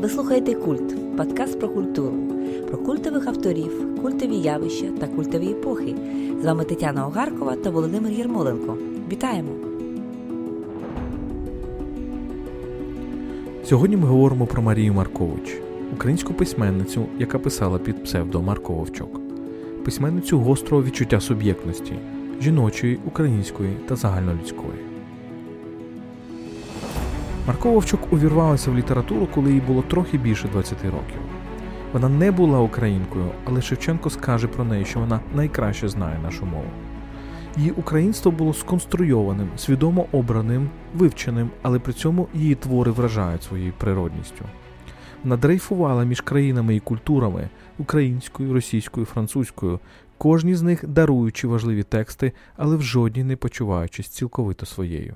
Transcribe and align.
Ви 0.00 0.08
слухаєте 0.08 0.54
Культ, 0.54 1.16
подкаст 1.16 1.58
про 1.58 1.68
культуру, 1.68 2.14
про 2.68 2.78
культових 2.78 3.26
авторів, 3.26 4.02
культові 4.02 4.36
явища 4.36 4.86
та 5.00 5.06
культові 5.06 5.50
епохи. 5.50 5.94
З 6.42 6.44
вами 6.44 6.64
Тетяна 6.64 7.06
Огаркова 7.06 7.56
та 7.56 7.70
Володимир 7.70 8.12
Єрмоленко. 8.12 8.76
Вітаємо! 9.12 9.48
Сьогодні 13.64 13.96
ми 13.96 14.06
говоримо 14.06 14.46
про 14.46 14.62
Марію 14.62 14.94
Маркович, 14.94 15.60
українську 15.94 16.34
письменницю, 16.34 17.06
яка 17.18 17.38
писала 17.38 17.78
під 17.78 18.04
псевдо 18.04 18.42
Марко 18.42 18.72
Вовчок, 18.72 19.20
письменницю 19.84 20.38
гострого 20.38 20.82
відчуття 20.82 21.20
суб'єктності, 21.20 21.92
жіночої, 22.40 22.98
української 23.06 23.76
та 23.88 23.96
загальнолюдської. 23.96 24.89
Марко 27.46 27.70
Вовчук 27.70 28.12
увірвалася 28.12 28.70
в 28.70 28.76
літературу, 28.76 29.28
коли 29.34 29.52
їй 29.52 29.60
було 29.60 29.82
трохи 29.82 30.18
більше 30.18 30.48
20 30.48 30.84
років. 30.84 31.20
Вона 31.92 32.08
не 32.08 32.30
була 32.30 32.60
українкою, 32.60 33.24
але 33.44 33.62
Шевченко 33.62 34.10
скаже 34.10 34.48
про 34.48 34.64
неї, 34.64 34.84
що 34.84 35.00
вона 35.00 35.20
найкраще 35.34 35.88
знає 35.88 36.18
нашу 36.22 36.46
мову. 36.46 36.70
Її 37.56 37.70
українство 37.70 38.32
було 38.32 38.54
сконструйованим, 38.54 39.48
свідомо 39.56 40.06
обраним, 40.12 40.70
вивченим, 40.94 41.50
але 41.62 41.78
при 41.78 41.92
цьому 41.92 42.28
її 42.34 42.54
твори 42.54 42.90
вражають 42.90 43.42
своєю 43.42 43.72
природністю. 43.78 44.44
Вона 45.24 45.36
дрейфувала 45.36 46.04
між 46.04 46.20
країнами 46.20 46.76
і 46.76 46.80
культурами 46.80 47.48
українською, 47.78 48.52
російською, 48.52 49.06
французькою, 49.06 49.80
кожній 50.18 50.54
з 50.54 50.62
них 50.62 50.88
даруючи 50.88 51.48
важливі 51.48 51.82
тексти, 51.82 52.32
але 52.56 52.76
в 52.76 52.82
жодній 52.82 53.24
не 53.24 53.36
почуваючись 53.36 54.08
цілковито 54.08 54.66
своєю. 54.66 55.14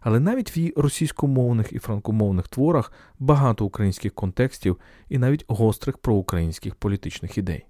Але 0.00 0.20
навіть 0.20 0.56
в 0.56 0.58
її 0.58 0.74
російськомовних 0.76 1.72
і 1.72 1.78
франкомовних 1.78 2.48
творах 2.48 2.92
багато 3.18 3.64
українських 3.64 4.14
контекстів 4.14 4.76
і 5.08 5.18
навіть 5.18 5.44
гострих 5.48 5.98
проукраїнських 5.98 6.74
політичних 6.74 7.38
ідей. 7.38 7.66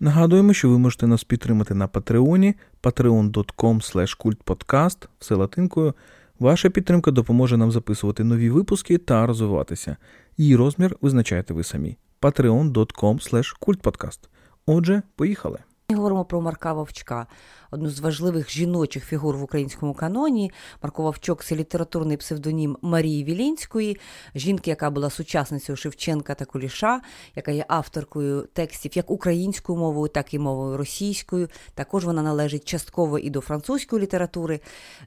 Нагадуємо, 0.00 0.52
що 0.52 0.70
ви 0.70 0.78
можете 0.78 1.06
нас 1.06 1.24
підтримати 1.24 1.74
на 1.74 1.88
Патреоні 1.88 2.54
patreon.com 2.82 4.16
kultpodcast 4.18 5.08
все 5.18 5.34
латинкою. 5.34 5.94
Ваша 6.38 6.70
підтримка 6.70 7.10
допоможе 7.10 7.56
нам 7.56 7.72
записувати 7.72 8.24
нові 8.24 8.50
випуски 8.50 8.98
та 8.98 9.26
розвиватися. 9.26 9.96
Її 10.36 10.56
розмір 10.56 10.96
визначаєте 11.00 11.54
ви 11.54 11.64
самі. 11.64 11.96
patreon.com 12.20 13.54
kultpodcast. 13.60 14.18
Отже, 14.66 15.02
поїхали. 15.16 15.58
Ми 15.90 15.96
говоримо 15.96 16.24
про 16.24 16.40
Марка 16.40 16.72
Вовчка, 16.72 17.26
одну 17.74 17.90
з 17.90 18.00
важливих 18.00 18.50
жіночих 18.50 19.04
фігур 19.04 19.36
в 19.36 19.42
українському 19.42 19.94
каноні. 19.94 20.52
Марко 20.82 21.02
Вовчок 21.02 21.44
це 21.44 21.56
літературний 21.56 22.16
псевдонім 22.16 22.78
Марії 22.82 23.24
Вілінської, 23.24 23.98
жінки, 24.34 24.70
яка 24.70 24.90
була 24.90 25.10
сучасницею 25.10 25.76
Шевченка 25.76 26.34
та 26.34 26.44
Куліша, 26.44 27.00
яка 27.36 27.50
є 27.50 27.64
авторкою 27.68 28.48
текстів 28.52 28.92
як 28.94 29.10
українською 29.10 29.78
мовою, 29.78 30.08
так 30.08 30.34
і 30.34 30.38
мовою 30.38 30.76
російською. 30.76 31.48
Також 31.74 32.04
вона 32.04 32.22
належить 32.22 32.64
частково 32.64 33.18
і 33.18 33.30
до 33.30 33.40
французької 33.40 34.02
літератури. 34.02 34.60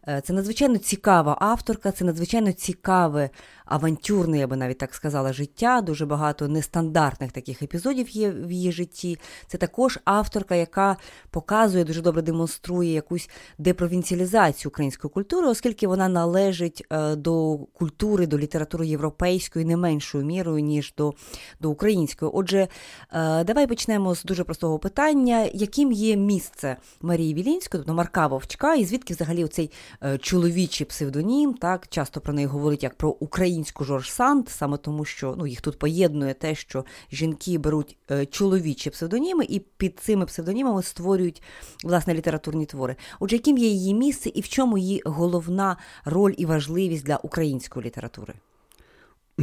Е, 0.07 0.21
це 0.25 0.33
надзвичайно 0.33 0.77
цікава 0.77 1.37
авторка, 1.41 1.91
це 1.91 2.05
надзвичайно 2.05 2.51
цікаве 2.51 3.29
авантюрне, 3.65 4.39
я 4.39 4.47
би 4.47 4.55
навіть 4.55 4.77
так 4.77 4.93
сказала, 4.93 5.33
життя. 5.33 5.81
Дуже 5.81 6.05
багато 6.05 6.47
нестандартних 6.47 7.31
таких 7.31 7.61
епізодів 7.61 8.09
є 8.09 8.31
в 8.31 8.51
її 8.51 8.71
житті. 8.71 9.19
Це 9.47 9.57
також 9.57 9.99
авторка, 10.05 10.55
яка 10.55 10.97
показує, 11.29 11.83
дуже 11.83 12.01
добре 12.01 12.21
демонструє 12.21 12.56
якусь 12.83 13.29
депровінціалізацію 13.57 14.69
української 14.69 15.11
культури, 15.11 15.47
оскільки 15.47 15.87
вона 15.87 16.07
належить 16.07 16.85
е, 16.91 17.15
до 17.15 17.57
культури, 17.73 18.27
до 18.27 18.39
літератури 18.39 18.87
європейської 18.87 19.65
не 19.65 19.77
меншою 19.77 20.25
мірою, 20.25 20.59
ніж 20.59 20.93
до 20.97 21.13
до 21.59 21.69
української. 21.69 22.31
Отже, 22.33 22.67
е, 23.11 23.43
давай 23.43 23.67
почнемо 23.67 24.15
з 24.15 24.23
дуже 24.23 24.43
простого 24.43 24.79
питання: 24.79 25.49
яким 25.53 25.91
є 25.91 26.15
місце 26.15 26.77
Марії 27.01 27.33
Вілінської, 27.33 27.83
тобто 27.83 27.93
Марка 27.93 28.27
Вовчка, 28.27 28.75
і 28.75 28.85
звідки 28.85 29.13
взагалі 29.13 29.43
оцей 29.43 29.71
е, 30.03 30.17
чоловічий 30.17 30.87
псевдонім, 30.87 31.53
так 31.53 31.87
часто 31.87 32.21
про 32.21 32.33
неї 32.33 32.47
говорять 32.47 32.83
як 32.83 32.95
про 32.95 33.09
українську 33.09 33.83
Жорж 33.83 34.11
Санд, 34.11 34.49
саме 34.49 34.77
тому, 34.77 35.05
що 35.05 35.35
ну 35.37 35.47
їх 35.47 35.61
тут 35.61 35.79
поєднує 35.79 36.33
те, 36.33 36.55
що 36.55 36.85
жінки 37.11 37.57
беруть 37.57 37.97
чоловічі 38.29 38.89
псевдоніми, 38.89 39.45
і 39.45 39.59
під 39.59 39.99
цими 39.99 40.25
псевдонімами 40.25 40.83
створюють 40.83 41.41
власне 41.83 42.13
літературні 42.47 42.65
твори. 42.65 42.95
Отже, 43.19 43.35
яким 43.35 43.57
є 43.57 43.67
її 43.67 43.93
місце 43.93 44.31
і 44.35 44.41
в 44.41 44.47
чому 44.47 44.77
її 44.77 45.01
головна 45.05 45.77
роль 46.05 46.33
і 46.37 46.45
важливість 46.45 47.05
для 47.05 47.17
української 47.17 47.85
літератури? 47.85 48.33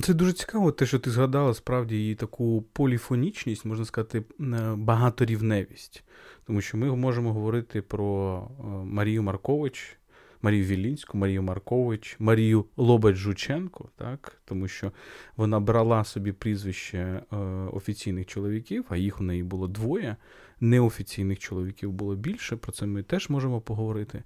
Це 0.02 0.14
дуже 0.14 0.32
цікаво, 0.32 0.72
те, 0.72 0.86
що 0.86 0.98
ти 0.98 1.10
згадала 1.10 1.54
справді 1.54 1.96
її 1.96 2.14
таку 2.14 2.64
поліфонічність, 2.72 3.64
можна 3.64 3.84
сказати, 3.84 4.22
е, 4.40 4.74
багаторівневість. 4.76 6.04
Тому 6.46 6.60
що 6.60 6.76
ми 6.76 6.96
можемо 6.96 7.32
говорити 7.32 7.82
про 7.82 8.48
е, 8.60 8.62
Марію 8.84 9.22
Маркович, 9.22 9.96
Марію 10.42 10.64
Вілінську, 10.64 11.18
Марію 11.18 11.42
Маркович, 11.42 12.16
Марію 12.18 12.64
Лобач 12.76 13.16
Жученко, 13.16 13.88
так? 13.96 14.36
тому 14.44 14.68
що 14.68 14.92
вона 15.36 15.60
брала 15.60 16.04
собі 16.04 16.32
прізвище 16.32 16.98
е, 16.98 17.36
офіційних 17.72 18.26
чоловіків, 18.26 18.84
а 18.88 18.96
їх 18.96 19.20
у 19.20 19.24
неї 19.24 19.42
було 19.42 19.68
двоє. 19.68 20.16
Неофіційних 20.60 21.38
чоловіків 21.38 21.92
було 21.92 22.14
більше. 22.14 22.56
Про 22.56 22.72
це 22.72 22.86
ми 22.86 23.02
теж 23.02 23.28
можемо 23.28 23.60
поговорити. 23.60 24.22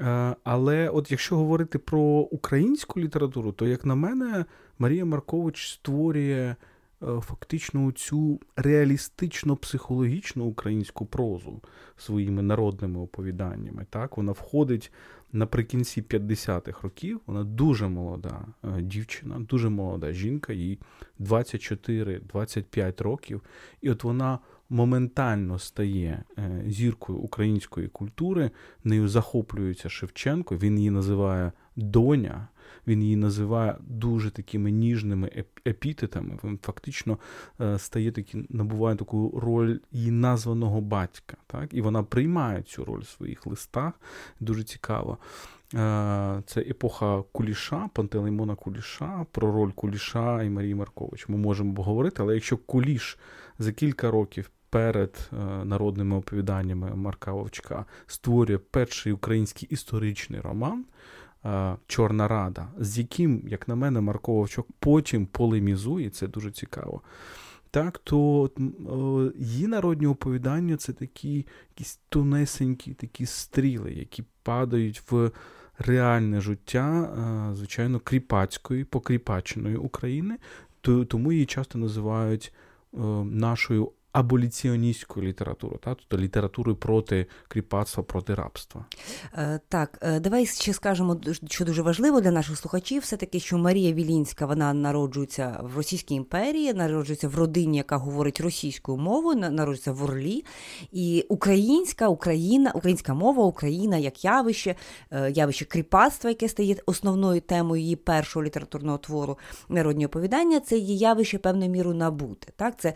Е, 0.00 0.36
але 0.44 0.88
от 0.88 1.10
якщо 1.10 1.36
говорити 1.36 1.78
про 1.78 2.00
українську 2.02 3.00
літературу, 3.00 3.52
то, 3.52 3.66
як 3.66 3.84
на 3.84 3.94
мене, 3.94 4.44
Марія 4.78 5.04
Маркович 5.04 5.72
створює. 5.72 6.54
Е, 7.02 7.20
фактично 7.20 7.92
цю 7.92 8.40
реалістично-психологічну 8.56 10.42
українську 10.44 11.06
прозу 11.06 11.62
своїми 11.96 12.42
народними 12.42 13.00
оповіданнями. 13.00 13.86
Так, 13.90 14.16
Вона 14.16 14.32
входить 14.32 14.92
наприкінці 15.32 16.02
50-х 16.02 16.82
років. 16.82 17.20
Вона 17.26 17.44
дуже 17.44 17.88
молода 17.88 18.46
е, 18.64 18.82
дівчина, 18.82 19.38
дуже 19.38 19.68
молода 19.68 20.12
жінка, 20.12 20.52
їй 20.52 20.78
24-25 21.20 23.02
років. 23.02 23.42
І 23.80 23.90
от 23.90 24.04
вона 24.04 24.38
моментально 24.74 25.58
стає 25.58 26.24
е, 26.38 26.62
зіркою 26.66 27.18
української 27.18 27.88
культури, 27.88 28.50
нею 28.84 29.08
захоплюється 29.08 29.88
Шевченко, 29.88 30.56
він 30.56 30.78
її 30.78 30.90
називає 30.90 31.52
доня. 31.76 32.48
Він 32.86 33.02
її 33.02 33.16
називає 33.16 33.76
дуже 33.80 34.30
такими 34.30 34.70
ніжними 34.70 35.44
епітетами. 35.66 36.38
Він 36.44 36.58
фактично 36.62 37.18
е, 37.60 37.78
стає 37.78 38.12
такі, 38.12 38.46
набуває 38.48 38.96
таку 38.96 39.40
роль 39.42 39.78
її 39.92 40.10
названого 40.10 40.80
батька. 40.80 41.36
Так? 41.46 41.74
І 41.74 41.80
вона 41.80 42.02
приймає 42.02 42.62
цю 42.62 42.84
роль 42.84 43.00
в 43.00 43.08
своїх 43.08 43.46
листах. 43.46 43.92
Дуже 44.40 44.62
цікаво. 44.62 45.18
Е, 45.74 46.42
це 46.46 46.60
епоха 46.60 47.22
Куліша, 47.32 47.88
Пантелеймона 47.94 48.54
Куліша, 48.54 49.26
про 49.32 49.52
роль 49.52 49.70
Куліша 49.70 50.42
і 50.42 50.50
Марії 50.50 50.74
Маркович. 50.74 51.28
Ми 51.28 51.36
можемо 51.36 51.74
поговорити, 51.74 52.22
але 52.22 52.34
якщо 52.34 52.56
Куліш 52.56 53.18
за 53.58 53.72
кілька 53.72 54.10
років 54.10 54.50
перед 54.74 55.30
е, 55.32 55.64
народними 55.64 56.16
оповіданнями 56.16 56.94
Марка 56.94 57.32
Вовчка 57.32 57.84
створює 58.06 58.58
перший 58.58 59.12
український 59.12 59.68
історичний 59.68 60.40
роман. 60.40 60.84
Е, 61.44 61.76
Чорна 61.86 62.28
Рада, 62.28 62.68
з 62.78 62.98
яким, 62.98 63.42
як 63.48 63.68
на 63.68 63.74
мене, 63.74 64.00
Марко 64.00 64.32
Вовчок 64.32 64.66
потім 64.78 65.26
полемізує, 65.26 66.10
це 66.10 66.28
дуже 66.28 66.50
цікаво. 66.50 67.02
Так, 67.70 67.98
то 67.98 68.50
її 69.38 69.66
народні 69.66 70.06
оповідання 70.06 70.76
це 70.76 70.92
такі 70.92 71.46
якісь 71.70 72.00
тонесенькі 72.08 72.94
такі 72.94 73.26
стріли, 73.26 73.92
які 73.92 74.24
падають 74.42 75.02
в 75.10 75.30
реальне 75.78 76.40
життя, 76.40 77.02
е, 77.02 77.54
звичайно, 77.54 78.00
кріпацької, 78.00 78.84
покріпаченої 78.84 79.76
України, 79.76 80.36
тому 80.80 81.32
її 81.32 81.46
часто 81.46 81.78
називають 81.78 82.52
е, 82.94 82.98
нашою 83.24 83.92
аболіціоністську 84.14 85.22
літературу, 85.22 85.78
та 85.82 85.94
тобто 85.94 86.18
літературою 86.18 86.76
проти 86.76 87.26
кріпацтва, 87.48 88.02
проти 88.02 88.34
рабства. 88.34 88.84
Е, 89.34 89.60
так, 89.68 89.98
е, 90.02 90.20
давай 90.20 90.46
ще 90.46 90.72
скажемо, 90.72 91.20
що 91.48 91.64
дуже 91.64 91.82
важливо 91.82 92.20
для 92.20 92.30
наших 92.30 92.58
слухачів, 92.58 93.02
все 93.02 93.16
таки, 93.16 93.40
що 93.40 93.58
Марія 93.58 93.92
Вілінська 93.92 94.46
вона 94.46 94.72
народжується 94.74 95.60
в 95.62 95.76
Російській 95.76 96.14
імперії, 96.14 96.74
народжується 96.74 97.28
в 97.28 97.34
родині, 97.34 97.76
яка 97.76 97.96
говорить 97.96 98.40
російською 98.40 98.98
мовою, 98.98 99.38
народжується 99.38 99.92
в 99.92 100.02
Орлі. 100.02 100.44
І 100.92 101.26
українська 101.28 102.08
Україна, 102.08 102.72
українська 102.74 103.14
мова, 103.14 103.44
Україна 103.44 103.96
як 103.96 104.24
явище, 104.24 104.74
е, 105.10 105.30
явище 105.30 105.64
кріпацтва, 105.64 106.30
яке 106.30 106.48
стає 106.48 106.76
основною 106.86 107.40
темою 107.40 107.82
її 107.82 107.96
першого 107.96 108.44
літературного 108.44 108.98
твору 108.98 109.38
народні 109.68 110.06
оповідання, 110.06 110.60
це 110.60 110.78
її 110.78 110.98
явище 110.98 111.38
певною 111.38 111.70
мірою 111.70 111.96
набути. 111.96 112.52
Так, 112.56 112.80
Це 112.80 112.94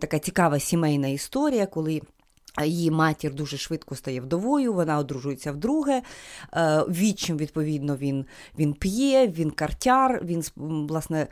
така 0.00 0.18
цікава 0.18 0.57
сімейна 0.60 1.08
історія, 1.08 1.66
коли. 1.66 2.02
Її 2.64 2.90
матір 2.90 3.34
дуже 3.34 3.56
швидко 3.56 3.94
стає 3.94 4.20
вдовою, 4.20 4.72
вона 4.72 4.98
одружується 4.98 5.52
вдруге. 5.52 6.02
Вічим, 6.52 6.84
Відчим, 6.88 7.36
відповідно, 7.36 7.96
він 7.96 8.24
він 8.58 8.72
п'є, 8.72 9.28
він 9.28 9.50
картяр, 9.50 10.20
він 10.24 10.44
власне 10.88 11.26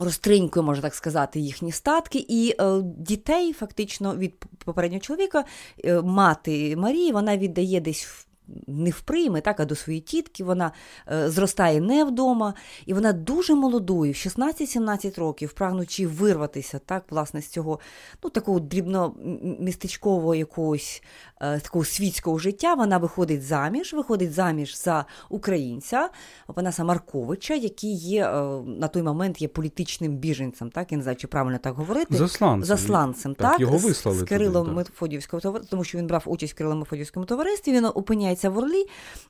розтринькує, 0.00 0.66
можна 0.66 0.82
так 0.82 0.94
сказати, 0.94 1.40
їхні 1.40 1.72
статки, 1.72 2.26
і 2.28 2.54
е, 2.60 2.82
дітей 2.82 3.52
фактично 3.52 4.16
від 4.16 4.44
попереднього 4.64 5.00
чоловіка, 5.00 5.44
е, 5.84 6.02
мати 6.02 6.76
Марії, 6.76 7.12
вона 7.12 7.36
віддає 7.36 7.80
десь 7.80 8.04
в 8.04 8.26
не 8.66 8.90
вприйме, 8.90 9.40
так, 9.40 9.60
а 9.60 9.64
до 9.64 9.74
своєї 9.74 10.00
тітки 10.00 10.44
вона 10.44 10.72
е, 11.12 11.30
зростає 11.30 11.80
не 11.80 12.04
вдома, 12.04 12.54
і 12.86 12.94
вона 12.94 13.12
дуже 13.12 13.54
молодою, 13.54 14.12
в 14.12 14.14
16-17 14.14 15.20
років, 15.20 15.52
прагнучи 15.52 16.06
вирватися 16.06 16.78
так, 16.78 17.04
власне, 17.10 17.42
з 17.42 17.48
цього 17.48 17.80
ну, 18.24 18.30
такого 18.30 18.58
дрібно-містечкового 18.58 20.34
якогось 20.34 21.02
е, 21.40 21.60
такого 21.60 21.84
світського 21.84 22.38
життя, 22.38 22.74
вона 22.74 22.98
виходить 22.98 23.42
заміж, 23.42 23.92
виходить 23.92 24.32
заміж 24.32 24.82
за 24.82 25.04
українця 25.28 26.08
Панаса 26.54 26.84
Марковича, 26.84 27.54
який 27.54 27.94
є 27.94 28.26
е, 28.26 28.32
на 28.66 28.88
той 28.88 29.02
момент 29.02 29.42
є 29.42 29.48
політичним 29.48 30.16
біженцем, 30.16 30.70
так, 30.70 30.92
я 30.92 30.98
не 30.98 31.02
знаю, 31.02 31.16
чи 31.16 31.26
правильно 31.26 31.58
так 31.58 31.74
говорити. 31.74 32.16
Засланцем. 32.16 32.64
Засланцем, 32.64 33.34
так, 33.34 33.50
так 33.50 33.60
його 33.60 33.78
вислали 33.78 34.18
з 34.18 34.22
Кирилом 34.22 34.66
туди, 34.66 34.76
Мефодіївського 34.76 35.60
тому 35.70 35.84
що 35.84 35.98
він 35.98 36.06
брав 36.06 36.22
участь 36.26 36.52
в 36.52 36.56
Кирило 36.56 36.76
Мефодіївському 36.76 37.26
товаристві, 37.26 37.72
він 37.72 37.84
опиняється 37.84 38.39
опиняється 38.40 38.50
в 38.50 38.58
Орлі. 38.58 38.86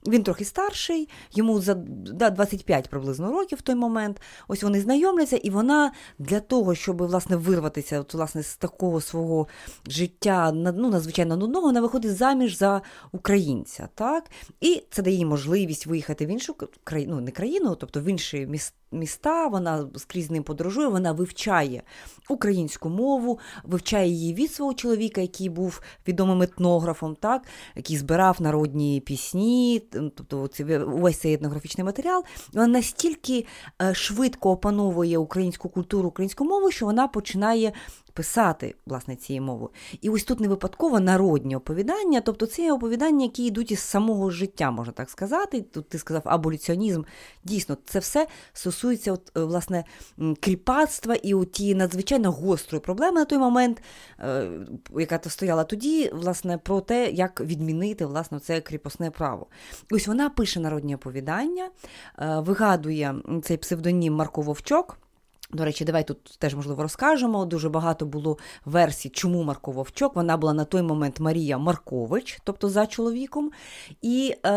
Він 0.06 0.22
трохи 0.22 0.44
старший, 0.44 1.08
йому 1.32 1.60
за 1.60 1.74
да, 1.74 2.30
25 2.30 2.88
приблизно 2.88 3.32
років 3.32 3.58
в 3.58 3.62
той 3.62 3.74
момент. 3.74 4.20
Ось 4.48 4.62
вони 4.62 4.80
знайомляться, 4.80 5.36
і 5.36 5.50
вона 5.50 5.92
для 6.18 6.40
того, 6.40 6.74
щоб 6.74 7.02
власне 7.02 7.36
вирватися 7.36 8.00
от, 8.00 8.14
власне, 8.14 8.42
з 8.42 8.56
такого 8.56 9.00
свого 9.00 9.48
життя 9.86 10.52
ну, 10.52 10.90
надзвичайно 10.90 11.36
нудного, 11.36 11.66
вона 11.66 11.80
виходить 11.80 12.16
заміж 12.16 12.58
за 12.58 12.82
українця. 13.12 13.88
так? 13.94 14.24
І 14.60 14.82
це 14.90 15.02
дає 15.02 15.16
їй 15.16 15.24
можливість 15.24 15.86
виїхати 15.86 16.26
в 16.26 16.28
іншу 16.28 16.54
країну, 16.84 17.14
ну, 17.14 17.20
не 17.20 17.30
країну, 17.30 17.74
тобто 17.74 18.00
в 18.00 18.04
інші 18.04 18.46
міста 18.46 18.80
міста, 18.92 19.46
вона 19.46 19.88
скрізь 19.96 20.31
ним 20.31 20.42
подорожує, 20.42 20.88
вона 20.88 21.12
вивчає 21.12 21.82
українську 22.28 22.88
мову, 22.88 23.38
вивчає 23.64 24.08
її 24.08 24.34
від 24.34 24.52
свого 24.52 24.75
чоловіка, 24.75 25.20
який 25.20 25.48
був 25.48 25.81
відомим 26.08 26.42
етнографом, 26.42 27.16
так, 27.20 27.42
який 27.76 27.96
збирав 27.96 28.42
народні 28.42 29.00
пісні, 29.00 29.82
тобто 29.90 30.48
увесь 30.87 31.19
цей 31.19 31.34
етнографічний 31.34 31.84
матеріал. 31.84 32.25
Вона 32.52 32.66
настільки 32.66 33.46
е, 33.82 33.94
швидко 33.94 34.50
опановує 34.50 35.19
українську 35.19 35.69
культуру, 35.69 36.08
українську 36.08 36.44
мову, 36.44 36.70
що 36.70 36.86
вона 36.86 37.08
починає 37.08 37.72
писати 38.10 38.74
власне 38.86 39.16
цією 39.16 39.42
мовою. 39.42 39.70
І 40.00 40.10
ось 40.10 40.24
тут 40.24 40.40
не 40.40 40.48
випадково 40.48 41.00
народні 41.00 41.56
оповідання, 41.56 42.20
тобто 42.20 42.46
це 42.46 42.72
оповідання, 42.72 43.24
які 43.24 43.46
йдуть 43.46 43.70
із 43.70 43.80
самого 43.80 44.30
життя, 44.30 44.70
можна 44.70 44.92
так 44.92 45.10
сказати. 45.10 45.60
Тут 45.60 45.88
ти 45.88 45.98
сказав 45.98 46.22
аболюціонізм. 46.24 47.02
Дійсно, 47.44 47.76
це 47.84 47.98
все 47.98 48.26
стосується 48.52 49.12
от, 49.12 49.32
е, 49.36 49.40
власне 49.40 49.84
кріпацтва 50.40 51.14
і 51.14 51.34
от 51.34 51.52
тієї 51.52 51.74
надзвичайно 51.74 52.32
гострої 52.32 52.80
проблеми 52.80 53.20
на 53.20 53.24
той 53.24 53.38
момент, 53.38 53.82
е, 54.18 54.50
яка 54.98 55.20
стояла 55.30 55.64
тоді, 55.64 56.10
власне, 56.14 56.58
про 56.58 56.80
те, 56.80 57.10
як 57.10 57.40
відмінити 57.40 58.06
власне 58.06 58.40
це 58.40 58.60
кріпосне 58.60 59.10
право. 59.10 59.46
Ось 59.90 60.06
вона 60.06 60.30
пише 60.30 60.60
народні 60.60 60.94
оповідання, 60.94 61.70
е, 62.18 62.40
вигадує 62.40 63.14
цей 63.42 63.56
псевдонім 63.56 64.14
Марко 64.14 64.42
Вовчок. 64.42 64.98
До 65.52 65.64
речі, 65.64 65.85
давай 65.85 66.06
тут 66.06 66.25
теж 66.38 66.55
можливо 66.55 66.82
розкажемо. 66.82 67.44
Дуже 67.44 67.69
багато 67.69 68.06
було 68.06 68.38
версій, 68.64 69.08
чому 69.08 69.43
Марко 69.43 69.73
Вовчок. 69.73 70.17
Вона 70.17 70.37
була 70.37 70.52
на 70.52 70.64
той 70.64 70.82
момент 70.82 71.20
Марія 71.20 71.58
Маркович, 71.58 72.38
тобто 72.44 72.69
за 72.69 72.87
чоловіком. 72.87 73.50
І 74.02 74.35
е, 74.43 74.50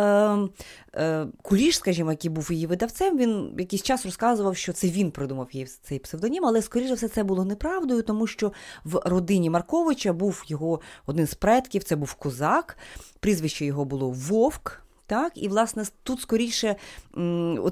е, 0.96 1.28
Куліш, 1.42 1.78
скажімо, 1.78 2.12
який 2.12 2.32
був 2.32 2.52
її 2.52 2.68
видавцем, 2.68 3.18
він 3.18 3.56
якийсь 3.58 3.84
час 3.84 4.06
розказував, 4.06 4.58
що 4.58 4.74
це 4.74 4.88
він 4.88 5.12
придумав 5.12 5.48
їй 5.52 5.66
цей 5.66 6.00
псевдонім, 6.00 6.46
але, 6.46 6.62
скоріше 6.62 6.94
все, 6.94 7.08
це 7.08 7.24
було 7.24 7.46
неправдою, 7.46 8.02
тому 8.02 8.28
що 8.28 8.52
в 8.84 9.02
родині 9.06 9.50
Марковича 9.50 10.14
був 10.14 10.44
його 10.48 10.80
один 11.06 11.28
з 11.28 11.34
предків, 11.34 11.84
це 11.84 11.96
був 11.96 12.14
козак, 12.14 12.78
прізвище 13.20 13.66
його 13.66 13.86
було 13.86 14.10
Вовк. 14.10 14.83
Так, 15.14 15.32
І, 15.36 15.48
власне, 15.48 15.84
тут 16.04 16.22
скоріше 16.22 16.76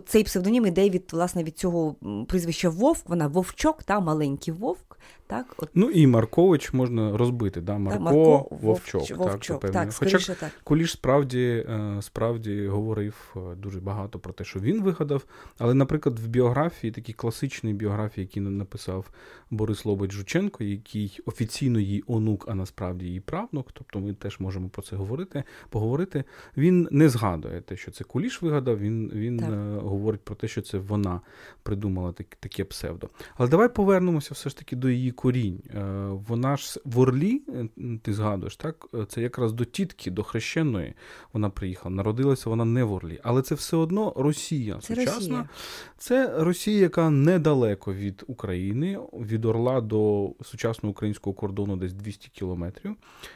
цей 0.05 0.23
псевдонім 0.23 0.65
іде 0.65 0.89
від 0.89 1.09
власне, 1.11 1.43
від 1.43 1.57
цього 1.57 1.95
прізвища 2.27 2.69
Вовк, 2.69 3.09
вона 3.09 3.27
Вовчок, 3.27 3.83
та, 3.83 3.99
маленький 3.99 4.53
Вовк. 4.53 4.99
Так, 5.31 5.53
от. 5.57 5.69
Ну 5.73 5.89
і 5.89 6.07
Маркович 6.07 6.73
можна 6.73 7.17
розбити, 7.17 7.61
да? 7.61 7.77
Марко, 7.77 8.03
Марко 8.03 8.47
Вовчок. 8.61 9.17
Вовчок, 9.17 9.61
так, 9.61 9.71
так, 9.71 9.93
Хоча 9.93 10.35
так. 10.35 10.51
Куліш 10.63 10.91
справді 10.91 11.65
е, 11.69 11.97
справді 12.01 12.67
говорив 12.67 13.35
е, 13.35 13.55
дуже 13.55 13.79
багато 13.79 14.19
про 14.19 14.33
те, 14.33 14.43
що 14.43 14.59
він 14.59 14.83
вигадав. 14.83 15.25
Але, 15.57 15.73
наприклад, 15.73 16.19
в 16.19 16.27
біографії, 16.27 16.91
такій 16.91 17.13
класичній 17.13 17.73
біографії, 17.73 18.25
які 18.25 18.39
написав 18.39 19.09
Борис 19.51 19.85
Лобить 19.85 20.11
Жученко, 20.11 20.63
який 20.63 21.19
офіційно 21.25 21.79
її 21.79 22.03
онук, 22.07 22.45
а 22.47 22.55
насправді 22.55 23.05
її 23.05 23.19
правнук, 23.19 23.71
тобто 23.73 23.99
ми 23.99 24.13
теж 24.13 24.39
можемо 24.39 24.69
про 24.69 24.81
це 24.81 24.95
говорити, 24.95 25.43
поговорити. 25.69 26.23
Він 26.57 26.87
не 26.91 27.09
згадує 27.09 27.61
те, 27.61 27.77
що 27.77 27.91
це 27.91 28.03
Куліш 28.03 28.41
вигадав, 28.41 28.79
він 28.79 29.11
він 29.13 29.39
е, 29.39 29.79
говорить 29.79 30.21
про 30.21 30.35
те, 30.35 30.47
що 30.47 30.61
це 30.61 30.77
вона 30.77 31.21
придумала 31.63 32.13
таке 32.39 32.63
псевдо. 32.63 33.09
Але 33.35 33.49
давай 33.49 33.73
повернемося 33.73 34.33
все 34.33 34.49
ж 34.49 34.57
таки 34.57 34.75
до 34.75 34.89
її 34.89 35.11
корінь. 35.21 35.59
Е, 35.69 35.81
вона 36.27 36.57
ж 36.57 36.79
в 36.85 36.99
Орлі, 36.99 37.41
е, 37.49 37.67
ти 38.01 38.13
згадуєш, 38.13 38.55
так? 38.55 38.87
Е, 38.93 39.05
це 39.05 39.21
якраз 39.21 39.53
до 39.53 39.65
тітки, 39.65 40.11
до 40.11 40.23
хрещеної 40.23 40.93
вона 41.33 41.49
приїхала. 41.49 41.95
Народилася 41.95 42.49
вона 42.49 42.65
не 42.65 42.83
в 42.83 42.93
Орлі. 42.93 43.19
Але 43.23 43.41
це 43.41 43.55
все 43.55 43.77
одно 43.77 44.13
Росія 44.15 44.79
це 44.81 44.95
сучасна. 44.95 45.15
Росія. 45.15 45.49
Це 45.97 46.43
Росія, 46.43 46.79
яка 46.79 47.09
недалеко 47.09 47.93
від 47.93 48.23
України, 48.27 48.99
від 49.13 49.45
Орла 49.45 49.81
до 49.81 50.31
сучасного 50.43 50.91
українського 50.91 51.33
кордону 51.33 51.77
десь 51.77 51.93
200 51.93 52.29
кілометрів. 52.29 52.95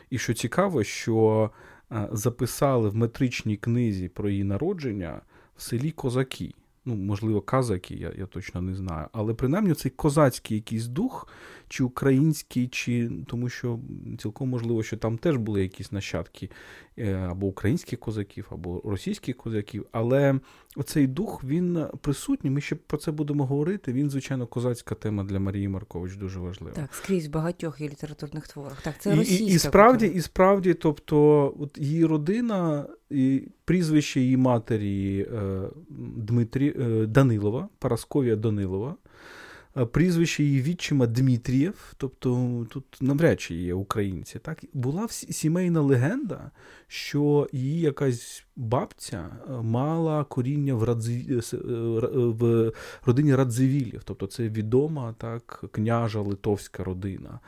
І 0.09 0.17
що 0.17 0.33
цікаво, 0.33 0.83
що 0.83 1.49
записали 2.11 2.89
в 2.89 2.95
метричній 2.95 3.57
книзі 3.57 4.07
про 4.09 4.29
її 4.29 4.43
народження 4.43 5.21
в 5.55 5.61
селі 5.61 5.91
Козаки 5.91 6.53
ну, 6.85 6.95
можливо, 6.95 7.41
казаки, 7.41 7.95
я 7.95 8.13
я 8.17 8.25
точно 8.25 8.61
не 8.61 8.75
знаю. 8.75 9.07
Але 9.11 9.33
принаймні 9.33 9.73
цей 9.73 9.91
козацький 9.91 10.57
якийсь 10.57 10.87
дух, 10.87 11.27
чи 11.67 11.83
український, 11.83 12.67
чи 12.67 13.11
тому 13.27 13.49
що 13.49 13.79
цілком 14.19 14.49
можливо, 14.49 14.83
що 14.83 14.97
там 14.97 15.17
теж 15.17 15.37
були 15.37 15.61
якісь 15.61 15.91
нащадки 15.91 16.49
або 17.29 17.47
українських 17.47 17.99
козаків, 17.99 18.47
або 18.51 18.81
російських 18.85 19.37
козаків. 19.37 19.85
Але 19.91 20.39
оцей 20.75 21.07
дух 21.07 21.43
він 21.43 21.85
присутній. 22.01 22.49
Ми 22.49 22.61
ще 22.61 22.75
про 22.75 22.97
це 22.97 23.11
будемо 23.11 23.45
говорити. 23.45 23.93
Він, 23.93 24.09
звичайно, 24.09 24.47
козацька 24.47 24.95
тема 24.95 25.23
для 25.23 25.39
Марії 25.39 25.67
Маркович 25.67 26.15
дуже 26.15 26.39
важлива. 26.39 26.75
Так, 26.75 26.93
скрізь 26.93 27.27
в 27.27 27.31
багатьох 27.31 27.79
її 27.79 27.91
літературних 27.91 28.47
творах. 28.47 28.81
Так, 28.81 28.95
це 28.99 29.13
і, 29.13 29.15
російська 29.15 29.43
і, 29.43 29.47
і 29.47 29.59
справді, 29.59 30.05
і 30.05 30.21
справді, 30.21 30.73
тобто, 30.73 31.53
от 31.59 31.77
її 31.77 32.05
родина. 32.05 32.85
І 33.09 33.47
Прізвище 33.65 34.21
її 34.21 34.37
матері 34.37 35.27
е, 35.33 35.61
Дмитрі, 36.17 36.73
е, 36.79 37.05
Данилова, 37.05 37.69
Парасковія 37.79 38.35
Данилова, 38.35 38.95
прізвище 39.83 40.43
її 40.43 40.61
відчима 40.61 41.07
Дмитрієв, 41.07 41.93
тобто 41.97 42.65
тут 42.69 42.97
навряд 43.01 43.41
чи 43.41 43.55
є 43.55 43.73
українці. 43.73 44.39
Так? 44.39 44.63
Була 44.73 45.07
сімейна 45.09 45.81
легенда, 45.81 46.51
що 46.87 47.47
її 47.51 47.79
якась 47.79 48.45
бабця 48.55 49.29
е, 49.49 49.51
мала 49.61 50.23
коріння 50.23 50.75
в 50.75 50.83
Радзі... 50.83 51.41
Е, 51.53 51.57
е, 51.57 51.99
в 52.15 52.71
родині 53.05 53.35
Радзивілів, 53.35 54.01
тобто 54.03 54.27
це 54.27 54.49
відома 54.49 55.15
так, 55.17 55.65
княжа 55.71 56.21
литовська 56.21 56.83
родина. 56.83 57.39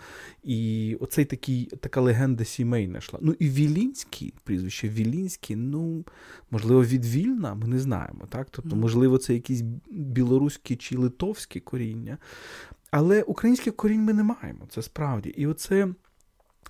І 0.43 0.97
оцей 0.99 1.25
такий, 1.25 1.65
така 1.65 2.01
легенда 2.01 2.45
сімейна 2.45 2.97
йшла. 2.97 3.19
Ну 3.21 3.35
і 3.39 3.49
Вілінський, 3.49 4.33
прізвище 4.43 4.89
Вілінський, 4.89 5.55
ну, 5.55 6.05
можливо, 6.51 6.83
від 6.83 7.05
Вільна, 7.05 7.55
ми 7.55 7.67
не 7.67 7.79
знаємо. 7.79 8.27
так? 8.29 8.47
Тобто, 8.51 8.75
можливо, 8.75 9.17
це 9.17 9.33
якісь 9.33 9.61
білоруські 9.89 10.75
чи 10.75 10.97
литовські 10.97 11.59
коріння. 11.59 12.16
Але 12.91 13.21
українських 13.21 13.75
корінь 13.75 14.03
ми 14.03 14.13
не 14.13 14.23
маємо, 14.23 14.65
це 14.69 14.81
справді. 14.81 15.29
І 15.29 15.47
оце 15.47 15.87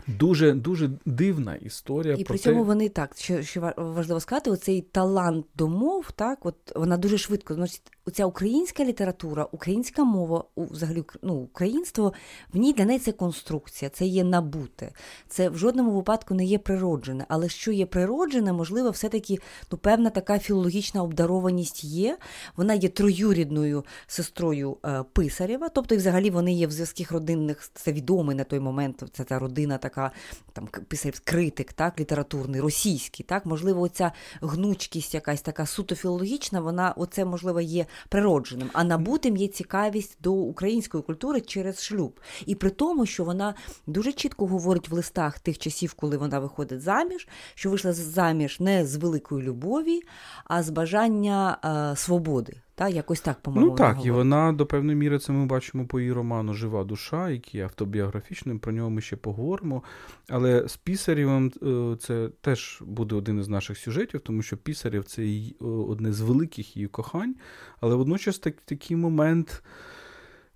Дуже 0.07 0.51
дуже 0.53 0.89
дивна 1.05 1.55
історія. 1.55 2.13
І 2.13 2.23
про 2.23 2.25
при 2.25 2.37
цьому 2.37 2.61
те... 2.61 2.67
вони 2.67 2.89
так, 2.89 3.15
що 3.17 3.41
що 3.41 3.73
важливо 3.77 4.19
сказати, 4.19 4.51
оцей 4.51 4.81
талант 4.81 5.45
до 5.55 5.67
мов, 5.67 6.11
так, 6.11 6.45
от 6.45 6.55
вона 6.75 6.97
дуже 6.97 7.17
швидко. 7.17 7.53
Значить, 7.53 7.81
оця 8.05 8.25
українська 8.25 8.85
література, 8.85 9.47
українська 9.51 10.03
мова, 10.03 10.43
взагалі 10.57 11.03
ну, 11.21 11.33
українство, 11.33 12.13
в 12.53 12.57
ній 12.57 12.73
для 12.73 12.85
неї 12.85 12.99
це 12.99 13.11
конструкція, 13.11 13.89
це 13.89 14.05
є 14.05 14.23
набуте. 14.23 14.91
Це 15.27 15.49
в 15.49 15.57
жодному 15.57 15.91
випадку 15.91 16.33
не 16.33 16.45
є 16.45 16.57
природжене. 16.57 17.25
Але 17.29 17.49
що 17.49 17.71
є 17.71 17.85
природжене, 17.85 18.53
можливо, 18.53 18.89
все-таки 18.89 19.37
ну, 19.71 19.77
певна 19.77 20.09
така 20.09 20.39
філологічна 20.39 21.03
обдарованість 21.03 21.83
є. 21.83 22.17
Вона 22.55 22.73
є 22.73 22.89
троюрідною 22.89 23.85
сестрою 24.07 24.77
е, 24.85 25.03
Писарєва, 25.13 25.69
тобто, 25.69 25.95
і 25.95 25.97
взагалі 25.97 26.29
вони 26.29 26.53
є 26.53 26.67
в 26.67 26.71
зв'язках 26.71 27.11
родинних, 27.11 27.69
це 27.73 27.91
відомий 27.91 28.35
на 28.35 28.43
той 28.43 28.59
момент, 28.59 29.03
це 29.13 29.23
та 29.23 29.39
родина 29.39 29.77
така 29.89 30.11
там 30.53 30.67
писарів 30.87 31.21
критик, 31.23 31.73
так, 31.73 31.99
літературний, 31.99 32.61
російський. 32.61 33.25
Так, 33.29 33.45
Можливо, 33.45 33.81
оця 33.81 34.11
гнучкість, 34.41 35.13
якась 35.13 35.41
така 35.41 35.65
суто 35.65 35.95
філологічна, 35.95 36.61
вона 36.61 36.93
оце, 36.97 37.25
можливо, 37.25 37.61
є 37.61 37.85
природженим. 38.09 38.69
А 38.73 38.83
набутим 38.83 39.37
є 39.37 39.47
цікавість 39.47 40.17
до 40.21 40.33
української 40.33 41.03
культури 41.03 41.41
через 41.41 41.83
шлюб. 41.83 42.19
І 42.45 42.55
при 42.55 42.69
тому, 42.69 43.05
що 43.05 43.23
вона 43.23 43.55
дуже 43.87 44.13
чітко 44.13 44.47
говорить 44.47 44.89
в 44.89 44.93
листах 44.93 45.39
тих 45.39 45.57
часів, 45.57 45.93
коли 45.93 46.17
вона 46.17 46.39
виходить 46.39 46.81
заміж, 46.81 47.27
що 47.55 47.69
вийшла 47.69 47.93
заміж 47.93 48.59
не 48.59 48.85
з 48.85 48.95
великої 48.95 49.43
любові, 49.43 50.01
а 50.45 50.63
з 50.63 50.69
бажання 50.69 51.57
е, 51.65 51.95
свободи. 51.95 52.61
Та 52.77 52.89
якось 52.89 53.21
так 53.21 53.39
по-моєму. 53.39 53.71
Ну 53.71 53.77
так, 53.77 54.05
і 54.05 54.11
вона 54.11 54.51
до 54.51 54.65
певної 54.65 54.97
міри 54.97 55.19
це 55.19 55.33
ми 55.33 55.45
бачимо 55.45 55.85
по 55.87 55.99
її 55.99 56.11
роману 56.11 56.53
Жива 56.53 56.83
душа, 56.83 57.29
який 57.29 57.57
є 57.57 57.63
автобіографічним. 57.63 58.59
Про 58.59 58.71
нього 58.71 58.89
ми 58.89 59.01
ще 59.01 59.15
поговоримо. 59.15 59.83
Але 60.29 60.67
з 60.67 60.77
Пісарєвим 60.77 61.51
е, 61.63 61.97
це 61.99 62.29
теж 62.41 62.81
буде 62.85 63.15
один 63.15 63.39
із 63.39 63.47
наших 63.47 63.77
сюжетів, 63.77 64.21
тому 64.21 64.41
що 64.41 64.57
Пісарєв 64.57 65.03
це 65.03 65.41
одне 65.59 66.13
з 66.13 66.21
великих 66.21 66.75
її 66.75 66.87
кохань, 66.87 67.35
але 67.81 67.95
водночас 67.95 68.39
так, 68.39 68.61
такий 68.61 68.97
момент. 68.97 69.63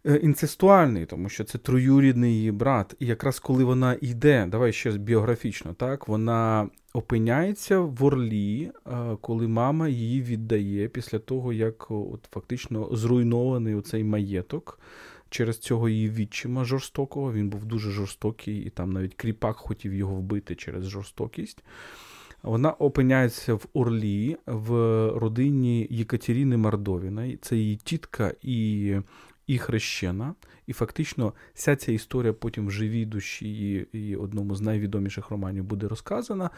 Е, 0.05 0.15
інцестуальний, 0.15 1.05
тому 1.05 1.29
що 1.29 1.43
це 1.43 1.57
троюрідний 1.57 2.33
її 2.33 2.51
брат. 2.51 2.95
І 2.99 3.05
якраз 3.05 3.39
коли 3.39 3.63
вона 3.63 3.97
йде, 4.01 4.47
давай 4.51 4.73
ще 4.73 4.91
біографічно, 4.91 5.73
так, 5.73 6.07
вона 6.07 6.69
опиняється 6.93 7.79
в 7.79 8.03
Орлі, 8.03 8.71
е, 8.87 9.17
коли 9.21 9.47
мама 9.47 9.87
її 9.87 10.21
віддає 10.21 10.87
після 10.87 11.19
того, 11.19 11.53
як 11.53 11.91
от 11.91 12.29
фактично 12.31 12.89
зруйнований 12.91 13.75
оцей 13.75 14.03
маєток. 14.03 14.79
Через 15.29 15.59
цього 15.59 15.89
її 15.89 16.09
відчима 16.09 16.65
жорстокого. 16.65 17.33
Він 17.33 17.49
був 17.49 17.65
дуже 17.65 17.91
жорстокий, 17.91 18.57
і 18.57 18.69
там 18.69 18.91
навіть 18.91 19.15
кріпак 19.15 19.57
хотів 19.57 19.93
його 19.93 20.15
вбити 20.15 20.55
через 20.55 20.89
жорстокість. 20.89 21.63
Вона 22.43 22.71
опиняється 22.71 23.53
в 23.53 23.65
Орлі 23.73 24.37
в 24.45 24.71
родині 25.15 25.87
Єкатеріни 25.89 26.57
Мардовіної. 26.57 27.37
Це 27.41 27.55
її 27.57 27.75
тітка 27.75 28.33
і 28.41 28.95
і 29.51 29.57
хрещена. 29.57 30.35
І 30.67 30.73
фактично 30.73 31.33
вся 31.53 31.75
ця 31.75 31.91
історія 31.91 32.33
потім 32.33 32.67
в 32.67 32.71
живій 32.71 33.05
душі 33.05 33.87
і 33.91 34.15
одному 34.15 34.55
з 34.55 34.61
найвідоміших 34.61 35.29
романів 35.29 35.63
буде 35.63 35.87
розказана. 35.87 36.49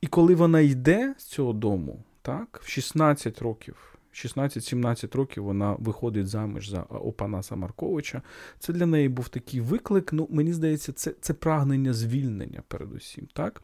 І 0.00 0.06
коли 0.06 0.34
вона 0.34 0.60
йде 0.60 1.14
з 1.18 1.24
цього 1.24 1.52
дому, 1.52 2.04
так, 2.22 2.60
в 2.64 2.68
16 2.68 3.42
років. 3.42 3.76
16-17 4.12 5.16
років 5.16 5.44
вона 5.44 5.76
виходить 5.78 6.26
заміж 6.26 6.68
за 6.68 6.80
Опанаса 6.80 7.56
Марковича. 7.56 8.22
Це 8.58 8.72
для 8.72 8.86
неї 8.86 9.08
був 9.08 9.28
такий 9.28 9.60
виклик. 9.60 10.12
Ну, 10.12 10.28
мені 10.30 10.52
здається, 10.52 10.92
це 10.92 11.14
це 11.20 11.34
прагнення 11.34 11.92
звільнення 11.92 12.62
передусім. 12.68 13.28
так? 13.32 13.62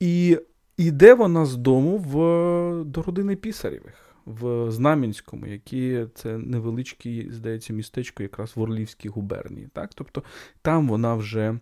І 0.00 0.38
йде 0.76 1.14
вона 1.14 1.46
з 1.46 1.56
дому 1.56 1.98
в, 1.98 2.84
до 2.84 3.02
родини 3.02 3.36
Пісарєвих 3.36 4.11
в 4.26 4.70
Знам'янському, 4.70 5.46
які 5.46 6.06
це 6.14 6.38
невеличке, 6.38 7.26
здається, 7.30 7.72
містечко 7.72 8.22
якраз 8.22 8.56
в 8.56 8.60
Орлівській 8.60 9.08
губернії. 9.08 9.68
Так? 9.72 9.90
Тобто 9.94 10.22
там 10.62 10.88
вона 10.88 11.14
вже. 11.14 11.58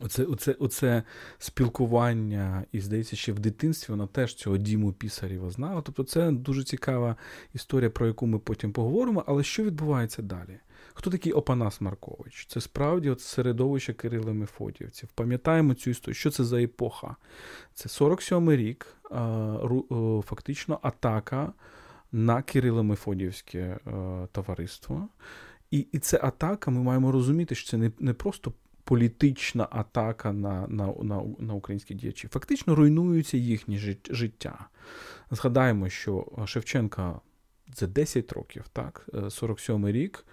Оце 0.00 0.24
оце, 0.24 0.52
оце 0.52 1.02
спілкування, 1.38 2.64
і, 2.72 2.80
здається, 2.80 3.16
ще 3.16 3.32
в 3.32 3.38
дитинстві 3.38 3.92
вона 3.92 4.06
теж 4.06 4.34
цього 4.34 4.56
Діму 4.56 4.92
Пісарєва 4.92 5.50
знала. 5.50 5.82
Тобто 5.82 6.04
це 6.04 6.30
дуже 6.30 6.64
цікава 6.64 7.16
історія, 7.54 7.90
про 7.90 8.06
яку 8.06 8.26
ми 8.26 8.38
потім 8.38 8.72
поговоримо. 8.72 9.24
Але 9.26 9.42
що 9.42 9.64
відбувається 9.64 10.22
далі? 10.22 10.58
Хто 10.94 11.10
такий 11.10 11.32
Опанас 11.32 11.80
Маркович? 11.80 12.46
Це 12.46 12.60
справді 12.60 13.10
от 13.10 13.20
середовище 13.20 13.92
Кирила 13.92 14.32
Мефодіївців. 14.32 15.08
Пам'ятаємо 15.14 15.74
цю 15.74 15.90
історію, 15.90 16.14
що 16.14 16.30
це 16.30 16.44
за 16.44 16.62
епоха? 16.62 17.16
Це 17.74 17.88
47-й 17.88 18.56
рік, 18.56 18.96
фактично 20.24 20.78
атака 20.82 21.52
на 22.12 22.42
Кирило 22.42 22.82
Мефодіївське 22.82 23.58
е, 23.58 23.78
товариство. 24.32 25.08
І 25.70 25.78
і 25.92 25.98
це 25.98 26.20
атака, 26.22 26.70
ми 26.70 26.82
маємо 26.82 27.12
розуміти, 27.12 27.54
що 27.54 27.70
це 27.70 27.76
не, 27.76 27.90
не 27.98 28.12
просто. 28.12 28.52
Політична 28.84 29.68
атака 29.70 30.32
на 30.32 30.66
на, 30.68 30.86
на, 30.86 31.22
на 31.38 31.54
українські 31.54 31.94
діячі. 31.94 32.28
Фактично 32.28 32.74
руйнуються 32.74 33.36
їхні 33.36 33.78
життя. 34.10 34.68
Згадаємо, 35.30 35.88
що 35.88 36.26
Шевченка 36.46 37.20
за 37.74 37.86
10 37.86 38.32
років, 38.32 38.64
так, 38.72 39.08
47-й 39.12 39.90
е, 39.90 39.92
рік, 39.92 40.24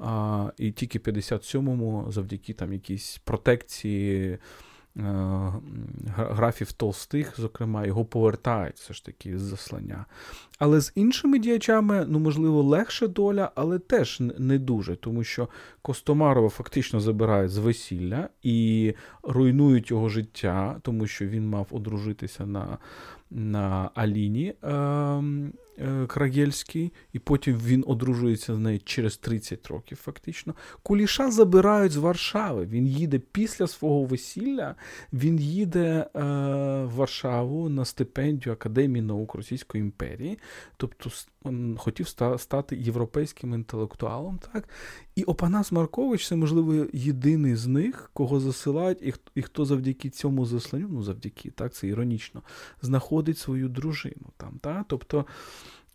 а, 0.00 0.52
І 0.56 0.70
тільки 0.70 0.98
57-му, 0.98 2.06
завдяки 2.08 2.52
там 2.52 2.72
якійсь 2.72 3.18
протекції 3.24 4.32
е, 4.32 4.38
графів 6.16 6.72
толстих, 6.72 7.40
зокрема, 7.40 7.86
його 7.86 8.04
повертають 8.04 8.76
все 8.76 8.94
ж 8.94 9.04
таки 9.04 9.38
з 9.38 9.42
заслання. 9.42 10.06
Але 10.60 10.80
з 10.80 10.92
іншими 10.94 11.38
діячами, 11.38 12.06
ну, 12.08 12.18
можливо, 12.18 12.62
легша 12.62 13.06
доля, 13.06 13.50
але 13.54 13.78
теж 13.78 14.20
не 14.38 14.58
дуже, 14.58 14.96
тому 14.96 15.24
що 15.24 15.48
Костомарова 15.82 16.48
фактично 16.48 17.00
забирають 17.00 17.50
з 17.50 17.58
весілля 17.58 18.28
і 18.42 18.94
руйнують 19.22 19.90
його 19.90 20.08
життя, 20.08 20.80
тому 20.82 21.06
що 21.06 21.26
він 21.26 21.48
мав 21.48 21.66
одружитися 21.70 22.46
на 22.46 22.78
на 23.30 23.90
Аліні. 23.94 24.54
Е, 24.64 25.22
Е, 25.80 26.06
Крагельський, 26.06 26.92
і 27.12 27.18
потім 27.18 27.58
він 27.58 27.84
одружується 27.86 28.54
з 28.54 28.58
нею 28.58 28.80
через 28.84 29.16
30 29.16 29.66
років, 29.66 29.98
фактично. 30.02 30.54
Куліша 30.82 31.30
забирають 31.30 31.92
з 31.92 31.96
Варшави. 31.96 32.66
Він 32.66 32.86
їде 32.86 33.18
після 33.18 33.66
свого 33.66 34.04
весілля, 34.04 34.74
він 35.12 35.40
їде 35.40 35.80
е, 35.80 36.20
в 36.84 36.94
Варшаву 36.94 37.68
на 37.68 37.84
стипендію 37.84 38.52
Академії 38.52 39.02
наук 39.02 39.34
Російської 39.34 39.82
імперії, 39.82 40.38
тобто 40.76 41.10
хотів 41.76 42.08
стати 42.38 42.76
європейським 42.76 43.54
інтелектуалом. 43.54 44.38
так? 44.52 44.68
І 45.14 45.24
Опанас 45.24 45.72
Маркович 45.72 46.28
це, 46.28 46.36
можливо, 46.36 46.86
єдиний 46.92 47.56
з 47.56 47.66
них, 47.66 48.10
кого 48.12 48.40
засилають, 48.40 48.98
і 49.02 49.12
хто, 49.12 49.30
і 49.34 49.42
хто 49.42 49.64
завдяки 49.64 50.10
цьому 50.10 50.46
засланню, 50.46 50.88
ну 50.90 51.02
завдяки, 51.02 51.50
так, 51.50 51.74
це 51.74 51.88
іронічно, 51.88 52.42
знаходить 52.82 53.38
свою 53.38 53.68
дружину 53.68 54.32
там. 54.36 54.58
так? 54.62 54.84
Тобто 54.88 55.26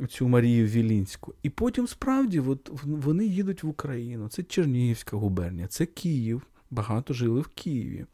цю 0.10 0.28
Марію 0.28 0.68
Вілінську. 0.68 1.34
І 1.44 1.50
потім 1.50 1.88
справді 1.88 2.40
от, 2.40 2.72
вони 2.84 3.26
їдуть 3.26 3.64
в 3.64 3.68
Україну. 3.68 4.30
Це 4.30 4.44
Чернігівська 4.44 5.18
губернія, 5.18 5.68
це 5.68 5.86
Київ. 5.86 6.42
Багато 6.72 7.14
жили 7.14 7.42
в 7.42 7.48
Києві. 7.48 8.06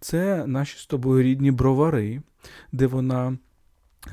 Це 0.00 0.46
наші 0.46 0.78
з 0.78 0.86
тобою 0.86 1.22
рідні 1.22 1.50
бровари, 1.50 2.22
де 2.72 2.86
вона. 2.86 3.38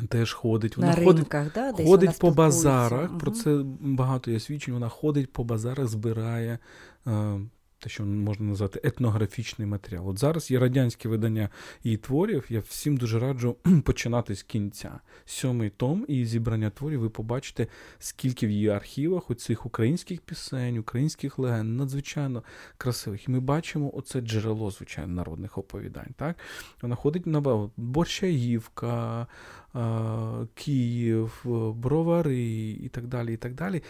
Теж 0.09 0.33
ходить, 0.33 0.77
вона 0.77 0.87
На 0.87 0.95
ходить 0.95 1.17
ринках, 1.17 1.53
да? 1.53 1.71
Десь 1.71 1.87
ходить 1.87 2.09
вона 2.09 2.19
по 2.19 2.31
базарах. 2.31 3.09
Угу. 3.09 3.19
Про 3.19 3.31
це 3.31 3.61
багато 3.79 4.31
є 4.31 4.39
свідчень. 4.39 4.73
Вона 4.73 4.89
ходить 4.89 5.33
по 5.33 5.43
базарах, 5.43 5.87
збирає 5.87 6.59
е, 7.07 7.39
те, 7.85 7.89
що 7.89 8.05
можна 8.05 8.45
назвати 8.45 8.81
етнографічний 8.83 9.67
матеріал. 9.67 10.09
От 10.09 10.19
зараз 10.19 10.51
є 10.51 10.59
радянське 10.59 11.09
видання 11.09 11.49
її 11.83 11.97
творів. 11.97 12.45
Я 12.49 12.59
всім 12.59 12.97
дуже 12.97 13.19
раджу 13.19 13.55
починати 13.83 14.35
з 14.35 14.43
кінця. 14.43 14.99
Сьомий 15.25 15.69
том 15.69 16.05
і 16.07 16.25
зібрання 16.25 16.69
творів. 16.69 16.99
Ви 16.99 17.09
побачите, 17.09 17.67
скільки 17.99 18.47
в 18.47 18.49
її 18.49 18.69
архівах 18.69 19.29
у 19.29 19.33
цих 19.33 19.65
українських 19.65 20.21
пісень, 20.21 20.77
українських 20.77 21.39
легенд, 21.39 21.77
надзвичайно 21.77 22.43
красивих. 22.77 23.27
І 23.27 23.31
ми 23.31 23.39
бачимо 23.39 23.91
оце 23.93 24.21
джерело, 24.21 24.71
звичайно, 24.71 25.13
народних 25.13 25.57
оповідань. 25.57 26.13
Так? 26.17 26.37
Вона 26.81 26.95
ходить 26.95 27.25
на 27.25 27.69
Борщаївка, 27.77 29.27
Київ, 30.53 31.45
Бровари 31.75 32.43
і 32.83 32.89
так 32.91 33.07
далі. 33.07 33.33
і 33.33 33.37
так 33.37 33.53
далі. 33.53 33.81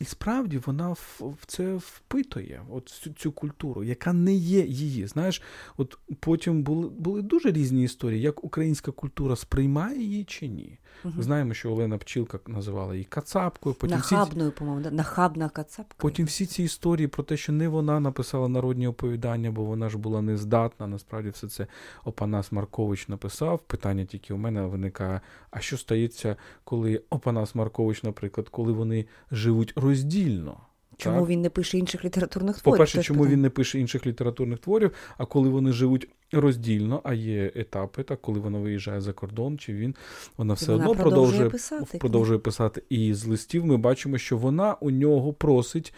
І 0.00 0.04
справді 0.04 0.58
вона 0.58 0.90
в 0.90 1.36
це 1.46 1.74
впитує, 1.74 2.62
от 2.70 2.88
цю, 2.88 3.10
цю 3.10 3.32
культуру, 3.32 3.84
яка 3.84 4.12
не 4.12 4.34
є 4.34 4.64
її. 4.64 5.06
Знаєш, 5.06 5.42
от 5.76 5.98
потім 6.20 6.62
були 6.62 6.88
були 6.88 7.22
дуже 7.22 7.52
різні 7.52 7.82
історії, 7.82 8.20
як 8.20 8.44
українська 8.44 8.92
культура 8.92 9.36
сприймає 9.36 9.98
її 9.98 10.24
чи 10.24 10.48
ні. 10.48 10.78
Угу. 11.04 11.22
Знаємо, 11.22 11.54
що 11.54 11.72
Олена 11.72 11.98
Пчілка 11.98 12.38
називала 12.46 12.94
її 12.94 13.04
Кацапкою. 13.04 13.74
Потім 13.74 13.96
Нахабною, 13.96 14.50
всі... 14.50 14.58
по-моєму, 14.58 14.82
да? 14.82 14.90
нахабна 14.90 15.48
Кацапка. 15.48 15.94
Потім 15.98 16.26
всі 16.26 16.46
ці 16.46 16.62
історії 16.62 17.08
про 17.08 17.22
те, 17.22 17.36
що 17.36 17.52
не 17.52 17.68
вона 17.68 18.00
написала 18.00 18.48
народні 18.48 18.86
оповідання, 18.86 19.50
бо 19.50 19.64
вона 19.64 19.88
ж 19.88 19.98
була 19.98 20.22
нездатна. 20.22 20.86
Насправді 20.86 21.30
все 21.30 21.48
це 21.48 21.66
Опанас 22.04 22.52
Маркович 22.52 23.08
написав. 23.08 23.58
Питання 23.58 24.04
тільки 24.04 24.34
у 24.34 24.36
мене 24.36 24.62
виникає: 24.62 25.20
а 25.50 25.60
що 25.60 25.76
стається, 25.76 26.36
коли 26.64 27.02
Опанас 27.10 27.54
Маркович, 27.54 28.02
наприклад, 28.02 28.48
коли 28.48 28.72
вони 28.72 29.06
живуть 29.30 29.72
роздільно? 29.76 30.56
Чому 31.00 31.20
так? 31.20 31.28
він 31.28 31.40
не 31.40 31.50
пише 31.50 31.78
інших 31.78 32.04
літературних 32.04 32.60
творів? 32.60 32.76
По-перше, 32.76 33.02
чому 33.02 33.26
він 33.26 33.40
не 33.40 33.50
пише 33.50 33.78
інших 33.78 34.06
літературних 34.06 34.58
творів, 34.58 34.90
а 35.18 35.26
коли 35.26 35.48
вони 35.48 35.72
живуть 35.72 36.08
роздільно, 36.32 37.00
а 37.04 37.14
є 37.14 37.52
етапи, 37.54 38.02
так, 38.02 38.20
коли 38.20 38.40
вона 38.40 38.58
виїжджає 38.58 39.00
за 39.00 39.12
кордон, 39.12 39.58
чи 39.58 39.72
він 39.72 39.94
вона 40.36 40.54
все 40.54 40.72
вона 40.72 40.88
одно 40.88 41.02
продовжує 41.02 41.50
писати. 41.50 41.98
продовжує 41.98 42.38
писати. 42.38 42.82
І 42.88 43.14
з 43.14 43.26
листів 43.26 43.66
ми 43.66 43.76
бачимо, 43.76 44.18
що 44.18 44.36
вона 44.36 44.74
у 44.74 44.90
нього 44.90 45.32
просить 45.32 45.94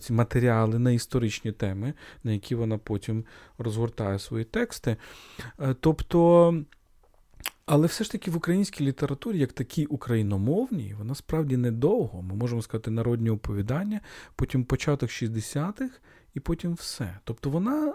ці 0.00 0.12
матеріали 0.12 0.78
на 0.78 0.90
історичні 0.90 1.52
теми, 1.52 1.94
на 2.24 2.32
які 2.32 2.54
вона 2.54 2.78
потім 2.78 3.24
розгортає 3.58 4.18
свої 4.18 4.44
тексти. 4.44 4.96
Тобто. 5.80 6.54
Але 7.72 7.86
все 7.86 8.04
ж 8.04 8.12
таки 8.12 8.30
в 8.30 8.36
українській 8.36 8.84
літературі, 8.84 9.38
як 9.38 9.52
такій 9.52 9.86
україномовній, 9.86 10.94
вона 10.98 11.14
справді 11.14 11.56
недовго. 11.56 12.22
Ми 12.22 12.34
можемо 12.34 12.62
сказати 12.62 12.90
народні 12.90 13.30
оповідання, 13.30 14.00
потім 14.36 14.64
початок 14.64 15.10
60-х 15.10 15.90
і 16.34 16.40
потім 16.40 16.74
все. 16.74 17.18
Тобто 17.24 17.50
вона 17.50 17.94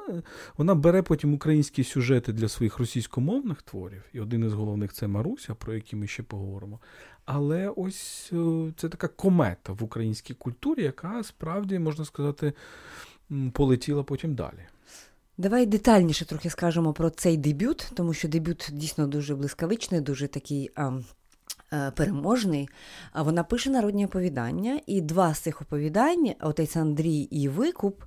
вона 0.58 0.76
бере 0.76 1.02
потім 1.02 1.34
українські 1.34 1.84
сюжети 1.84 2.34
для 2.34 2.48
своїх 2.48 2.80
російськомовних 2.80 3.62
творів, 3.62 4.04
і 4.14 4.20
один 4.20 4.44
із 4.44 4.54
головних 4.54 4.94
це 4.94 5.08
Маруся, 5.08 5.56
про 5.56 5.74
який 5.74 6.00
ми 6.00 6.08
ще 6.08 6.24
поговоримо. 6.24 6.80
Але 7.26 7.70
ось 7.76 8.30
е, 8.34 8.74
це 8.78 8.90
така 8.90 9.08
комета 9.08 9.74
в 9.74 9.84
українській 9.84 10.34
культурі, 10.34 10.84
яка 10.84 11.24
справді, 11.24 11.80
можна 11.80 12.06
сказати, 12.06 12.54
полетіла 13.54 14.04
потім 14.04 14.36
далі. 14.36 14.60
Давай 15.38 15.66
детальніше 15.66 16.26
трохи 16.26 16.50
скажемо 16.50 16.94
про 16.94 17.10
цей 17.10 17.38
дебют, 17.38 17.92
тому 17.96 18.14
що 18.14 18.28
дебют 18.28 18.70
дійсно 18.72 19.08
дуже 19.08 19.36
блискавичний, 19.36 20.02
дуже 20.02 20.28
такий 20.28 20.72
а, 20.76 20.92
а, 21.70 21.92
переможний. 21.92 22.70
Вона 23.16 23.44
пише 23.44 23.70
народні 23.70 24.06
оповідання, 24.06 24.80
і 24.88 25.02
два 25.02 25.34
з 25.34 25.40
цих 25.40 25.62
оповідань, 25.62 26.32
отець 26.42 26.76
Андрій 26.76 27.20
і 27.20 27.50
Викуп, 27.50 28.04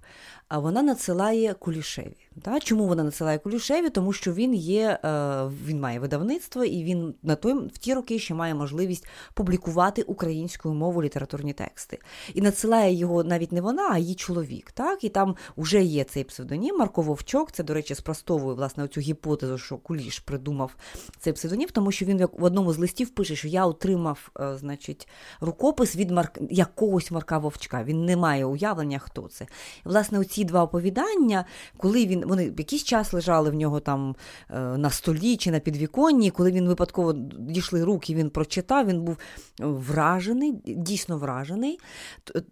вона 0.57 0.83
надсилає 0.83 1.55
Кулішеві. 1.55 2.17
Та? 2.43 2.61
Чому 2.61 2.87
вона 2.87 3.05
надсилає 3.05 3.39
Кулішеві? 3.39 3.91
Тому 3.91 4.13
що 4.13 4.33
він 4.33 4.55
є, 4.55 4.99
е, 5.05 5.45
він 5.67 5.81
має 5.81 6.01
видавництво, 6.01 6.65
і 6.65 6.85
він 6.85 7.15
на 7.23 7.37
той 7.37 7.55
в 7.55 7.79
ті 7.79 7.95
роки 7.95 8.19
ще 8.19 8.35
має 8.35 8.55
можливість 8.55 9.07
публікувати 9.35 10.03
українською 10.03 10.75
мовою 10.75 11.05
літературні 11.07 11.53
тексти. 11.53 11.99
І 12.35 12.41
надсилає 12.41 12.95
його 12.95 13.25
навіть 13.25 13.53
не 13.53 13.61
вона, 13.61 13.89
а 13.93 13.99
її 13.99 14.15
чоловік. 14.15 14.71
Так? 14.73 15.05
І 15.05 15.09
там 15.09 15.37
вже 15.57 15.83
є 15.83 16.05
цей 16.05 16.25
псевдонім 16.25 16.77
Марко 16.77 17.03
Вовчок. 17.03 17.53
Це, 17.53 17.63
до 17.63 17.75
речі, 17.75 17.95
спростовує 17.95 18.55
власне 18.55 18.85
оцю 18.85 19.01
гіпотезу, 19.01 19.59
що 19.59 19.77
Куліш 19.77 20.19
придумав 20.19 20.77
цей 21.19 21.33
псевдонім, 21.33 21.69
тому 21.73 21.93
що 21.93 22.05
він 22.05 22.29
в 22.39 22.45
одному 22.45 22.73
з 22.73 22.79
листів 22.79 23.11
пише, 23.11 23.37
що 23.37 23.49
я 23.49 23.67
отримав 23.67 24.31
е, 24.41 24.57
значить, 24.57 25.09
рукопис 25.41 25.97
від 25.97 26.11
Марк... 26.11 26.39
якогось 26.51 27.11
Марка 27.11 27.39
Вовчка. 27.39 27.85
Він 27.85 28.05
не 28.05 28.17
має 28.17 28.45
уявлення, 28.45 28.99
хто 28.99 29.29
це. 29.29 29.45
І, 29.45 29.89
власне, 29.89 30.19
оці 30.19 30.38
два 30.45 30.65
оповідання, 30.65 31.45
коли 31.77 32.07
він 32.07 32.25
вони 32.27 32.45
якийсь 32.45 32.85
час 32.85 33.13
лежали 33.13 33.51
в 33.51 33.55
нього 33.55 33.81
там 33.81 34.17
е, 34.51 34.61
на 34.61 34.91
столі 34.91 35.37
чи 35.37 35.51
на 35.51 35.59
підвіконні. 35.59 36.31
Коли 36.31 36.53
він 36.53 36.69
випадково 36.69 37.13
дійшли 37.39 37.85
руки, 37.85 38.15
він 38.15 38.31
прочитав, 38.31 38.87
він 38.87 39.03
був 39.03 39.17
вражений, 39.59 40.55
дійсно 40.67 41.19
вражений. 41.19 41.79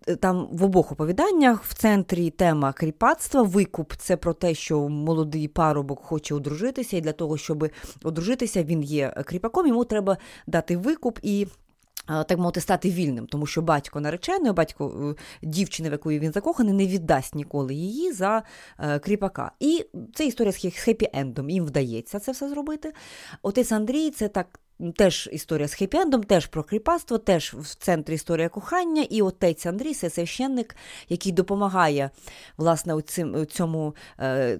Е, 0.08 0.16
там 0.16 0.48
в 0.52 0.64
обох 0.64 0.92
оповіданнях 0.92 1.64
в 1.64 1.74
центрі 1.74 2.30
тема 2.30 2.72
кріпацтва, 2.72 3.42
викуп 3.42 3.92
це 3.98 4.16
про 4.16 4.32
те, 4.32 4.54
що 4.54 4.88
молодий 4.88 5.48
парубок 5.48 6.02
хоче 6.02 6.34
одружитися, 6.34 6.96
і 6.96 7.00
для 7.00 7.12
того, 7.12 7.36
щоб 7.36 7.68
одружитися, 8.02 8.64
він 8.64 8.82
є 8.82 9.14
кріпаком, 9.26 9.66
йому 9.66 9.84
треба 9.84 10.16
дати 10.46 10.76
викуп 10.76 11.18
і. 11.22 11.46
Так 12.06 12.38
мовити, 12.38 12.60
стати 12.60 12.90
вільним, 12.90 13.26
тому 13.26 13.46
що 13.46 13.62
батько 13.62 14.00
нареченої, 14.00 14.52
батько 14.52 15.14
е, 15.42 15.46
дівчини, 15.46 15.88
в 15.88 15.92
якої 15.92 16.18
він 16.18 16.32
закоханий, 16.32 16.72
не 16.72 16.86
віддасть 16.86 17.34
ніколи 17.34 17.74
її 17.74 18.12
за 18.12 18.42
е, 18.78 18.98
кріпака. 18.98 19.52
І 19.60 19.86
це 20.14 20.26
історія 20.26 20.52
з 20.52 20.56
хеппі-ендом. 20.64 21.50
Їм 21.50 21.64
вдається 21.64 22.18
це 22.18 22.32
все 22.32 22.48
зробити. 22.48 22.92
Отець 23.42 23.72
Андрій 23.72 24.10
це 24.10 24.28
так 24.28 24.60
Теж 24.96 25.28
історія 25.32 25.68
з 25.68 25.82
хеппі-ендом, 25.82 26.24
теж 26.24 26.46
про 26.46 26.64
кріпацтво, 26.64 27.18
теж 27.18 27.54
в 27.58 27.74
центрі 27.74 28.14
історія 28.14 28.48
кохання, 28.48 29.02
і 29.10 29.22
отець 29.22 29.66
Андрій 29.66 29.94
це 29.94 30.10
священник, 30.10 30.76
який 31.08 31.32
допомагає 31.32 32.10
власне 32.56 32.94
у 32.94 33.02
цьому 33.44 33.94
е, 34.20 34.58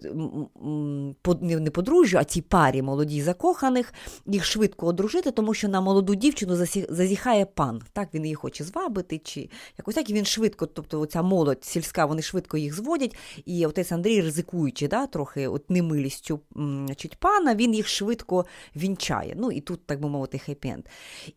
не 1.40 1.70
подружжю, 1.70 2.18
а 2.18 2.25
цій 2.25 2.42
парі 2.42 2.82
молодій 2.82 3.23
закоханих, 3.23 3.94
їх 4.26 4.44
швидко 4.44 4.87
одружити, 4.87 5.30
тому 5.30 5.54
що 5.54 5.68
на 5.68 5.80
молоду 5.80 6.14
дівчину 6.14 6.66
зазіхає 6.88 7.46
пан. 7.46 7.82
Так 7.92 8.08
він 8.14 8.25
її 8.25 8.35
хоче 8.35 8.64
звабити, 8.64 9.18
чи 9.18 9.49
якось 9.78 9.94
так 9.94 10.11
і 10.11 10.14
він 10.14 10.25
швидко, 10.25 10.66
тобто 10.66 11.00
оця 11.00 11.22
молодь 11.22 11.64
сільська, 11.64 12.07
вони 12.07 12.22
швидко 12.22 12.57
їх 12.57 12.74
зводять. 12.74 13.16
І 13.44 13.66
отець 13.66 13.92
Андрій, 13.92 14.20
ризикуючи, 14.20 14.88
да, 14.88 15.07
трохи 15.07 15.48
от 15.48 15.70
немилістю 15.70 16.40
значить, 16.55 17.16
пана, 17.16 17.55
він 17.55 17.74
їх 17.74 17.88
швидко 17.88 18.46
вінчає. 18.76 19.35
Ну 19.38 19.52
і 19.52 19.61
тут 19.61 19.87
так 19.87 20.00
би 20.07 20.12
мовити, 20.12 20.40
хеппі-енд. 20.49 20.85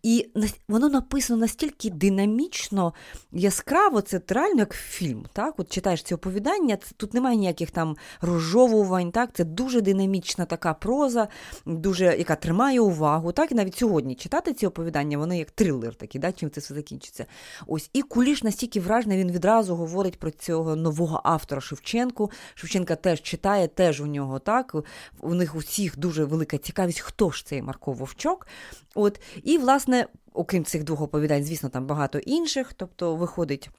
І 0.04 0.30
воно 0.68 0.90
написано 0.90 1.40
настільки 1.40 1.90
динамічно, 1.90 2.94
яскраво, 3.32 4.02
це 4.02 4.22
реально 4.28 4.60
як 4.60 4.74
фільм. 4.74 5.26
Так? 5.34 5.54
От 5.58 5.72
Читаєш 5.72 6.04
ці 6.04 6.16
оповідання, 6.16 6.78
тут 6.98 7.14
немає 7.14 7.38
ніяких 7.38 7.72
там 7.72 7.96
розжовувань, 8.22 9.12
так? 9.12 9.30
це 9.34 9.44
дуже 9.44 9.82
динамічна 9.82 10.46
така 10.46 10.74
проза, 10.74 11.28
дуже, 11.66 12.06
яка 12.06 12.36
тримає 12.36 12.80
увагу. 12.80 13.32
Так? 13.32 13.52
І 13.52 13.56
навіть 13.56 13.76
сьогодні 13.76 14.16
читати 14.16 14.54
ці 14.54 14.68
оповідання, 14.68 15.18
вони 15.18 15.38
як 15.38 15.52
трилер 15.52 15.96
такий, 15.96 16.22
да? 16.22 16.32
чим 16.32 16.52
це 16.52 16.62
все 16.62 16.74
закінчиться. 16.74 17.26
Ось. 17.68 17.90
І 17.94 18.02
Куліш 18.02 18.44
настільки 18.44 18.80
вражений, 18.80 19.18
він 19.18 19.32
відразу 19.32 19.76
говорить 19.76 20.20
про 20.20 20.32
цього 20.32 20.76
нового 20.76 21.22
автора 21.24 21.62
Шевченку. 21.62 22.32
Шевченка 22.56 22.96
теж 22.96 23.22
читає, 23.22 23.68
теж 23.68 24.02
у 24.02 24.06
нього 24.06 24.40
так. 24.40 24.76
У 25.20 25.34
них 25.34 25.56
усіх 25.56 26.00
дуже 26.00 26.24
велика 26.26 26.58
цікавість, 26.58 27.00
хто 27.00 27.32
ж 27.32 27.46
цей 27.46 27.62
Марко 27.62 27.92
Вовчок. 27.92 28.48
От, 28.96 29.22
І, 29.44 29.58
власне, 29.58 30.08
окрім 30.34 30.66
цих 30.66 30.84
двох 30.84 31.02
оповідань, 31.02 31.44
звісно, 31.44 31.70
там 31.70 31.86
багато 31.86 32.20
інших, 32.20 32.74
тобто 32.74 33.16
виходить. 33.16 33.70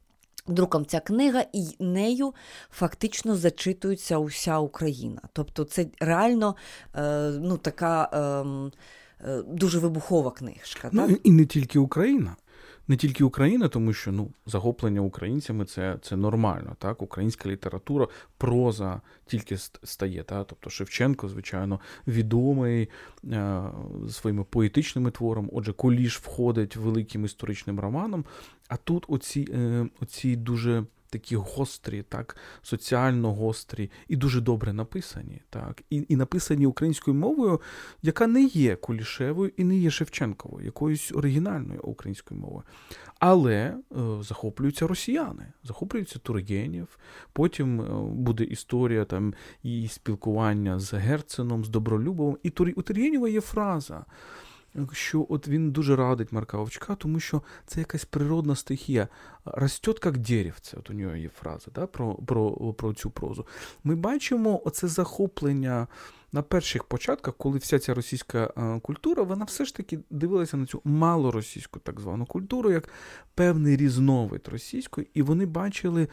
Друком 0.47 0.87
ця 0.87 1.01
книга, 1.01 1.45
і 1.53 1.77
нею 1.79 2.35
фактично 2.71 3.37
зачитується 3.37 4.19
уся 4.19 4.59
Україна. 4.59 5.21
Тобто, 5.33 5.65
це 5.65 5.87
реально 6.01 6.57
е, 6.95 7.31
ну, 7.31 7.57
така 7.57 8.11
е, 8.13 9.31
е, 9.31 9.43
дуже 9.43 9.79
вибухова 9.79 10.31
книжка. 10.31 10.89
Ну, 10.93 11.09
так? 11.09 11.21
І 11.25 11.31
не 11.31 11.47
тільки 11.47 11.79
Україна 11.79 12.37
не 12.91 12.97
тільки 12.97 13.25
Україна, 13.25 13.69
тому 13.69 13.93
що 13.93 14.13
ну 14.13 14.31
захоплення 14.47 15.01
українцями 15.01 15.65
це 15.65 15.99
це 16.03 16.17
нормально. 16.17 16.77
Так, 16.79 17.03
українська 17.03 17.49
література, 17.49 18.09
проза 18.39 19.01
тільки 19.27 19.57
стає. 19.83 20.23
Так? 20.23 20.47
Тобто 20.47 20.71
Шевченко, 20.71 21.29
звичайно, 21.29 21.81
відомий 22.07 22.89
е, 23.25 23.63
своїми 24.11 24.45
поетичними 24.45 25.11
творами. 25.11 25.49
Отже, 25.53 25.73
Куліш 25.73 26.19
входить 26.19 26.77
великим 26.77 27.25
історичним 27.25 27.81
романом. 27.81 28.25
А 28.69 28.77
тут 28.77 29.05
оці, 29.09 29.49
е, 29.55 29.89
оці 30.01 30.37
дуже 30.37 30.85
такі 31.11 31.37
гострі, 31.37 32.03
так, 32.03 32.37
соціально 32.63 33.35
гострі 33.35 33.91
і 34.09 34.17
дуже 34.17 34.41
добре 34.41 34.73
написані, 34.73 35.43
так, 35.51 35.83
і 35.91 36.07
і 36.09 36.17
написані 36.17 36.67
українською 36.67 37.15
мовою, 37.15 37.61
яка 38.03 38.27
не 38.27 38.43
є 38.43 38.77
Кулішевою 38.77 39.53
і 39.57 39.65
не 39.65 39.77
є 39.77 39.91
Шевченковою, 39.91 40.67
якоюсь 40.67 41.13
оригінальною 41.13 41.81
українською 41.83 42.41
мовою. 42.41 42.63
Але 43.19 43.55
е, 43.57 43.75
захоплюються 44.23 44.87
росіяни, 44.87 45.47
захоплюються 45.65 46.19
Тургенєв, 46.19 46.99
потім 47.33 47.81
е, 47.81 47.85
буде 48.15 48.45
історія 48.45 49.05
там 49.05 49.35
і 49.63 49.89
спілкування 49.89 50.79
з 50.79 50.95
Герценом, 50.95 51.65
з 51.65 51.69
Добролюбовим. 51.69 52.39
І 52.43 52.49
у 52.77 52.83
Тургенєва 52.83 53.29
є 53.29 53.41
фраза 53.41 54.05
що 54.93 55.27
от 55.29 55.49
він 55.49 55.71
дуже 55.71 55.97
радить 55.97 56.33
Марка 56.33 56.59
Овчка, 56.59 56.95
тому 56.95 57.21
що 57.21 57.43
це 57.67 57.81
якась 57.81 58.05
природна 58.05 58.57
стихія. 58.57 59.09
Ростет 59.45 60.01
як 60.05 60.19
деревце, 60.19 60.77
от 60.77 60.91
у 60.91 60.93
нього 60.93 61.17
є 61.17 61.29
фраза 61.29 61.71
да, 61.75 61.87
про, 61.87 62.15
про, 62.15 62.73
про 62.73 62.95
цю 62.95 63.11
прозу. 63.11 63.47
Ми 63.85 63.95
бачимо 63.95 64.63
оце 64.65 64.89
захоплення. 64.89 65.87
На 66.33 66.43
перших 66.43 66.85
початках, 66.85 67.35
коли 67.37 67.59
вся 67.59 67.79
ця 67.79 67.95
російська 67.95 68.47
культура, 68.83 69.23
вона 69.23 69.45
все 69.45 69.65
ж 69.65 69.77
таки 69.77 69.99
дивилася 70.11 70.57
на 70.57 70.67
цю 70.67 70.81
малоросійську 70.85 71.79
так 71.79 72.01
звану 72.01 72.27
культуру, 72.27 72.71
як 72.71 72.89
певний 73.35 73.77
різновид 73.77 74.49
російської, 74.49 75.11
і 75.15 75.23
вони 75.23 75.47
бачили 75.47 76.09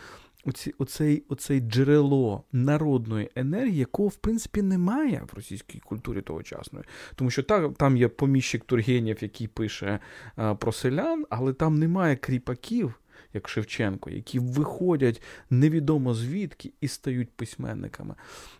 оці, 0.47 0.73
оцей, 0.77 1.23
оцей 1.29 1.59
джерело 1.59 2.43
народної 2.51 3.29
енергії, 3.35 3.77
якого 3.77 4.09
в 4.09 4.15
принципі 4.15 4.61
немає 4.61 5.23
в 5.31 5.35
російській 5.35 5.79
культурі 5.79 6.21
тогочасної. 6.21 6.85
Тому 7.15 7.29
що 7.29 7.43
там, 7.43 7.73
там 7.73 7.97
є 7.97 8.07
поміщик 8.07 8.63
Тургенєв, 8.63 9.17
який 9.21 9.47
пише 9.47 9.99
а, 10.35 10.55
про 10.55 10.71
селян, 10.71 11.25
але 11.29 11.53
там 11.53 11.79
немає 11.79 12.15
кріпаків. 12.15 12.93
Як 13.33 13.49
Шевченко, 13.49 14.09
які 14.09 14.39
виходять 14.39 15.21
невідомо 15.49 16.13
звідки 16.13 16.71
і 16.81 16.87
стають 16.87 17.29
письменниками. 17.29 18.15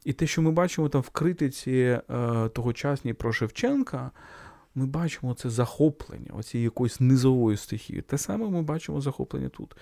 І 0.06 0.14
те, 0.14 0.28
що 0.28 0.42
ми 0.42 0.52
бачимо 0.52 0.90
там 0.90 1.02
в 1.02 1.10
критиці 1.10 1.72
е, 1.72 2.02
тогочасній 2.54 3.14
про 3.14 3.34
Шевченка, 3.34 4.12
ми 4.76 4.86
бачимо 4.86 5.34
це 5.34 5.50
захоплення, 5.50 6.32
оцієї 6.34 6.64
якоїсь 6.64 7.00
низової 7.00 7.58
стихії. 7.58 8.02
Те 8.02 8.18
саме 8.18 8.50
ми 8.50 8.62
бачимо 8.62 9.02
захоплення 9.02 9.50
тут. 9.50 9.76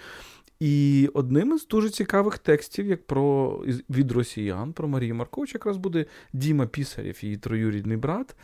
І 0.60 1.10
одним 1.14 1.56
із 1.56 1.68
дуже 1.68 1.90
цікавих 1.90 2.38
текстів, 2.38 2.88
як 2.88 3.08
про 3.08 3.58
від 3.90 4.12
росіян, 4.12 4.74
про 4.74 4.88
Марію 4.88 5.16
Маркович, 5.16 5.54
якраз 5.54 5.78
буде 5.78 6.06
Діма 6.34 6.66
Пісарєв, 6.66 7.24
її 7.24 7.38
троюрідний 7.38 7.98
брат. 7.98 8.36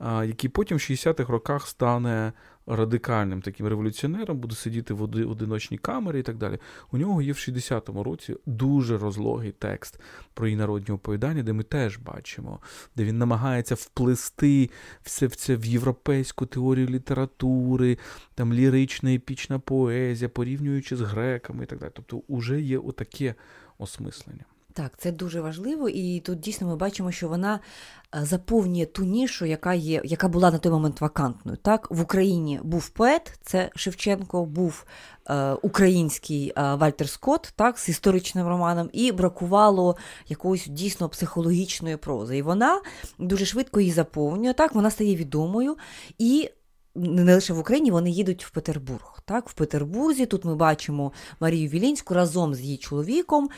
який 0.00 0.50
потім 0.50 0.76
в 0.76 0.80
60-х 0.80 1.32
роках 1.32 1.66
стане 1.66 2.32
радикальним 2.66 3.42
таким 3.42 3.66
революціонером, 3.66 4.38
буде 4.38 4.54
сидіти 4.54 4.94
в 4.94 5.02
одиночній 5.02 5.78
камері 5.78 6.20
і 6.20 6.22
так 6.22 6.36
далі. 6.36 6.58
У 6.92 6.98
нього 6.98 7.22
є 7.22 7.32
в 7.32 7.36
60-му 7.36 8.04
році 8.04 8.36
дуже 8.46 8.98
розлогий 8.98 9.52
текст 9.52 10.00
про 10.34 10.46
її 10.46 10.56
народні 10.56 10.94
оповідання, 10.94 11.42
де 11.42 11.52
ми 11.52 11.62
теж 11.62 11.98
бачимо, 11.98 12.60
де 12.96 13.04
він 13.04 13.18
намагається 13.18 13.74
вплести 13.74 14.70
все 15.02 15.26
в 15.26 15.36
це 15.36 15.56
в 15.56 15.64
європейську 15.64 16.46
теорію 16.46 16.86
літератури, 16.86 17.98
там 18.34 18.54
лірична 18.54 19.14
епічна 19.14 19.58
поезія, 19.58 20.28
порівнюючи 20.28 20.96
з 20.96 21.00
греками 21.00 21.64
і 21.64 21.66
так 21.66 21.78
далі. 21.78 21.90
Тобто, 21.94 22.22
вже 22.28 22.60
є 22.60 22.78
отаке 22.78 23.34
осмислення. 23.78 24.44
Так, 24.72 24.92
це 24.98 25.12
дуже 25.12 25.40
важливо, 25.40 25.88
і 25.88 26.20
тут 26.20 26.40
дійсно 26.40 26.66
ми 26.66 26.76
бачимо, 26.76 27.12
що 27.12 27.28
вона 27.28 27.60
е, 28.14 28.24
заповнює 28.24 28.86
ту 28.86 29.04
нішу, 29.04 29.44
яка 29.44 29.74
є, 29.74 30.02
яка 30.04 30.28
була 30.28 30.50
на 30.50 30.58
той 30.58 30.72
момент 30.72 31.00
вакантною. 31.00 31.58
Так, 31.62 31.90
в 31.90 32.00
Україні 32.00 32.60
був 32.62 32.88
поет, 32.88 33.38
це 33.42 33.70
Шевченко, 33.76 34.44
був 34.44 34.84
е, 35.28 35.52
український 35.52 36.52
е, 36.56 36.74
Вальтер 36.74 37.08
Скотт, 37.08 37.52
так, 37.56 37.78
з 37.78 37.88
історичним 37.88 38.46
романом, 38.46 38.90
і 38.92 39.12
бракувало 39.12 39.96
якоїсь 40.28 40.66
дійсно 40.66 41.08
психологічної 41.08 41.96
прози. 41.96 42.36
І 42.36 42.42
вона 42.42 42.80
дуже 43.18 43.44
швидко 43.44 43.80
її 43.80 43.92
заповнює. 43.92 44.52
Так, 44.52 44.74
вона 44.74 44.90
стає 44.90 45.16
відомою 45.16 45.76
і 46.18 46.50
не 46.94 47.34
лише 47.34 47.52
в 47.52 47.58
Україні, 47.58 47.90
вони 47.90 48.10
їдуть 48.10 48.44
в 48.44 48.50
Петербург. 48.50 49.22
Так, 49.24 49.48
В 49.48 49.52
Петербурзі 49.52 50.26
тут 50.26 50.44
ми 50.44 50.54
бачимо 50.54 51.12
Марію 51.40 51.68
Вілінську 51.68 52.14
разом 52.14 52.54
з 52.54 52.60
її 52.60 52.76
чоловіком, 52.76 53.48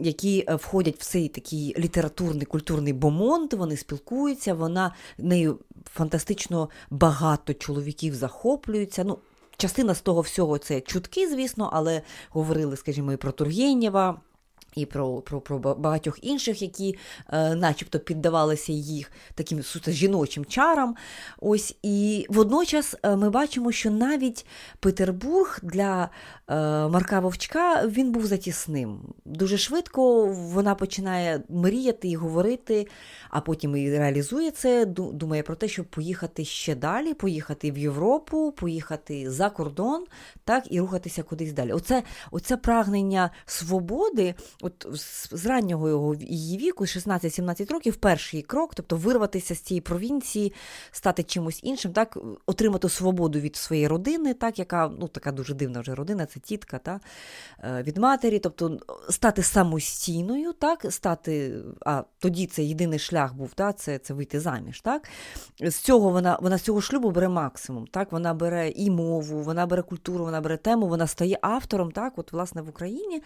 які 0.00 0.44
е, 0.48 0.54
входять 0.54 0.98
в 0.98 1.04
цей 1.04 1.28
такий 1.28 1.74
літературний 1.78 2.46
культурний 2.46 2.92
бомонд, 2.92 3.52
вони 3.52 3.76
спілкуються, 3.76 4.54
вона 4.54 4.94
нею 5.18 5.58
фантастично 5.84 6.68
багато 6.90 7.54
чоловіків 7.54 8.14
захоплюються. 8.14 9.04
Ну, 9.04 9.18
Частина 9.56 9.94
з 9.94 10.00
того 10.00 10.20
всього 10.20 10.58
це 10.58 10.80
чутки, 10.80 11.28
звісно, 11.28 11.70
але 11.72 12.02
говорили, 12.30 12.76
скажімо, 12.76 13.12
і 13.12 13.16
про 13.16 13.32
Тургенєва. 13.32 14.20
І 14.76 14.86
про 14.86 15.20
про, 15.20 15.40
про 15.40 15.58
багатьох 15.58 16.18
інших, 16.22 16.62
які 16.62 16.96
е, 17.32 17.54
начебто 17.54 17.98
піддавалися 17.98 18.72
їх 18.72 19.12
таким 19.34 19.62
суто 19.62 19.90
жіночим 19.90 20.44
чарам. 20.44 20.96
Ось 21.40 21.76
І 21.82 22.26
водночас 22.28 22.96
е, 23.02 23.16
ми 23.16 23.30
бачимо, 23.30 23.72
що 23.72 23.90
навіть 23.90 24.46
Петербург 24.80 25.60
для 25.62 26.08
е, 26.48 26.54
Марка 26.88 27.20
Вовчка 27.20 27.86
він 27.86 28.12
був 28.12 28.26
затісним. 28.26 29.00
Дуже 29.24 29.58
швидко 29.58 30.26
вона 30.26 30.74
починає 30.74 31.42
мріяти 31.48 32.08
і 32.08 32.16
говорити, 32.16 32.86
а 33.30 33.40
потім 33.40 33.76
і 33.76 33.98
реалізує 33.98 34.50
це, 34.50 34.84
думає 34.86 35.42
про 35.42 35.56
те, 35.56 35.68
щоб 35.68 35.86
поїхати 35.86 36.44
ще 36.44 36.74
далі, 36.74 37.14
поїхати 37.14 37.70
в 37.70 37.78
Європу, 37.78 38.52
поїхати 38.52 39.30
за 39.30 39.50
кордон 39.50 40.04
так, 40.44 40.64
і 40.70 40.80
рухатися 40.80 41.22
кудись 41.22 41.52
далі. 41.52 41.72
Оце, 41.72 42.02
Оце 42.30 42.56
прагнення 42.56 43.30
свободи 43.46 44.34
от 44.64 44.86
з 45.30 45.46
раннього 45.46 45.88
його 45.88 46.14
її 46.14 46.58
віку, 46.58 46.84
16-17 46.84 47.72
років, 47.72 47.96
перший 47.96 48.42
крок, 48.42 48.74
тобто 48.74 48.96
вирватися 48.96 49.54
з 49.54 49.58
цієї 49.58 49.80
провінції, 49.80 50.52
стати 50.90 51.22
чимось 51.22 51.60
іншим, 51.62 51.92
так, 51.92 52.18
отримати 52.46 52.88
свободу 52.88 53.40
від 53.40 53.56
своєї 53.56 53.88
родини, 53.88 54.34
так, 54.34 54.58
яка 54.58 54.90
ну, 55.00 55.08
така 55.08 55.32
дуже 55.32 55.54
дивна 55.54 55.80
вже 55.80 55.94
родина, 55.94 56.26
це 56.26 56.40
тітка 56.40 56.78
та, 56.78 57.00
е, 57.64 57.82
від 57.82 57.96
матері, 57.96 58.38
тобто 58.38 58.78
стати 59.10 59.42
самостійною, 59.42 60.52
так, 60.52 60.86
стати, 60.90 61.62
а 61.86 62.02
тоді 62.18 62.46
це 62.46 62.62
єдиний 62.62 62.98
шлях 62.98 63.34
був, 63.34 63.54
так, 63.54 63.78
це 63.78 63.98
це 63.98 64.14
вийти 64.14 64.40
заміж. 64.40 64.80
Так. 64.80 65.08
З 65.60 65.76
цього 65.76 66.10
вона 66.10 66.38
вона 66.42 66.58
з 66.58 66.62
цього 66.62 66.80
шлюбу 66.80 67.10
бере 67.10 67.28
максимум. 67.28 67.86
Так, 67.86 68.12
Вона 68.12 68.34
бере 68.34 68.70
і 68.70 68.90
мову, 68.90 69.42
вона 69.42 69.66
бере 69.66 69.82
культуру, 69.82 70.24
вона 70.24 70.40
бере 70.40 70.56
тему, 70.56 70.88
вона 70.88 71.06
стає 71.06 71.38
автором, 71.42 71.92
так, 71.92 72.12
от, 72.16 72.32
власне, 72.32 72.62
в 72.62 72.68
Україні, 72.68 73.22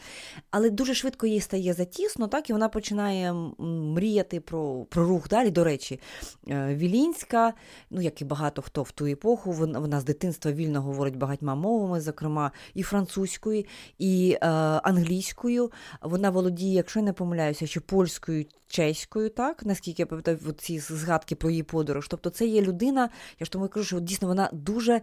але 0.51 0.71
дуже 0.71 0.95
швидко 0.95 1.27
їй 1.29 1.41
стає 1.41 1.75
затісно, 1.75 2.29
так 2.29 2.51
і 2.51 2.53
вона 2.53 2.69
починає 2.69 3.35
мріяти 3.59 4.41
про 4.41 4.87
про 4.89 5.05
рух 5.05 5.29
далі. 5.29 5.51
До 5.51 5.65
речі, 5.65 6.01
е, 6.49 6.75
Вілінська, 6.75 7.55
ну 7.91 8.01
як 8.01 8.23
і 8.23 8.25
багато 8.25 8.63
хто 8.63 8.83
в 8.83 8.91
ту 8.91 9.07
епоху, 9.07 9.53
вона, 9.53 10.01
з 10.01 10.05
дитинства 10.05 10.53
вільно 10.53 10.83
говорить 10.83 11.17
багатьма 11.17 11.55
мовами, 11.55 12.01
зокрема 12.01 12.53
і 12.75 12.83
французькою, 12.83 13.65
і 13.99 14.39
е, 14.43 14.47
англійською. 14.83 15.71
Вона 16.03 16.31
володіє, 16.31 16.75
якщо 16.75 16.99
я 16.99 17.05
не 17.05 17.13
помиляюся, 17.13 17.67
що 17.67 17.81
польською, 17.81 18.45
чеською, 18.69 19.31
так 19.31 19.67
наскільки 19.67 20.03
я 20.03 20.07
пам'ятаю 20.07 20.39
ці 20.59 20.79
згадки 20.79 21.35
про 21.35 21.51
її 21.51 21.63
подорож. 21.63 22.09
Тобто, 22.09 22.31
це 22.31 22.47
є 22.47 22.63
людина, 22.63 23.09
я 23.41 23.45
ж 23.45 23.53
тому 23.53 23.69
кажу, 23.69 23.87
що 23.87 24.01
дійсно 24.01 24.29
вона 24.29 24.51
дуже 24.53 25.01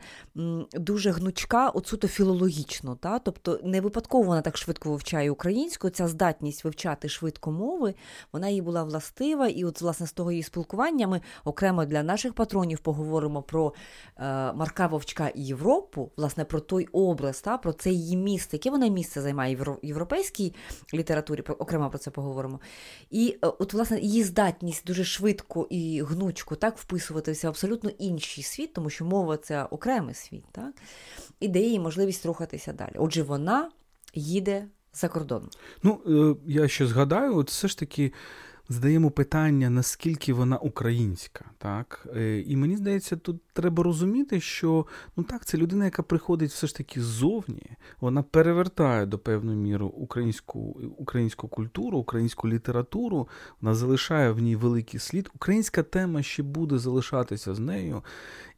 дуже 0.74 1.12
гнучка, 1.12 1.70
оцуто 1.70 2.08
філологічно. 2.08 2.96
Так? 2.96 3.22
Тобто 3.26 3.60
не 3.64 3.82
випадково 3.82 4.24
вона 4.24 4.42
так 4.42 4.58
швидко 4.58 4.90
вивчає 4.90 5.32
українську, 5.32 5.90
ця 5.90 6.08
здатність 6.16 6.64
вивчати 6.64 7.10
швидко 7.10 7.52
мови, 7.52 7.96
вона 8.32 8.50
їй 8.50 8.62
була 8.62 8.84
властива, 8.84 9.48
і 9.48 9.64
от, 9.64 9.82
власне, 9.82 10.08
з 10.08 10.12
того 10.12 10.32
її 10.32 10.44
спілкування 10.44 11.08
ми 11.08 11.22
окремо 11.44 11.86
для 11.86 12.04
наших 12.04 12.34
патронів 12.34 12.80
поговоримо 12.80 13.42
про 13.42 13.74
е, 14.18 14.54
Марка 14.54 14.88
Вовчка 14.88 15.28
і 15.28 15.42
Європу, 15.42 16.12
власне, 16.18 16.46
про 16.46 16.60
той 16.60 16.88
образ, 16.92 17.42
та, 17.42 17.58
про 17.58 17.74
це 17.74 17.92
її 17.92 18.18
місце, 18.18 18.50
яке 18.58 18.70
вона 18.70 18.88
місце 18.88 19.22
займає 19.22 19.56
в 19.56 19.78
європейській 19.84 20.56
літературі, 20.94 21.42
окремо 21.42 21.90
про 21.90 22.00
це 22.00 22.12
поговоримо. 22.12 22.60
І 23.10 23.38
е, 23.44 23.48
от, 23.48 23.74
власне, 23.74 24.00
її 24.00 24.24
здатність 24.24 24.86
дуже 24.86 25.04
швидко 25.04 25.68
і 25.70 26.02
гнучко 26.02 26.56
так 26.56 26.78
вписуватися 26.78 27.48
в 27.48 27.50
абсолютно 27.50 27.90
інший 27.90 28.44
світ, 28.44 28.74
тому 28.74 28.90
що 28.90 29.06
мова 29.06 29.38
це 29.38 29.64
окремий 29.64 30.16
світ, 30.16 30.46
так, 30.52 30.76
і 31.40 31.48
дає 31.48 31.70
їй 31.70 31.80
можливість 31.80 32.26
рухатися 32.26 32.74
далі. 32.74 32.96
Отже, 32.98 33.24
вона 33.24 33.72
їде 34.14 34.68
за 34.96 35.08
кордон. 35.08 35.50
Ну, 35.84 36.02
е, 36.08 36.36
я 36.46 36.68
ще 36.68 36.88
згадаю, 36.88 37.38
от 37.38 37.50
все 37.50 37.68
ж 37.68 37.80
таки. 37.80 38.14
Задаємо 38.70 39.12
питання, 39.12 39.70
наскільки 39.70 40.34
вона 40.34 40.58
українська, 40.58 41.46
так? 41.58 42.08
Е, 42.16 42.40
і 42.40 42.56
мені 42.56 42.78
здається, 42.78 43.16
тут 43.16 43.42
треба 43.54 43.84
розуміти, 43.84 44.42
що 44.42 44.86
ну 45.18 45.24
так, 45.24 45.46
це 45.46 45.58
людина, 45.58 45.86
яка 45.86 46.04
приходить 46.04 46.52
все 46.52 46.68
ж 46.68 46.76
таки 46.76 47.02
ззовні, 47.02 47.72
вона 48.02 48.24
перевертає 48.24 49.06
до 49.06 49.20
певної 49.20 49.58
міри 49.58 49.86
українську 49.86 50.60
українську 50.98 51.48
культуру, 51.48 51.98
українську 51.98 52.50
літературу, 52.50 53.28
вона 53.62 53.76
залишає 53.76 54.32
в 54.32 54.40
ній 54.40 54.56
великий 54.56 55.00
слід. 55.00 55.30
Українська 55.36 55.84
тема 55.84 56.24
ще 56.24 56.44
буде 56.44 56.78
залишатися 56.78 57.56
з 57.56 57.60
нею. 57.60 58.04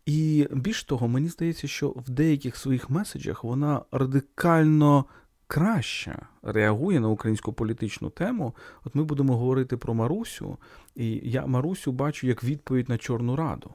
І 0.05 0.47
більш 0.51 0.83
того, 0.83 1.07
мені 1.07 1.29
здається, 1.29 1.67
що 1.67 1.89
в 1.89 2.09
деяких 2.09 2.57
своїх 2.57 2.89
меседжах 2.89 3.43
вона 3.43 3.81
радикально 3.91 5.05
краще 5.47 6.19
реагує 6.43 6.99
на 6.99 7.09
українську 7.09 7.53
політичну 7.53 8.09
тему. 8.09 8.55
От 8.83 8.95
ми 8.95 9.03
будемо 9.03 9.37
говорити 9.37 9.77
про 9.77 9.93
Марусю, 9.93 10.57
і 10.95 11.21
я 11.23 11.45
Марусю 11.45 11.91
бачу 11.91 12.27
як 12.27 12.43
відповідь 12.43 12.89
на 12.89 12.97
Чорну 12.97 13.35
Раду. 13.35 13.73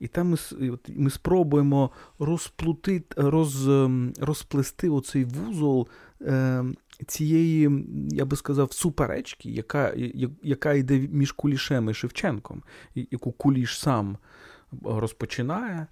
І 0.00 0.08
там 0.08 0.28
ми 0.30 0.36
ми 0.88 1.10
спробуємо 1.10 1.90
розплутити, 2.18 3.22
роз, 3.22 3.68
ем, 3.68 4.12
розплести 4.20 4.88
оцей 4.88 5.24
вузол 5.24 5.88
е, 6.20 6.64
цієї, 7.06 7.84
я 8.10 8.24
би 8.24 8.36
сказав, 8.36 8.72
суперечки, 8.72 9.50
яка 9.50 9.92
яка 10.42 10.72
йде 10.72 10.98
між 10.98 11.32
Кулішем 11.32 11.90
і 11.90 11.94
Шевченком, 11.94 12.62
яку 12.94 13.32
Куліш 13.32 13.78
сам 13.78 14.18
розпочинає. 14.84 15.86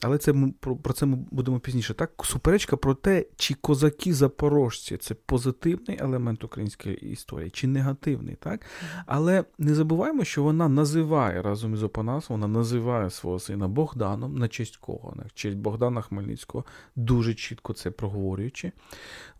Але 0.00 0.18
це 0.18 0.34
про 0.82 0.92
це 0.92 1.06
ми 1.06 1.18
будемо 1.30 1.60
пізніше. 1.60 1.94
Так, 1.94 2.10
суперечка 2.24 2.76
про 2.76 2.94
те, 2.94 3.26
чи 3.36 3.54
козаки-запорожці 3.54 4.96
це 4.96 5.14
позитивний 5.14 5.98
елемент 6.00 6.44
української 6.44 6.96
історії, 6.96 7.50
чи 7.50 7.66
негативний, 7.66 8.34
так? 8.34 8.60
Але 9.06 9.44
не 9.58 9.74
забуваємо, 9.74 10.24
що 10.24 10.42
вона 10.42 10.68
називає 10.68 11.42
разом 11.42 11.74
із 11.74 11.82
Опанасом, 11.82 12.40
вона 12.40 12.58
називає 12.58 13.10
свого 13.10 13.38
сина 13.38 13.68
Богданом, 13.68 14.38
на 14.38 14.48
честь 14.48 14.76
кого? 14.76 15.14
На 15.16 15.24
честь 15.34 15.56
Богдана 15.56 16.00
Хмельницького, 16.00 16.64
дуже 16.96 17.34
чітко 17.34 17.72
це 17.72 17.90
проговорюючи. 17.90 18.72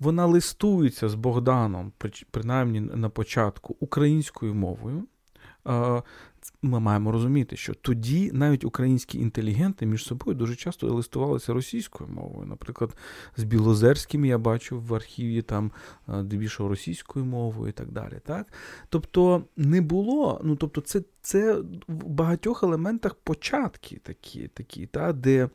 Вона 0.01 0.27
листується 0.27 1.09
з 1.09 1.15
Богданом, 1.15 1.93
принаймні 2.31 2.81
на 2.81 3.09
початку, 3.09 3.77
українською 3.81 4.55
мовою. 4.55 5.05
Е, 6.55 6.67
ми 6.67 6.81
маємо 6.81 7.13
розуміти, 7.13 7.57
що 7.57 7.75
тоді 7.75 8.31
навіть 8.33 8.65
українські 8.65 9.19
інтелігенти 9.19 9.87
між 9.87 10.05
собою 10.05 10.37
дуже 10.37 10.57
часто 10.57 10.95
листувалися 10.95 11.53
російською 11.53 12.11
мовою. 12.11 12.47
Наприклад, 12.47 12.97
з 13.37 13.45
Білозерським 13.45 14.25
я 14.25 14.39
бачив 14.39 14.87
в 14.87 14.95
архіві 14.95 15.43
там 15.43 15.73
дебільшого 16.09 16.69
російською 16.69 17.25
мовою 17.25 17.69
і 17.69 17.73
так 17.73 17.93
далі. 17.93 18.21
Так? 18.25 18.53
Тобто 18.89 19.45
не 19.57 19.81
було, 19.81 20.41
ну 20.45 20.57
тобто, 20.57 20.81
це 20.81 21.03
це 21.21 21.55
в 21.89 22.09
багатьох 22.09 22.63
елементах 22.63 23.15
початки 23.15 24.01
такі, 24.03 24.49
такі 24.49 24.87
та, 24.87 25.13
де 25.13 25.49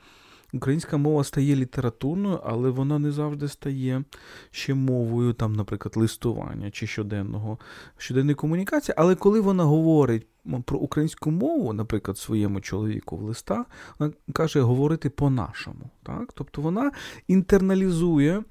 українська 0.54 0.98
мова 0.98 1.24
стає 1.24 1.56
літературною, 1.56 2.40
але 2.44 2.70
вона 2.70 3.00
не 3.00 3.12
завжди 3.12 3.48
стає 3.48 4.04
ще 4.52 4.74
мовою, 4.74 5.34
там, 5.34 5.54
наприклад, 5.54 5.98
листування 5.98 6.72
чи 6.72 6.88
щоденного 6.88 7.58
щоденної 7.98 8.36
комунікації. 8.36 8.96
Але 8.98 9.16
коли 9.16 9.40
вона 9.40 9.64
говорить 9.64 10.28
про 10.66 10.80
українську 10.80 11.32
мову, 11.32 11.74
наприклад, 11.74 12.18
своєму 12.18 12.62
чоловіку 12.62 13.18
в 13.18 13.22
листах, 13.22 13.66
вона 14.00 14.14
каже 14.34 14.62
говорити 14.62 15.10
по-нашому. 15.10 15.90
Так? 16.04 16.34
Тобто 16.34 16.62
вона 16.62 16.92
інтерналізує 17.28 18.44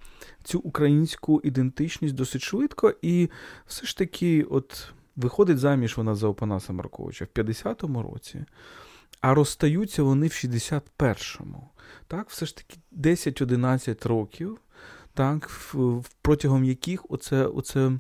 цю 0.45 0.59
українську 0.59 1.41
ідентичність 1.45 2.15
досить 2.15 2.43
швидко, 2.43 2.95
і 3.03 3.29
все 3.67 3.87
ж 3.87 3.99
таки, 3.99 4.43
от 4.43 4.93
виходить 5.17 5.59
заміж 5.59 5.97
вона 5.97 6.15
за 6.15 6.29
Опанаса 6.29 6.73
Марковича 6.73 7.25
в 7.25 7.39
50-му 7.39 8.03
році. 8.03 8.45
А 9.21 9.35
розстаються 9.35 10.03
вони 10.03 10.27
в 10.27 10.31
61-му. 10.31 11.69
Так, 12.07 12.31
все 12.31 12.47
ж 12.47 12.57
таки 12.57 12.77
10-11 12.93 14.09
років 14.09 14.59
так, 15.21 15.51
протягом 16.23 16.65
яких 16.65 17.07
оце 17.09 17.47
оце 17.47 17.93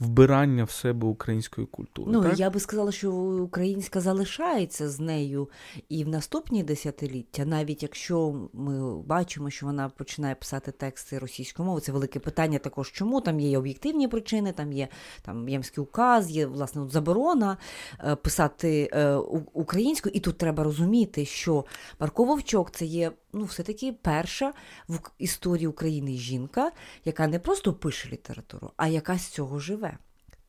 вбирання 0.00 0.64
в 0.64 0.70
себе 0.70 1.06
української 1.06 1.66
культури. 1.66 2.10
Ну 2.12 2.22
так? 2.22 2.38
я 2.38 2.50
би 2.50 2.60
сказала, 2.60 2.92
що 2.92 3.12
українська 3.12 4.00
залишається 4.00 4.88
з 4.88 5.00
нею 5.00 5.48
і 5.88 6.04
в 6.04 6.08
наступні 6.08 6.62
десятиліття, 6.62 7.44
навіть 7.44 7.82
якщо 7.82 8.48
ми 8.52 9.02
бачимо, 9.02 9.50
що 9.50 9.66
вона 9.66 9.88
починає 9.88 10.34
писати 10.34 10.72
тексти 10.72 11.18
російською 11.18 11.66
мовою, 11.66 11.80
це 11.80 11.92
велике 11.92 12.18
питання 12.18 12.58
також, 12.58 12.92
чому 12.92 13.20
там 13.20 13.40
є 13.40 13.58
об'єктивні 13.58 14.08
причини, 14.08 14.52
там 14.52 14.72
є 14.72 14.88
там 15.22 15.48
Ємський 15.48 15.84
указ, 15.84 16.30
є 16.30 16.46
власне 16.46 16.88
заборона 16.90 17.56
е, 18.04 18.16
писати 18.16 18.90
е, 18.92 19.14
українською, 19.52 20.12
і 20.14 20.20
тут 20.20 20.38
треба 20.38 20.64
розуміти, 20.64 21.24
що 21.24 21.64
Марко 22.00 22.24
Вовчок 22.24 22.70
це 22.70 22.84
є 22.84 23.12
ну, 23.32 23.44
все-таки 23.44 23.92
перша 23.92 24.52
в 24.88 24.98
історії 25.18 25.66
України 25.66 26.16
жінка, 26.16 26.72
яка 27.04 27.26
не 27.26 27.38
просто 27.38 27.72
пише 27.72 28.08
літературу, 28.08 28.70
а 28.76 28.88
яка 28.88 29.18
з 29.18 29.26
цього 29.26 29.58
живе. 29.58 29.98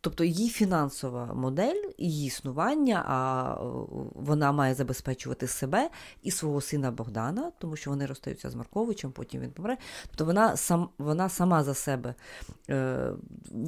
Тобто 0.03 0.23
її 0.23 0.49
фінансова 0.49 1.33
модель, 1.33 1.81
її 1.97 2.27
існування, 2.27 3.03
а 3.07 3.55
вона 4.15 4.51
має 4.51 4.73
забезпечувати 4.73 5.47
себе 5.47 5.89
і 6.23 6.31
свого 6.31 6.61
сина 6.61 6.91
Богдана, 6.91 7.51
тому 7.57 7.75
що 7.75 7.89
вони 7.89 8.05
розстаються 8.05 8.49
з 8.49 8.55
Марковичем, 8.55 9.11
потім 9.11 9.41
він 9.41 9.51
помре. 9.51 9.77
Тобто 10.07 10.25
вона 10.25 10.57
сам 10.57 10.89
вона 10.97 11.29
сама 11.29 11.63
за 11.63 11.73
себе 11.73 12.15
е, 12.69 13.09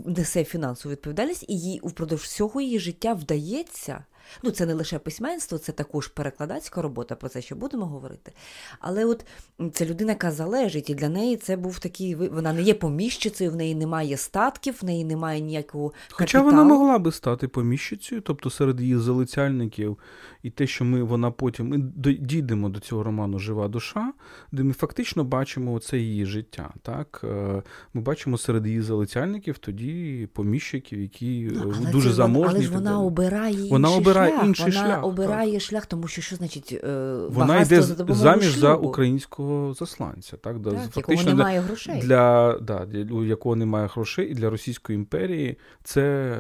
несе 0.06 0.44
фінансову 0.44 0.92
відповідальність, 0.92 1.46
і 1.48 1.60
їй 1.60 1.82
впродовж 1.84 2.22
всього 2.22 2.62
її 2.62 2.80
життя 2.80 3.14
вдається 3.14 4.04
Ну, 4.44 4.52
це 4.52 4.66
не 4.66 4.74
лише 4.74 5.00
письменство, 5.00 5.58
це 5.58 5.72
також 5.72 6.08
перекладацька 6.08 6.82
робота, 6.82 7.16
про 7.16 7.30
це 7.30 7.42
ще 7.42 7.56
будемо 7.56 7.86
говорити. 7.86 8.32
Але 8.80 9.06
от 9.06 9.26
це 9.74 9.86
людина, 9.86 10.12
яка 10.12 10.32
залежить, 10.32 10.90
і 10.90 10.96
для 10.96 11.10
неї 11.10 11.38
це 11.38 11.58
був 11.58 11.80
такий. 11.80 12.16
Вона 12.16 12.54
не 12.54 12.62
є 12.62 12.74
поміщицею, 12.74 13.52
в 13.52 13.56
неї 13.56 13.76
немає 13.76 14.18
статків, 14.18 14.78
в 14.82 14.86
неї 14.86 15.06
немає 15.06 15.42
ніякого. 15.42 15.94
Хоча 16.10 16.42
вона 16.42 16.64
могла 16.64 17.00
би 17.00 17.12
стати 17.12 17.48
поміщицею, 17.48 18.22
тобто 18.22 18.50
серед 18.50 18.82
її 18.82 18.98
залицяльників, 18.98 19.98
і 20.44 20.50
те, 20.50 20.68
що 20.68 20.86
ми 20.86 21.04
вона 21.04 21.32
потім 21.32 21.68
ми 21.68 21.78
дійдемо 22.20 22.70
до 22.70 22.80
цього 22.80 23.04
роману 23.04 23.40
Жива 23.40 23.68
душа, 23.68 24.14
де 24.52 24.64
ми 24.64 24.74
фактично 24.74 25.24
бачимо 25.24 25.74
оце 25.74 25.98
її 25.98 26.26
життя. 26.26 26.74
Так? 26.82 27.22
Е, 27.24 27.64
ми 27.94 28.02
бачимо 28.02 28.38
серед 28.38 28.68
її 28.68 28.82
залицяльників 28.82 29.58
тоді 29.58 30.30
поміщиків, 30.34 31.02
які 31.02 31.52
ну, 31.54 31.74
але 31.78 31.92
дуже 31.92 32.10
це, 32.10 32.16
заможні. 32.16 32.56
Але 32.56 32.62
ж 32.62 32.72
вона 32.72 33.00
обирає 33.00 33.70
вона 33.70 33.90
обирає 34.16 34.32
шлях. 34.32 34.46
інший 34.48 34.66
вона 34.66 34.86
шлях. 34.86 35.06
обирає 35.06 35.52
так. 35.52 35.62
шлях, 35.62 35.86
тому 35.86 36.08
що 36.08 36.22
що 36.22 36.36
значить 36.36 36.80
е, 36.84 37.16
вона 37.30 37.62
йде 37.62 37.82
за 37.82 38.06
заміж 38.10 38.46
шлюбу. 38.46 38.60
за 38.60 38.76
українського 38.76 39.74
засланця, 39.74 40.38
так, 40.38 40.56
так 40.64 40.74
фактично 40.92 41.12
якого 41.12 41.38
немає 41.38 41.60
грошей. 41.60 42.02
Для, 42.02 42.58
да, 42.62 42.86
для 42.86 43.16
у 43.16 43.24
якого 43.24 43.56
немає 43.56 43.88
грошей, 43.88 44.32
і 44.32 44.34
для 44.34 44.50
Російської 44.50 44.96
імперії 44.96 45.58
це 45.84 46.38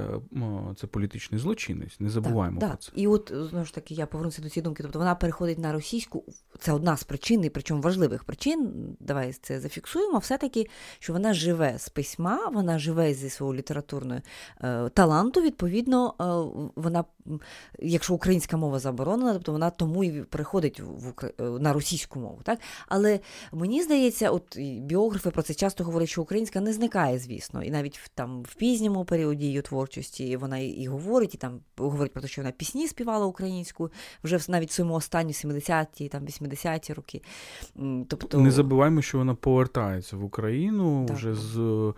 це 0.75 0.87
політичний 0.87 1.41
злочинець. 1.41 1.99
Не 1.99 2.09
забуваємо 2.09 2.59
так, 2.59 2.69
про 2.69 2.77
так. 2.77 2.83
це. 2.83 2.91
І 2.95 3.07
от 3.07 3.33
знову 3.49 3.65
ж 3.65 3.73
таки 3.73 3.93
я 3.93 4.05
повернуся 4.05 4.41
до 4.41 4.49
цієї 4.49 4.63
думки. 4.63 4.83
Тобто 4.83 4.99
вона 4.99 5.15
переходить 5.15 5.59
на 5.59 5.73
російську. 5.73 6.23
Це 6.59 6.71
одна 6.71 6.97
з 6.97 7.03
причин, 7.03 7.43
і 7.43 7.49
причому 7.49 7.81
важливих 7.81 8.23
причин. 8.23 8.71
Давай 8.99 9.33
це 9.41 9.59
зафіксуємо. 9.59 10.17
Все 10.17 10.37
таки, 10.37 10.67
що 10.99 11.13
вона 11.13 11.33
живе 11.33 11.75
з 11.77 11.89
письма, 11.89 12.49
вона 12.53 12.79
живе 12.79 13.13
зі 13.13 13.29
свого 13.29 13.55
літературного 13.55 14.21
е, 14.61 14.89
таланту. 14.89 15.41
Відповідно, 15.41 16.13
е, 16.21 16.71
вона, 16.75 17.03
якщо 17.79 18.13
українська 18.13 18.57
мова 18.57 18.79
заборонена, 18.79 19.33
тобто 19.33 19.51
вона 19.51 19.69
тому 19.69 20.03
і 20.03 20.23
переходить 20.23 20.79
в 20.79 21.13
е, 21.23 21.43
на 21.43 21.73
російську 21.73 22.19
мову. 22.19 22.39
Так? 22.43 22.59
Але 22.87 23.19
мені 23.51 23.83
здається, 23.83 24.31
от 24.31 24.57
біографи 24.79 25.29
про 25.29 25.41
це 25.41 25.53
часто 25.53 25.83
говорять, 25.83 26.09
що 26.09 26.21
українська 26.21 26.61
не 26.61 26.73
зникає, 26.73 27.19
звісно, 27.19 27.63
і 27.63 27.71
навіть 27.71 27.97
в 27.97 28.07
там 28.07 28.43
в 28.43 28.55
пізньому 28.55 29.05
періоді 29.05 29.45
її 29.45 29.61
творчості 29.61 30.37
вона 30.37 30.57
і, 30.57 30.67
і 30.67 30.87
говорить, 30.87 31.35
і 31.35 31.37
там 31.37 31.59
говорить 31.77 32.13
про 32.13 32.21
те, 32.21 32.27
що 32.27 32.41
вона 32.41 32.51
пісні 32.51 32.87
співала 32.87 33.25
українською 33.25 33.91
вже 34.23 34.39
навіть 34.47 34.69
в 34.69 34.73
своєму 34.73 34.95
останні 34.95 35.31
70-ті, 35.31 36.07
там 36.07 36.23
80-ті 36.25 36.93
роки. 36.93 37.21
Тобто 38.07 38.39
не 38.39 38.51
забуваємо, 38.51 39.01
що 39.01 39.17
вона 39.17 39.35
повертається 39.35 40.17
в 40.17 40.23
Україну 40.23 41.05
так. 41.07 41.17
вже 41.17 41.35
з 41.35 41.93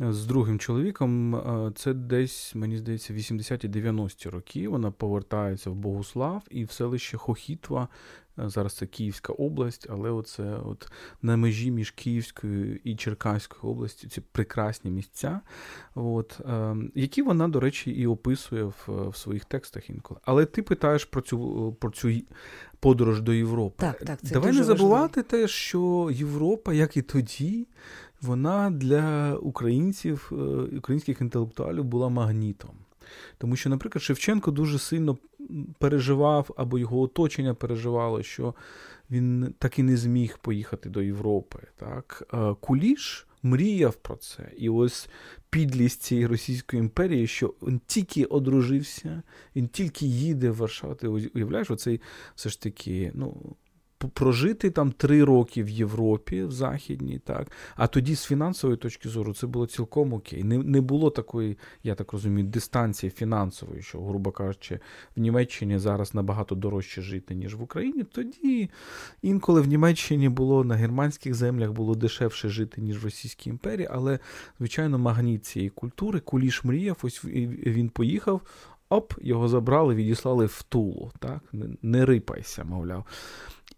з 0.00 0.26
другим 0.26 0.58
чоловіком. 0.58 1.42
Це 1.74 1.94
десь, 1.94 2.54
мені 2.54 2.78
здається, 2.78 3.14
80-90-ті 3.14 4.28
роки. 4.28 4.68
Вона 4.68 4.90
повертається 4.90 5.70
в 5.70 5.74
Богуслав 5.74 6.42
і 6.50 6.64
в 6.64 6.70
селище 6.70 7.16
Хохітва. 7.16 7.88
Зараз 8.46 8.72
це 8.72 8.86
Київська 8.86 9.32
область, 9.32 9.86
але 9.90 10.10
оце 10.10 10.56
от 10.64 10.92
на 11.22 11.36
межі 11.36 11.70
між 11.70 11.90
Київською 11.90 12.80
і 12.84 12.96
Черкаською 12.96 13.72
областю 13.72 14.08
ці 14.08 14.20
прекрасні 14.20 14.90
місця, 14.90 15.40
от, 15.94 16.40
е, 16.40 16.76
які 16.94 17.22
вона, 17.22 17.48
до 17.48 17.60
речі, 17.60 17.90
і 17.90 18.06
описує 18.06 18.64
в, 18.64 18.84
в 18.86 19.16
своїх 19.16 19.44
текстах 19.44 19.90
інколи. 19.90 20.20
Але 20.24 20.46
ти 20.46 20.62
питаєш 20.62 21.04
про 21.04 21.20
цю 21.20 21.76
про 21.80 21.90
цю 21.90 22.10
подорож 22.80 23.20
до 23.20 23.32
Європи. 23.32 23.76
Так, 23.78 23.98
так, 23.98 24.20
це 24.22 24.32
Давай 24.32 24.48
дуже 24.48 24.60
не 24.60 24.66
забувати 24.66 25.20
важливо. 25.20 25.28
те, 25.44 25.48
що 25.48 26.10
Європа, 26.12 26.74
як 26.74 26.96
і 26.96 27.02
тоді, 27.02 27.66
вона 28.22 28.70
для 28.70 29.34
українців, 29.34 30.32
е, 30.32 30.34
українських 30.78 31.20
інтелектуалів 31.20 31.84
була 31.84 32.08
магнітом. 32.08 32.70
Тому 33.38 33.56
що, 33.56 33.70
наприклад, 33.70 34.02
Шевченко 34.02 34.50
дуже 34.50 34.78
сильно 34.78 35.18
переживав, 35.78 36.50
або 36.56 36.78
його 36.78 37.00
оточення 37.00 37.54
переживало, 37.54 38.22
що 38.22 38.54
він 39.10 39.54
так 39.58 39.78
і 39.78 39.82
не 39.82 39.96
зміг 39.96 40.38
поїхати 40.38 40.90
до 40.90 41.02
Європи. 41.02 41.58
Так? 41.76 42.34
Куліш 42.60 43.26
мріяв 43.42 43.94
про 43.94 44.16
це. 44.16 44.50
І 44.56 44.68
ось 44.68 45.08
підлість 45.50 46.02
цієї 46.02 46.26
Російської 46.26 46.80
імперії, 46.80 47.26
що 47.26 47.54
він 47.62 47.80
тільки 47.86 48.24
одружився, 48.24 49.22
він 49.56 49.68
тільки 49.68 50.06
їде 50.06 50.50
в 50.50 50.56
Варшаву. 50.56 50.94
Ти 50.94 51.08
уявляєш, 51.08 51.70
оцей 51.70 52.00
все 52.34 52.48
ж 52.48 52.62
таки, 52.62 53.12
ну 53.14 53.56
прожити 53.98 54.70
там 54.70 54.92
три 54.92 55.24
роки 55.24 55.62
в 55.62 55.68
Європі, 55.68 56.42
в 56.42 56.52
Західній, 56.52 57.18
так. 57.18 57.50
А 57.76 57.86
тоді 57.86 58.14
з 58.14 58.24
фінансової 58.24 58.76
точки 58.76 59.08
зору 59.08 59.34
це 59.34 59.46
було 59.46 59.66
цілком 59.66 60.12
окей. 60.12 60.44
Не 60.44 60.58
не 60.58 60.80
було 60.80 61.10
такої, 61.10 61.58
я 61.82 61.94
так 61.94 62.12
розумію, 62.12 62.46
дистанції 62.46 63.10
фінансової, 63.10 63.82
що, 63.82 64.00
грубо 64.04 64.32
кажучи, 64.32 64.80
в 65.16 65.20
Німеччині 65.20 65.78
зараз 65.78 66.14
набагато 66.14 66.54
дорожче 66.54 67.02
жити, 67.02 67.34
ніж 67.34 67.54
в 67.54 67.62
Україні. 67.62 68.02
Тоді 68.02 68.70
інколи 69.22 69.60
в 69.60 69.66
Німеччині 69.66 70.28
було 70.28 70.64
на 70.64 70.74
германських 70.74 71.34
землях 71.34 71.72
було 71.72 71.94
дешевше 71.94 72.48
жити, 72.48 72.80
ніж 72.80 73.02
в 73.02 73.04
Російській 73.04 73.50
імперії, 73.50 73.88
але, 73.90 74.18
звичайно, 74.58 74.98
магніт 74.98 75.46
цієї 75.46 75.70
культури, 75.70 76.20
куліш 76.20 76.64
мріяв, 76.64 76.98
ось 77.02 77.24
він 77.24 77.88
поїхав. 77.88 78.40
Оп, 78.90 79.12
його 79.22 79.48
забрали, 79.48 79.94
відіслали 79.94 80.46
в 80.46 80.62
Тулу. 80.62 81.10
Так? 81.18 81.40
Не, 81.82 82.06
рипайся, 82.06 82.64
мовляв. 82.64 83.04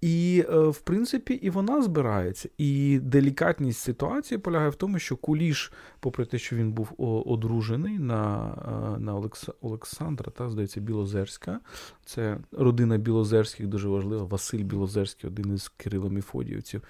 І, 0.01 0.45
е, 0.51 0.59
в 0.59 0.79
принципі, 0.79 1.35
і 1.35 1.51
вона 1.51 1.83
збирається. 1.83 2.49
І 2.59 2.99
делікатність 3.03 3.81
ситуації 3.81 4.39
полягає 4.39 4.71
в 4.71 4.75
тому, 4.75 4.99
що 4.99 5.17
Куліш, 5.17 5.73
попри 6.01 6.25
те, 6.25 6.39
що 6.39 6.57
він 6.57 6.73
був 6.73 6.95
одружений 7.29 7.99
на 7.99 8.53
е, 8.97 9.01
на 9.01 9.15
Олекс... 9.15 9.49
Олександра, 9.61 10.31
та, 10.31 10.51
здається, 10.51 10.81
Білозерська. 10.81 11.61
Це 12.05 12.39
родина 12.53 12.99
Білозерських 12.99 13.67
дуже 13.67 13.89
важлива. 13.89 14.25
Василь 14.25 14.63
Білозерський, 14.63 15.31
один 15.31 15.55
із 15.55 15.69
Кирило 15.69 16.11
Міфодіївців. 16.11 16.83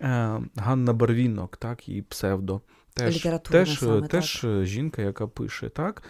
Е, 0.00 0.40
Ганна 0.56 0.92
Барвінок, 0.92 1.56
так, 1.56 1.88
її 1.88 2.02
псевдо. 2.02 2.60
Теж 2.94 3.26
теж, 3.50 3.78
саме, 3.78 4.08
теж 4.08 4.40
так. 4.40 4.64
жінка, 4.64 5.02
яка 5.02 5.26
пише, 5.26 5.68
так. 5.68 6.02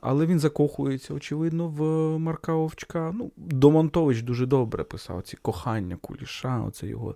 Але 0.00 0.26
він 0.26 0.40
закохується, 0.40 1.14
очевидно, 1.14 1.68
в 1.68 1.82
Марка 2.18 2.52
Овчка. 2.52 3.12
Ну, 3.14 3.30
Домонтович 3.36 4.22
дуже 4.22 4.46
добре 4.46 4.84
писав 4.84 5.22
ці 5.22 5.36
кохання 5.36 5.96
куліша. 5.96 6.60
Оце 6.60 6.86
його 6.86 7.14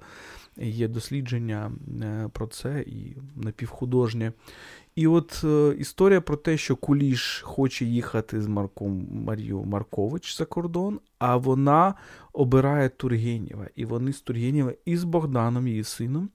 є 0.56 0.88
дослідження 0.88 1.72
е, 2.02 2.28
про 2.32 2.46
це 2.46 2.80
і 2.80 3.16
напівхудожнє. 3.36 4.32
І 4.94 5.06
от 5.06 5.40
е, 5.44 5.74
історія 5.78 6.20
про 6.20 6.36
те, 6.36 6.56
що 6.56 6.76
Куліш 6.76 7.42
хоче 7.44 7.84
їхати 7.84 8.42
з 8.42 8.46
Марком 8.46 9.08
Марію 9.10 9.64
Маркович 9.64 10.36
за 10.38 10.44
кордон, 10.44 11.00
а 11.18 11.36
вона 11.36 11.94
обирає 12.32 12.88
Тургенєва. 12.88 13.66
І 13.76 13.84
вони 13.84 14.12
з 14.12 14.20
Тургенєва 14.20 14.72
і 14.84 14.96
з 14.96 15.04
Богданом, 15.04 15.68
її 15.68 15.84
сином, 15.84 16.28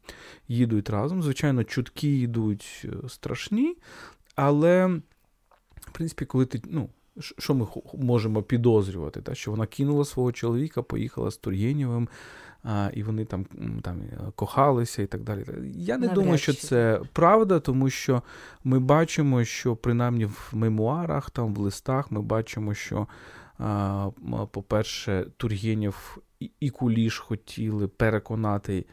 їдуть 0.47 0.89
разом. 0.89 1.23
Звичайно, 1.23 1.63
чутки 1.63 2.19
йдуть 2.19 2.85
е, 2.85 3.09
страшні, 3.09 3.77
але, 4.35 4.99
принципі, 5.95 6.25
коли 6.25 6.45
ти. 6.45 6.61
ну, 6.65 6.89
що 7.17 7.55
ми 7.55 7.67
можемо 7.93 8.43
підозрювати? 8.43 9.21
Та? 9.21 9.35
Що 9.35 9.51
вона 9.51 9.65
кинула 9.65 10.05
свого 10.05 10.31
чоловіка, 10.31 10.81
поїхала 10.81 11.31
з 11.31 11.37
Тургенєвим, 11.37 12.09
а, 12.63 12.89
і 12.93 13.03
вони 13.03 13.25
там 13.25 13.45
там 13.81 14.01
кохалися 14.35 15.01
і 15.01 15.05
так 15.05 15.23
далі. 15.23 15.45
Я 15.75 15.97
не 15.97 15.99
Навряд 15.99 16.13
думаю, 16.13 16.37
що 16.37 16.53
це 16.53 17.01
правда, 17.13 17.59
тому 17.59 17.89
що 17.89 18.23
ми 18.63 18.79
бачимо, 18.79 19.43
що 19.43 19.75
принаймні 19.75 20.25
в 20.25 20.49
мемуарах, 20.53 21.31
там 21.31 21.53
в 21.53 21.57
листах, 21.57 22.11
ми 22.11 22.21
бачимо, 22.21 22.73
що, 22.73 23.07
а, 23.57 24.09
по-перше, 24.51 25.25
Тургенєв 25.37 26.17
і 26.59 26.69
Куліш 26.69 27.19
хотіли 27.19 27.87
переконати. 27.87 28.85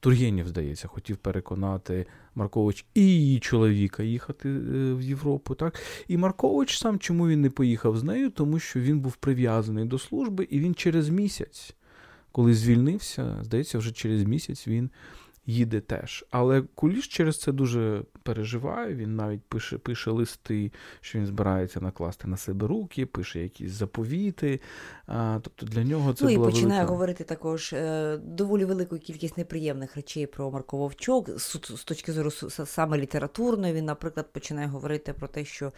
Тургенєв, 0.00 0.48
здається, 0.48 0.88
хотів 0.88 1.16
переконати 1.16 2.06
Маркович 2.34 2.86
і 2.94 3.02
її 3.02 3.40
чоловіка 3.40 4.02
їхати 4.02 4.48
е, 4.48 4.94
в 4.94 5.02
Європу. 5.02 5.54
так? 5.54 5.80
І 6.08 6.16
Маркович 6.16 6.78
сам 6.78 6.98
чому 6.98 7.28
він 7.28 7.40
не 7.40 7.50
поїхав 7.50 7.96
з 7.96 8.02
нею? 8.02 8.30
Тому 8.30 8.58
що 8.58 8.80
він 8.80 9.00
був 9.00 9.16
прив'язаний 9.16 9.84
до 9.84 9.98
служби, 9.98 10.46
і 10.50 10.60
він 10.60 10.74
через 10.74 11.08
місяць 11.08 11.74
коли 12.32 12.54
звільнився, 12.54 13.38
здається, 13.42 13.78
вже 13.78 13.92
через 13.92 14.22
місяць 14.24 14.68
він 14.68 14.90
їде 15.46 15.80
теж. 15.80 16.24
Але 16.30 16.62
Куліш 16.74 17.08
через 17.08 17.40
це 17.40 17.52
дуже 17.52 18.02
переживає. 18.22 18.94
Він 18.94 19.16
навіть 19.16 19.42
пише 19.42 19.78
пише 19.78 20.10
листи, 20.10 20.72
що 21.00 21.18
він 21.18 21.26
збирається 21.26 21.80
накласти 21.80 22.28
на 22.28 22.36
себе 22.36 22.66
руки, 22.66 23.06
пише 23.06 23.42
якісь 23.42 23.70
заповіти. 23.70 24.60
А, 25.06 25.38
Тобто 25.42 25.66
для 25.66 25.84
нього 25.84 26.12
це 26.12 26.24
ну, 26.24 26.34
була 26.34 26.48
і 26.48 26.52
починає 26.52 26.80
велика... 26.80 26.92
говорити 26.92 27.24
також 27.24 27.72
е, 27.72 28.18
доволі 28.24 28.64
велику 28.64 28.98
кількість 28.98 29.38
неприємних 29.38 29.96
речей 29.96 30.26
про 30.26 30.50
Марко 30.50 30.76
Вовчок. 30.76 31.38
З, 31.38 31.84
точки 31.84 32.12
зору 32.12 32.30
саме 32.30 32.98
літературної, 32.98 33.74
він, 33.74 33.84
наприклад, 33.84 34.32
починає 34.32 34.66
говорити 34.68 35.12
про 35.12 35.28
те, 35.28 35.44
що 35.44 35.72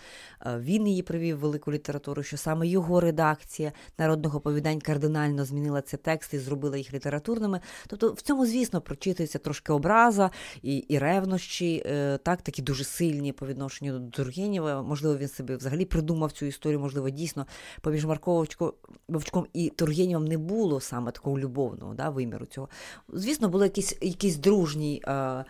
е, 0.46 0.58
він 0.58 0.88
її 0.88 1.02
привів 1.02 1.36
в 1.36 1.40
велику 1.40 1.72
літературу, 1.72 2.22
що 2.22 2.36
саме 2.36 2.66
його 2.66 3.00
редакція 3.00 3.72
народного 3.98 4.40
повідань 4.40 4.80
кардинально 4.80 5.44
змінила 5.44 5.82
ці 5.82 5.96
тексти 5.96 6.36
і 6.36 6.40
зробила 6.40 6.76
їх 6.76 6.94
літературними. 6.94 7.60
Тобто 7.86 8.12
в 8.12 8.20
цьому, 8.20 8.46
звісно, 8.46 8.80
прочитується 8.80 9.38
трошки 9.52 9.72
образа 9.72 10.30
і 10.62 10.76
і 10.76 10.98
ревнощі, 10.98 11.82
е, 11.86 12.18
так, 12.18 12.42
такі 12.42 12.62
дуже 12.62 12.84
сильні 12.84 13.32
по 13.32 13.46
відношенню 13.46 13.98
до 13.98 14.10
Тургенєва. 14.10 14.82
Можливо, 14.82 15.16
він 15.16 15.28
собі 15.28 15.56
взагалі 15.56 15.84
придумав 15.84 16.32
цю 16.32 16.46
історію, 16.46 16.80
можливо, 16.80 17.10
дійсно 17.10 17.46
поміж 17.80 18.04
Марковичком 18.04 19.46
і 19.52 19.70
Тургенєвом 19.70 20.24
не 20.24 20.38
було 20.38 20.80
саме 20.80 21.12
такого 21.12 21.38
любовного 21.38 21.94
да, 21.94 22.10
виміру 22.10 22.46
цього. 22.46 22.68
Звісно, 23.08 23.48
були 23.48 23.72
якісь 24.00 24.36
дружні. 24.36 25.02
дружній. 25.06 25.44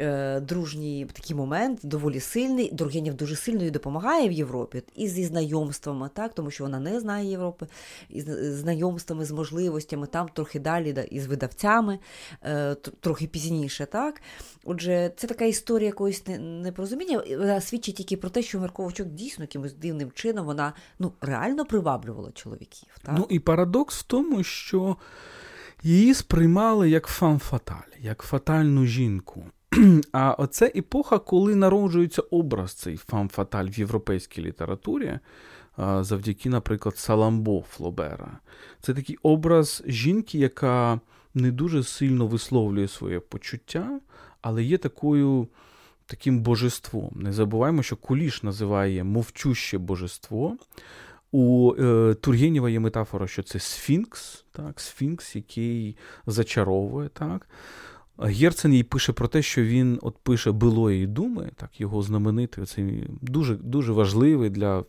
Е, 0.00 0.40
дружній 0.40 1.06
такий 1.12 1.36
момент, 1.36 1.80
доволі 1.82 2.20
сильний. 2.20 2.74
Тургенєв 2.74 3.14
дуже 3.14 3.36
сильно 3.36 3.64
їй 3.64 3.70
допомагає 3.70 4.28
в 4.28 4.32
Європі 4.32 4.82
і 4.96 5.08
зі 5.08 5.24
знайомствами, 5.24 6.10
так, 6.14 6.34
тому 6.34 6.50
що 6.50 6.64
вона 6.64 6.80
не 6.80 7.00
знає 7.00 7.30
Європи, 7.30 7.66
і 8.10 8.20
з 8.20 8.52
знайомствами, 8.54 9.24
з 9.24 9.30
можливостями, 9.30 10.06
там 10.06 10.28
трохи 10.28 10.60
далі, 10.60 10.92
да, 10.92 11.02
і 11.02 11.20
з 11.20 11.26
видавцями, 11.26 11.98
е, 12.42 12.74
трохи 12.74 13.26
пізніше. 13.26 13.86
так. 13.86 14.22
Отже, 14.64 15.12
це 15.16 15.26
така 15.26 15.44
історія 15.44 15.86
якоїсь 15.86 16.22
непорозуміння. 16.38 17.22
Вона 17.38 17.60
свідчить 17.60 17.96
тільки 17.96 18.16
про 18.16 18.30
те, 18.30 18.42
що 18.42 18.60
Марковичок 18.60 19.08
дійсно 19.08 19.44
якимось 19.44 19.74
дивним 19.74 20.10
чином 20.14 20.46
вона 20.46 20.72
ну, 20.98 21.12
реально 21.20 21.64
приваблювала 21.64 22.30
чоловіків. 22.32 22.88
Так? 23.02 23.14
Ну 23.18 23.26
і 23.28 23.38
парадокс 23.38 24.00
в 24.00 24.02
тому, 24.02 24.42
що 24.42 24.96
її 25.82 26.14
сприймали 26.14 26.90
як 26.90 27.06
femme 27.06 27.44
fatale, 27.44 27.98
як 28.00 28.22
фатальну 28.22 28.86
жінку. 28.86 29.44
А 30.12 30.30
оце 30.32 30.72
епоха, 30.76 31.18
коли 31.18 31.54
народжується 31.54 32.22
образ 32.22 32.72
цей 32.72 32.96
femme 32.96 33.30
fatale 33.30 33.70
в 33.70 33.78
європейській 33.78 34.42
літературі, 34.42 35.18
завдяки, 36.00 36.48
наприклад, 36.48 36.96
Саламбо 36.96 37.64
Флобера. 37.70 38.38
Це 38.80 38.94
такий 38.94 39.18
образ 39.22 39.82
жінки, 39.86 40.38
яка 40.38 41.00
не 41.34 41.50
дуже 41.50 41.82
сильно 41.82 42.26
висловлює 42.26 42.88
своє 42.88 43.20
почуття, 43.20 44.00
але 44.42 44.62
є 44.62 44.78
такою. 44.78 45.48
Таким 46.10 46.40
божеством. 46.40 47.10
Не 47.14 47.32
забуваємо, 47.32 47.82
що 47.82 47.96
Куліш 47.96 48.42
називає 48.42 49.04
мовчуще 49.04 49.78
божество. 49.78 50.56
У 51.32 51.74
е, 51.78 52.14
Тургенєва 52.14 52.70
є 52.70 52.80
метафора, 52.80 53.26
що 53.26 53.42
це 53.42 53.58
Сфінкс, 53.58 54.44
так, 54.52 54.80
Сфінкс, 54.80 55.36
який 55.36 55.96
зачаровує. 56.26 57.08
так. 57.08 57.46
Герцен 58.18 58.74
їй 58.74 58.82
пише 58.82 59.12
про 59.12 59.28
те, 59.28 59.42
що 59.42 59.62
він 59.62 59.98
от 60.02 60.18
пише 60.18 60.52
Билої 60.52 61.06
думи, 61.06 61.50
так, 61.56 61.80
його 61.80 62.02
знаменитий, 62.02 62.66
цей 62.66 63.08
дуже 63.20 63.54
дуже 63.54 63.92
важливий 63.92 64.50
для 64.50 64.84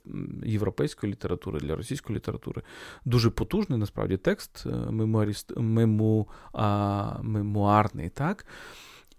європейської 0.45 1.11
літератури, 1.11 1.59
для 1.59 1.75
російської 1.75 2.17
літератури, 2.17 2.61
дуже 3.05 3.29
потужний 3.29 3.79
насправді 3.79 4.17
текст 4.17 4.63
е, 4.65 4.69
мемуаріст, 4.91 5.57
мему, 5.57 6.27
а, 6.53 7.19
мемуарний. 7.21 8.09
так. 8.09 8.45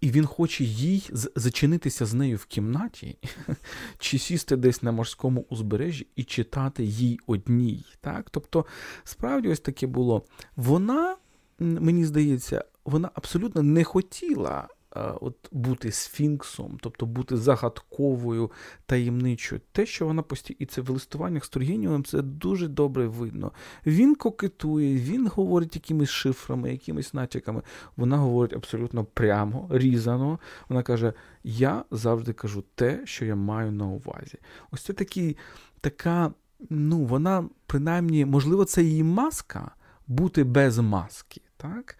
І 0.01 0.11
він 0.11 0.27
хоче 0.27 0.64
їй 0.64 1.11
зачинитися 1.12 2.07
з 2.07 2.14
нею 2.14 2.37
в 2.37 2.44
кімнаті, 2.44 3.18
чи 3.99 4.18
сісти 4.18 4.57
десь 4.57 4.83
на 4.83 4.92
морському 4.92 5.46
узбережжі 5.49 6.07
і 6.16 6.25
читати 6.25 6.85
їй 6.85 7.20
одній. 7.27 7.85
Так? 8.01 8.31
Тобто, 8.31 8.66
справді, 9.05 9.49
ось 9.49 9.61
таке 9.61 9.87
було. 9.87 10.25
Вона, 10.57 11.16
мені 11.59 12.05
здається, 12.05 12.64
вона 12.90 13.11
абсолютно 13.14 13.62
не 13.62 13.85
хотіла 13.85 14.68
от 14.96 15.37
бути 15.53 15.92
сфінксом, 15.92 16.79
тобто 16.81 17.07
бути 17.07 17.37
загадковою, 17.37 18.50
таємничою. 18.87 19.61
Те, 19.72 19.87
що 19.87 20.07
вона 20.07 20.22
постійно, 20.22 20.57
і 20.59 20.66
це 20.66 20.81
в 20.81 20.90
листуваннях 20.90 21.44
з 21.44 21.48
Тургенєвим, 21.48 22.05
це 22.05 22.22
дуже 22.22 22.68
добре 22.68 23.07
видно. 23.07 23.53
Він 23.87 24.14
кокетує, 24.14 24.96
він 24.96 25.29
говорить 25.29 25.74
якимись 25.74 26.09
шифрами, 26.09 26.70
якимись 26.70 27.14
натяками. 27.14 27.62
Вона 27.96 28.16
говорить 28.16 28.53
абсолютно 28.53 29.05
прямо, 29.05 29.68
різано. 29.70 30.38
Вона 30.68 30.83
каже: 30.83 31.12
Я 31.44 31.85
завжди 31.90 32.33
кажу 32.33 32.64
те, 32.74 33.03
що 33.05 33.24
я 33.24 33.35
маю 33.35 33.72
на 33.72 33.87
увазі. 33.87 34.38
Ось 34.70 34.83
це 34.83 34.92
такий, 34.92 35.37
така, 35.81 36.33
ну, 36.70 37.05
вона, 37.05 37.48
принаймні, 37.66 38.24
можливо, 38.24 38.64
це 38.64 38.83
її 38.83 39.05
маска 39.05 39.70
бути 40.07 40.44
без 40.44 40.79
маски. 40.79 41.40
Так? 41.62 41.99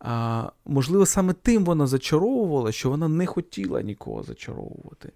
А, 0.00 0.50
Можливо, 0.66 1.06
саме 1.06 1.32
тим 1.32 1.64
вона 1.64 1.86
зачаровувала, 1.86 2.72
що 2.72 2.90
вона 2.90 3.08
не 3.08 3.26
хотіла 3.26 3.82
нікого 3.82 4.22
зачаровувати. 4.22 5.12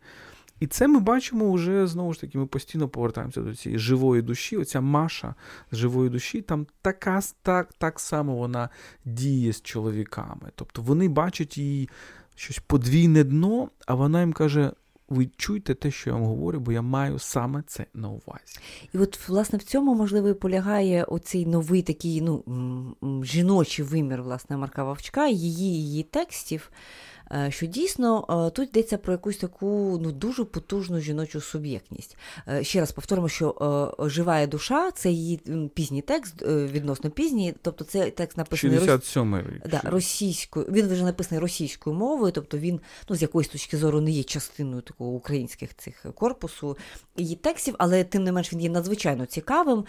І 0.61 0.67
це 0.67 0.89
ми 0.89 1.01
бачимо 1.01 1.53
вже 1.53 1.87
знову 1.87 2.13
ж 2.13 2.21
таки, 2.21 2.39
ми 2.39 2.47
постійно 2.47 2.89
повертаємося 2.89 3.41
до 3.41 3.55
цієї 3.55 3.79
живої 3.79 4.23
душі. 4.23 4.57
Оця 4.57 4.81
Маша 4.81 5.35
з 5.73 5.77
живої 5.77 6.11
душі, 6.11 6.43
там 6.43 6.67
така 6.83 7.21
так, 7.43 7.73
так 7.73 8.01
само 8.01 8.37
вона 8.37 8.69
діє 9.05 9.53
з 9.53 9.63
чоловіками. 9.63 10.51
Тобто 10.55 10.83
вони 10.83 11.09
бачать 11.09 11.59
її 11.59 11.89
щось 12.35 12.59
подвійне 12.59 13.25
дно, 13.25 13.69
а 13.87 13.95
вона 13.95 14.21
їм 14.21 14.33
каже: 14.33 14.73
ви 15.13 15.29
чуєте 15.37 15.75
те, 15.75 15.91
що 15.91 16.11
я 16.11 16.17
вам 16.17 16.25
говорю, 16.25 16.61
бо 16.61 16.73
я 16.73 16.83
маю 16.83 17.19
саме 17.19 17.63
це 17.67 17.87
на 17.95 18.09
увазі. 18.09 18.59
І 18.95 18.99
от, 18.99 19.29
власне, 19.29 19.59
в 19.59 19.63
цьому, 19.63 19.95
можливо, 19.95 20.29
і 20.29 20.35
полягає 20.35 21.05
оцей 21.05 21.47
новий 21.47 21.83
такий 21.83 22.21
ну, 22.21 22.43
жіночий 23.25 23.85
вимір 23.85 24.23
власне, 24.23 24.57
Марка 24.57 24.85
Вовчка, 24.85 25.29
її 25.29 25.83
її 25.83 26.03
текстів. 26.03 26.71
Е, 27.35 27.51
що 27.51 27.67
дійсно 27.67 28.27
е, 28.47 28.51
тут 28.51 28.69
йдеться 28.69 28.99
про 28.99 29.13
якусь 29.13 29.37
таку 29.37 29.99
ну, 30.03 30.13
дуже 30.13 30.45
потужну 30.45 31.01
жіночу 31.01 31.41
суб'єктність. 31.41 32.17
Е, 32.49 32.65
ще 32.65 32.81
раз 32.81 32.93
повторимо, 32.93 33.29
що 33.29 33.97
жива 33.99 34.47
душа 34.47 34.91
це 34.91 35.11
її 35.11 35.37
пізній 35.75 36.03
текст, 36.03 36.35
відносно 36.47 37.11
пізній, 37.11 37.55
тобто 37.63 37.85
це 37.85 38.11
текст 38.11 38.39
написаний 38.39 38.79
67 38.79 39.39
рік. 39.39 39.69
Да, 39.69 39.81
російською. 39.85 40.67
Він 40.71 40.89
вже 40.89 41.05
написаний 41.05 41.41
російською 41.41 41.97
мовою, 41.97 42.33
тобто 42.33 42.59
він 42.59 42.81
ну, 43.09 43.17
з 43.17 43.23
якоїсь 43.23 43.49
точки 43.49 43.77
зору 43.77 44.01
не 44.01 44.11
є 44.11 44.23
частиною 44.23 44.83
такого 44.83 45.11
українських 45.11 45.77
цих 45.77 46.07
корпусу 46.15 46.77
її 47.17 47.37
текстів, 47.37 47.75
але 47.79 48.05
тим 48.05 48.25
не 48.25 48.33
менш 48.33 48.53
він 48.53 48.61
є 48.61 48.71
надзвичайно 48.71 49.27
цікавим 49.27 49.85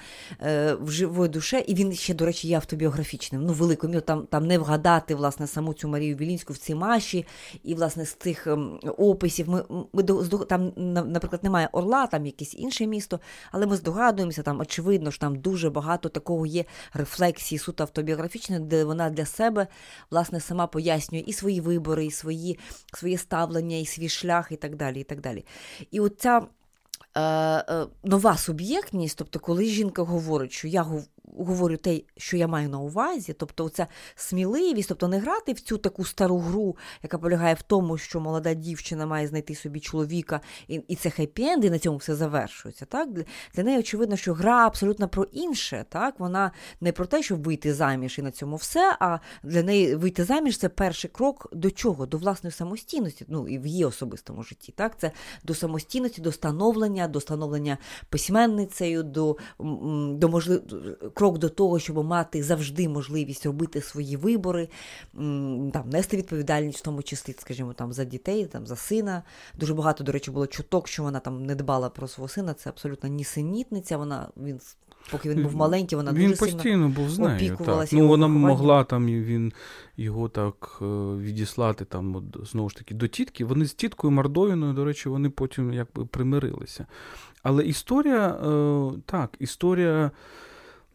в 0.82 0.92
живої 0.92 1.30
душе, 1.30 1.64
і 1.68 1.76
він 1.76 1.94
ще, 1.94 2.14
до 2.14 2.26
речі, 2.26 2.48
є 2.48 2.56
автобіографічним. 2.56 3.46
Ну, 3.46 3.54
великою 3.54 4.02
там 4.02 4.26
там 4.26 4.48
не 4.48 4.58
вгадати 4.58 5.16
власне 5.16 5.48
саму 5.48 5.74
цю 5.74 5.88
Марію 5.88 6.16
Вілінську 6.16 6.54
в 6.54 6.58
цій 6.58 6.76
маші. 6.76 7.26
І, 7.64 7.76
власне, 7.76 8.06
з 8.06 8.14
цих 8.14 8.48
ем, 8.48 8.80
описів 8.98 9.50
ми 9.50 9.64
ми 9.94 10.04
там, 10.50 10.74
наприклад, 11.12 11.44
немає 11.44 11.70
Орла, 11.72 12.08
там 12.08 12.26
якесь 12.26 12.56
інше 12.56 12.88
місто, 12.88 13.20
але 13.52 13.66
ми 13.66 13.76
здогадуємося, 13.76 14.44
там 14.44 14.60
очевидно, 14.60 15.12
що 15.12 15.22
там 15.22 15.36
дуже 15.36 15.70
багато 15.70 16.10
такого 16.10 16.46
є 16.46 16.66
рефлексії 16.94 17.60
суто 17.60 17.84
автобіографічної, 17.84 18.62
де 18.62 18.84
вона 18.84 19.10
для 19.10 19.26
себе 19.26 19.68
власне 20.12 20.40
сама 20.40 20.68
пояснює 20.68 21.24
і 21.28 21.34
свої 21.34 21.62
вибори, 21.62 22.06
і 22.06 22.12
свої, 22.12 22.60
своє 22.94 23.18
ставлення, 23.18 23.78
і 23.78 23.86
свій 23.86 24.10
шлях, 24.10 24.52
і 24.52 24.56
так 24.56 24.76
далі. 24.76 25.00
І 25.00 25.04
так 25.04 25.22
далі. 25.22 25.46
І 25.92 26.00
оця 26.00 26.42
е, 27.16 27.22
е, 27.22 27.88
нова 28.04 28.38
суб'єктність, 28.38 29.18
тобто, 29.18 29.40
коли 29.40 29.66
жінка 29.66 30.04
говорить, 30.04 30.52
що 30.52 30.68
я 30.68 30.86
говорю 31.26 31.78
те, 31.78 32.02
що 32.18 32.38
я 32.38 32.48
маю 32.48 32.70
на 32.70 32.80
увазі, 32.80 33.34
тобто 33.34 33.70
ця 33.70 33.88
сміливість, 34.16 34.90
тобто 34.90 35.08
не 35.08 35.20
грати 35.20 35.54
в 35.54 35.60
цю 35.60 35.78
таку 35.78 36.06
стару 36.06 36.38
гру, 36.38 36.78
яка 37.04 37.18
полягає 37.18 37.54
в 37.54 37.62
тому, 37.62 37.98
що 37.98 38.20
молода 38.20 38.54
дівчина 38.54 39.06
має 39.06 39.28
знайти 39.28 39.56
собі 39.56 39.80
чоловіка, 39.80 40.42
і 40.68 40.82
і 40.88 40.96
це 40.96 41.10
хеппі-енд, 41.10 41.66
і 41.66 41.70
на 41.70 41.80
цьому 41.80 41.98
все 41.98 42.16
завершується. 42.16 42.86
Так? 42.86 43.10
Для 43.56 43.64
неї 43.64 43.80
очевидно, 43.80 44.16
що 44.16 44.34
гра 44.34 44.68
абсолютно 44.68 45.08
про 45.08 45.24
інше. 45.24 45.86
Так? 45.90 46.20
Вона 46.20 46.52
не 46.82 46.92
про 46.92 47.06
те, 47.06 47.24
щоб 47.24 47.44
вийти 47.44 47.74
заміж 47.74 48.20
і 48.20 48.22
на 48.22 48.32
цьому 48.32 48.56
все, 48.56 48.98
а 49.00 49.20
для 49.44 49.64
неї 49.64 49.96
вийти 49.96 50.24
заміж 50.24 50.58
це 50.58 50.70
перший 50.70 51.10
крок 51.10 51.48
до 51.54 51.72
чого? 51.72 52.06
До 52.06 52.18
власної 52.18 52.52
самостійності, 52.52 53.26
ну 53.28 53.48
і 53.48 53.60
в 53.60 53.66
її 53.68 53.86
особистому 53.86 54.44
житті. 54.44 54.74
Так? 54.78 55.00
Це 55.00 55.12
до 55.44 55.54
самостійності, 55.54 56.22
до 56.22 56.32
становлення, 56.32 57.08
до 57.08 57.22
становлення 57.22 57.78
письменницею, 58.10 59.04
до, 59.04 59.38
до 60.14 60.30
можливо 60.30 60.62
крок 61.14 61.38
до 61.38 61.50
того, 61.50 61.80
щоб 61.80 62.06
мати 62.06 62.44
завжди 62.44 62.90
можливість 62.90 63.46
робити 63.46 63.82
свої 63.82 64.18
вибори, 64.18 64.70
там 65.74 65.90
нести 65.92 66.18
відповідальність, 66.18 66.80
в 66.80 66.82
тому 66.82 67.04
числі, 67.04 67.36
скажімо, 67.40 67.74
там 67.74 67.94
за 67.94 68.06
дітей, 68.06 68.46
там 68.46 68.68
за 68.68 68.76
сина. 68.76 69.24
Дуже 69.60 69.74
багато, 69.74 70.04
до 70.04 70.12
речі, 70.12 70.32
було 70.32 70.48
чуток, 70.48 70.88
що 70.88 71.04
вона 71.04 71.20
там 71.20 71.46
не 71.46 71.56
дбала 71.56 71.90
про 71.90 72.08
свого 72.08 72.28
сина. 72.28 72.54
Це 72.54 72.70
абсолютно 72.70 73.10
нісенітниця. 73.10 73.98
Вона 73.98 74.28
він. 74.38 74.60
Поки 75.12 75.30
він 75.30 75.44
був 75.44 75.56
маленький, 75.56 75.96
вона 75.96 76.14
він 76.14 76.30
дуже 76.30 76.36
постійно 76.40 76.90
був 76.90 77.10
з 77.10 77.20
нею. 77.20 77.58
Так. 77.66 77.88
Ну, 77.92 78.08
вона 78.08 78.28
могла 78.28 78.84
там 78.84 79.06
він 79.06 79.54
його 79.98 80.30
так 80.30 80.80
е, 80.82 80.86
відіслати 81.18 81.86
там 81.86 82.16
от, 82.16 82.48
знову 82.48 82.70
ж 82.70 82.76
таки 82.76 82.96
до 82.96 83.08
тітки. 83.08 83.46
Вони 83.46 83.66
з 83.66 83.74
тіткою 83.74 84.12
Мардовіною, 84.12 84.74
до 84.74 84.86
речі, 84.86 85.10
вони 85.10 85.30
потім 85.30 85.74
якби 85.74 86.06
примирилися. 86.06 86.86
Але 87.44 87.64
історія, 87.64 88.28
е, 88.28 88.92
так, 89.06 89.36
історія 89.40 90.12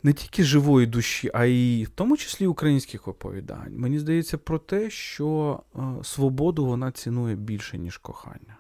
не 0.03 0.13
тільки 0.13 0.43
живої 0.43 0.87
душі, 0.87 1.31
а 1.35 1.45
й 1.45 1.85
в 1.85 1.89
тому 1.89 2.17
числі 2.17 2.47
українських 2.47 3.09
оповідань. 3.09 3.77
Мені 3.77 3.99
здається 3.99 4.39
про 4.39 4.59
те, 4.59 4.91
що 4.91 5.61
е, 5.77 5.81
свободу 6.03 6.67
вона 6.67 6.93
цінує 6.93 7.37
більше, 7.37 7.79
ніж 7.79 7.97
кохання. 7.97 8.57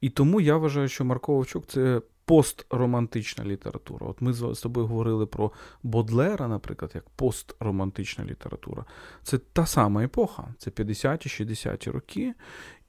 І 0.00 0.10
тому 0.10 0.40
я 0.40 0.56
вважаю, 0.56 0.88
що 0.88 1.04
Марко 1.04 1.34
Вовчук 1.34 1.66
це 1.66 2.00
постромантична 2.28 3.44
література. 3.44 4.06
От 4.06 4.20
ми 4.20 4.32
з 4.32 4.60
тобою 4.60 4.86
говорили 4.86 5.26
про 5.26 5.52
Бодлера, 5.82 6.48
наприклад, 6.48 6.90
як 6.94 7.08
постромантична 7.08 8.24
література. 8.24 8.84
Це 9.22 9.38
та 9.38 9.66
сама 9.66 10.04
епоха, 10.04 10.54
це 10.58 10.70
50-ті, 10.70 11.44
60-ті 11.44 11.90
роки. 11.90 12.34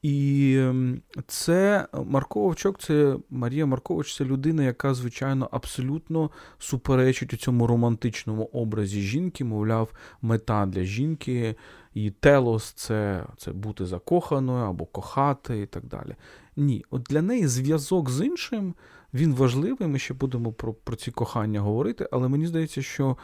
І 0.01 0.55
ем, 0.59 1.01
це 1.27 1.87
Марко 2.05 2.39
Вовчок, 2.39 2.79
це 2.79 3.17
Марія 3.29 3.65
Маркович, 3.65 4.15
це 4.15 4.25
людина, 4.25 4.63
яка, 4.63 4.93
звичайно, 4.93 5.49
абсолютно 5.51 6.31
суперечить 6.59 7.33
у 7.33 7.37
цьому 7.37 7.67
романтичному 7.67 8.43
образі 8.43 9.01
жінки, 9.01 9.43
мовляв, 9.43 9.93
мета 10.21 10.65
для 10.65 10.83
жінки, 10.83 11.55
і 11.93 12.11
телос 12.11 12.71
це 12.71 13.25
це 13.37 13.51
бути 13.51 13.85
закоханою 13.85 14.65
або 14.65 14.85
кохати 14.85 15.61
і 15.61 15.65
так 15.65 15.85
далі. 15.85 16.15
Ні, 16.55 16.85
от 16.89 17.01
для 17.01 17.21
неї 17.21 17.47
зв'язок 17.47 18.09
з 18.09 18.25
іншим 18.25 18.73
він 19.13 19.33
важливий. 19.33 19.87
Ми 19.87 19.99
ще 19.99 20.13
будемо 20.13 20.51
про 20.51 20.73
про 20.73 20.95
ці 20.95 21.11
кохання 21.11 21.59
говорити, 21.59 22.09
але 22.11 22.27
мені 22.27 22.47
здається, 22.47 22.81
що 22.81 23.17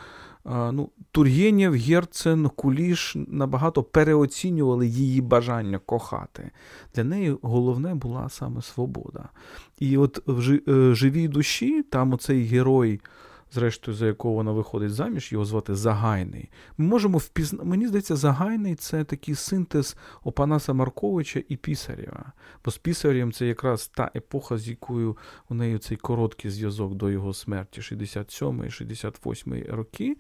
ну, 0.45 0.89
Тургенєв, 1.11 1.73
Герцен, 1.73 2.49
Куліш 2.49 3.13
набагато 3.15 3.83
переоцінювали 3.83 4.87
її 4.87 5.21
бажання 5.21 5.79
кохати. 5.79 6.51
Для 6.95 7.03
неї 7.03 7.37
головне 7.41 7.95
була 7.95 8.29
саме 8.29 8.61
свобода. 8.61 9.29
І 9.79 9.97
от 9.97 10.19
в 10.25 10.59
е, 10.67 10.95
живій 10.95 11.27
душі 11.27 11.83
там 11.83 12.13
оцей 12.13 12.43
герой 12.43 13.01
зрештою, 13.55 13.97
за 13.97 14.07
якого 14.07 14.33
вона 14.33 14.51
виходить 14.51 14.93
заміж, 14.93 15.31
його 15.31 15.45
звати 15.45 15.75
Загайний. 15.75 16.49
Ми 16.77 16.85
можемо 16.85 17.17
впізнати, 17.17 17.65
мені 17.65 17.87
здається, 17.87 18.15
Загайний 18.15 18.75
це 18.75 19.03
такий 19.03 19.35
синтез 19.35 19.95
Опанаса 20.23 20.73
Марковича 20.73 21.43
і 21.49 21.55
Пісарєва. 21.55 22.31
Бо 22.65 22.71
з 22.71 22.77
Пісарєм 22.77 23.31
це 23.31 23.47
якраз 23.47 23.87
та 23.87 24.11
епоха, 24.15 24.57
з 24.57 24.67
якою 24.67 25.17
у 25.49 25.53
неї 25.53 25.77
цей 25.77 25.97
короткий 25.97 26.51
зв'язок 26.51 26.95
до 26.95 27.09
його 27.09 27.33
смерті, 27.33 27.81
67-68 27.81 29.71
роки. 29.75 30.17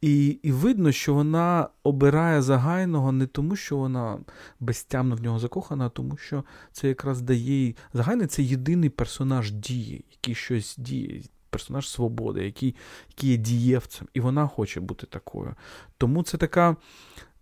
І 0.00 0.26
і 0.26 0.52
видно, 0.52 0.92
що 0.92 1.14
вона 1.14 1.68
обирає 1.82 2.42
загайного 2.42 3.12
не 3.12 3.26
тому, 3.26 3.56
що 3.56 3.76
вона 3.76 4.18
безтямно 4.60 5.16
в 5.16 5.22
нього 5.22 5.38
закохана, 5.38 5.86
а 5.86 5.88
тому 5.88 6.16
що 6.16 6.44
це 6.72 6.88
якраз 6.88 7.20
дає 7.20 7.40
їй. 7.40 7.76
Загайний 7.94 8.26
це 8.26 8.42
єдиний 8.42 8.90
персонаж 8.90 9.52
дії, 9.52 10.04
який 10.10 10.34
щось 10.34 10.76
діє, 10.78 11.22
персонаж 11.54 11.88
свободи, 11.88 12.44
який 12.44 12.74
який 13.08 13.30
є 13.30 13.36
дієвцем, 13.36 14.08
і 14.14 14.20
вона 14.20 14.46
хоче 14.46 14.80
бути 14.80 15.06
такою. 15.06 15.54
Тому 15.98 16.22
це 16.22 16.38
така, 16.38 16.76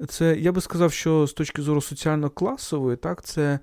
це 0.08 0.36
я 0.38 0.52
би 0.52 0.60
сказав, 0.60 0.92
що 0.92 1.26
з 1.26 1.32
точки 1.32 1.62
зору 1.62 1.80
соціально-класової, 1.80 2.96
так, 2.96 3.22
це 3.22 3.58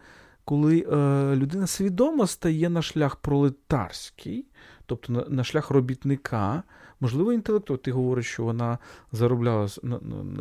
коли 0.45 0.85
е, 0.91 1.35
людина 1.35 1.67
свідомо 1.67 2.27
стає 2.27 2.69
на 2.69 2.81
шлях 2.81 3.15
пролетарський, 3.15 4.45
тобто 4.85 5.13
на, 5.13 5.25
на 5.29 5.43
шлях 5.43 5.69
робітника. 5.69 6.63
Можливо, 7.01 7.33
інтелекту, 7.33 7.77
ти 7.77 7.91
говориш, 7.91 8.27
що 8.27 8.43
вона 8.43 8.77
заробляла 9.11 9.67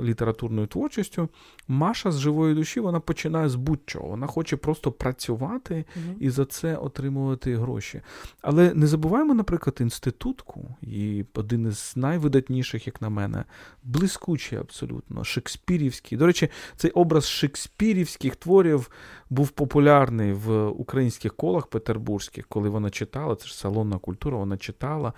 літературною 0.03 0.67
творчістю. 0.67 1.29
Маша 1.69 2.13
з 2.13 2.19
живої 2.19 2.55
душі 2.55 2.81
вона 2.81 3.01
починає 3.01 3.49
з 3.49 3.55
будь-чого. 3.55 4.09
Вона 4.09 4.27
хоче 4.27 4.57
просто 4.57 4.93
працювати 4.93 5.85
угу. 5.97 6.17
і 6.21 6.31
за 6.31 6.45
це 6.45 6.77
отримувати 6.77 7.57
гроші. 7.57 8.01
Але 8.43 8.75
не 8.75 8.87
забуваємо, 8.87 9.35
наприклад, 9.35 9.77
інститутку, 9.81 10.77
і 10.83 11.25
один 11.35 11.67
із 11.67 11.93
найвидатніших, 11.97 12.87
як 12.87 13.03
на 13.03 13.09
мене, 13.09 13.45
блискучий 13.85 14.59
абсолютно, 14.59 15.25
шекспірівський. 15.25 16.19
До 16.19 16.27
речі, 16.27 16.49
цей 16.77 16.91
образ 16.91 17.29
шекспірівських 17.29 18.37
творів 18.37 18.91
був 19.31 19.49
популярний 19.49 20.33
в 20.33 20.67
українських 20.67 21.35
колах 21.37 21.67
петербурзьких, 21.67 22.47
коли 22.49 22.69
вона 22.69 22.91
читала, 22.91 23.37
це 23.37 23.47
ж 23.47 23.57
салонна 23.57 23.99
культура, 23.99 24.37
вона 24.37 24.57
читала 24.57 25.13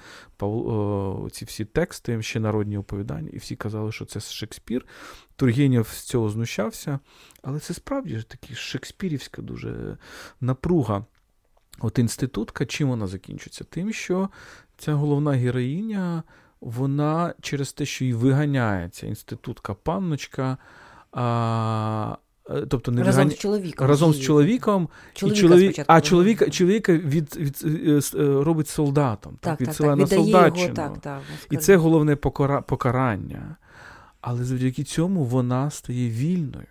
ці 1.30 1.44
всі 1.44 1.64
тексти, 1.64 2.22
ще 2.22 2.40
народні 2.40 2.78
оповідання, 2.78 3.30
і 3.32 3.38
всі 3.38 3.56
казали, 3.56 3.92
що 3.92 4.04
це 4.04 4.20
Шекспір. 4.20 4.86
Тургенєв 5.36 5.88
з 5.88 6.02
цього 6.02 6.30
знущався. 6.30 6.98
Але 7.42 7.58
це 7.58 7.74
справді 7.74 8.18
ж 8.18 8.28
таки 8.28 8.54
шекспірівська 8.54 9.42
дуже 9.42 9.96
напруга. 10.40 11.04
От 11.78 11.98
інститутка, 11.98 12.66
чим 12.66 12.88
вона 12.88 13.06
закінчиться? 13.06 13.64
Тим, 13.64 13.92
що 13.92 14.28
ця 14.78 14.94
головна 14.94 15.32
героїня, 15.32 16.22
вона 16.60 17.34
через 17.40 17.72
те, 17.72 17.86
що 17.86 18.04
її 18.04 18.14
виганяється 18.14 19.06
інститутка 19.06 19.74
панночка. 19.74 20.58
А, 21.12 22.16
тобто 22.68 22.92
не 22.92 23.02
разом 23.02 23.30
з 23.30 23.38
чоловіком 23.38 23.86
разом 23.86 24.14
з 24.14 24.20
чоловіком, 24.20 24.88
чоловіка 25.14 25.38
і 25.38 25.40
чоловік, 25.40 25.76
а 25.86 26.00
чоловіка 26.00 26.50
чоловіка 26.50 26.92
від, 26.92 27.36
від, 27.36 27.62
від, 27.62 28.12
е, 28.14 28.20
е, 28.22 28.44
робить 28.44 28.68
солдатом, 28.68 29.38
так, 29.40 29.58
так, 29.58 29.68
відсилає 29.68 29.96
на 29.96 30.06
солдатчину. 30.06 30.62
Його, 30.62 30.74
так, 30.74 30.98
так, 30.98 31.20
і 31.50 31.56
це 31.56 31.76
головне 31.76 32.16
покара... 32.16 32.60
покарання. 32.60 33.56
Але 34.20 34.44
завдяки 34.44 34.84
цьому 34.84 35.24
вона 35.24 35.70
стає 35.70 36.10
вільною. 36.10 36.66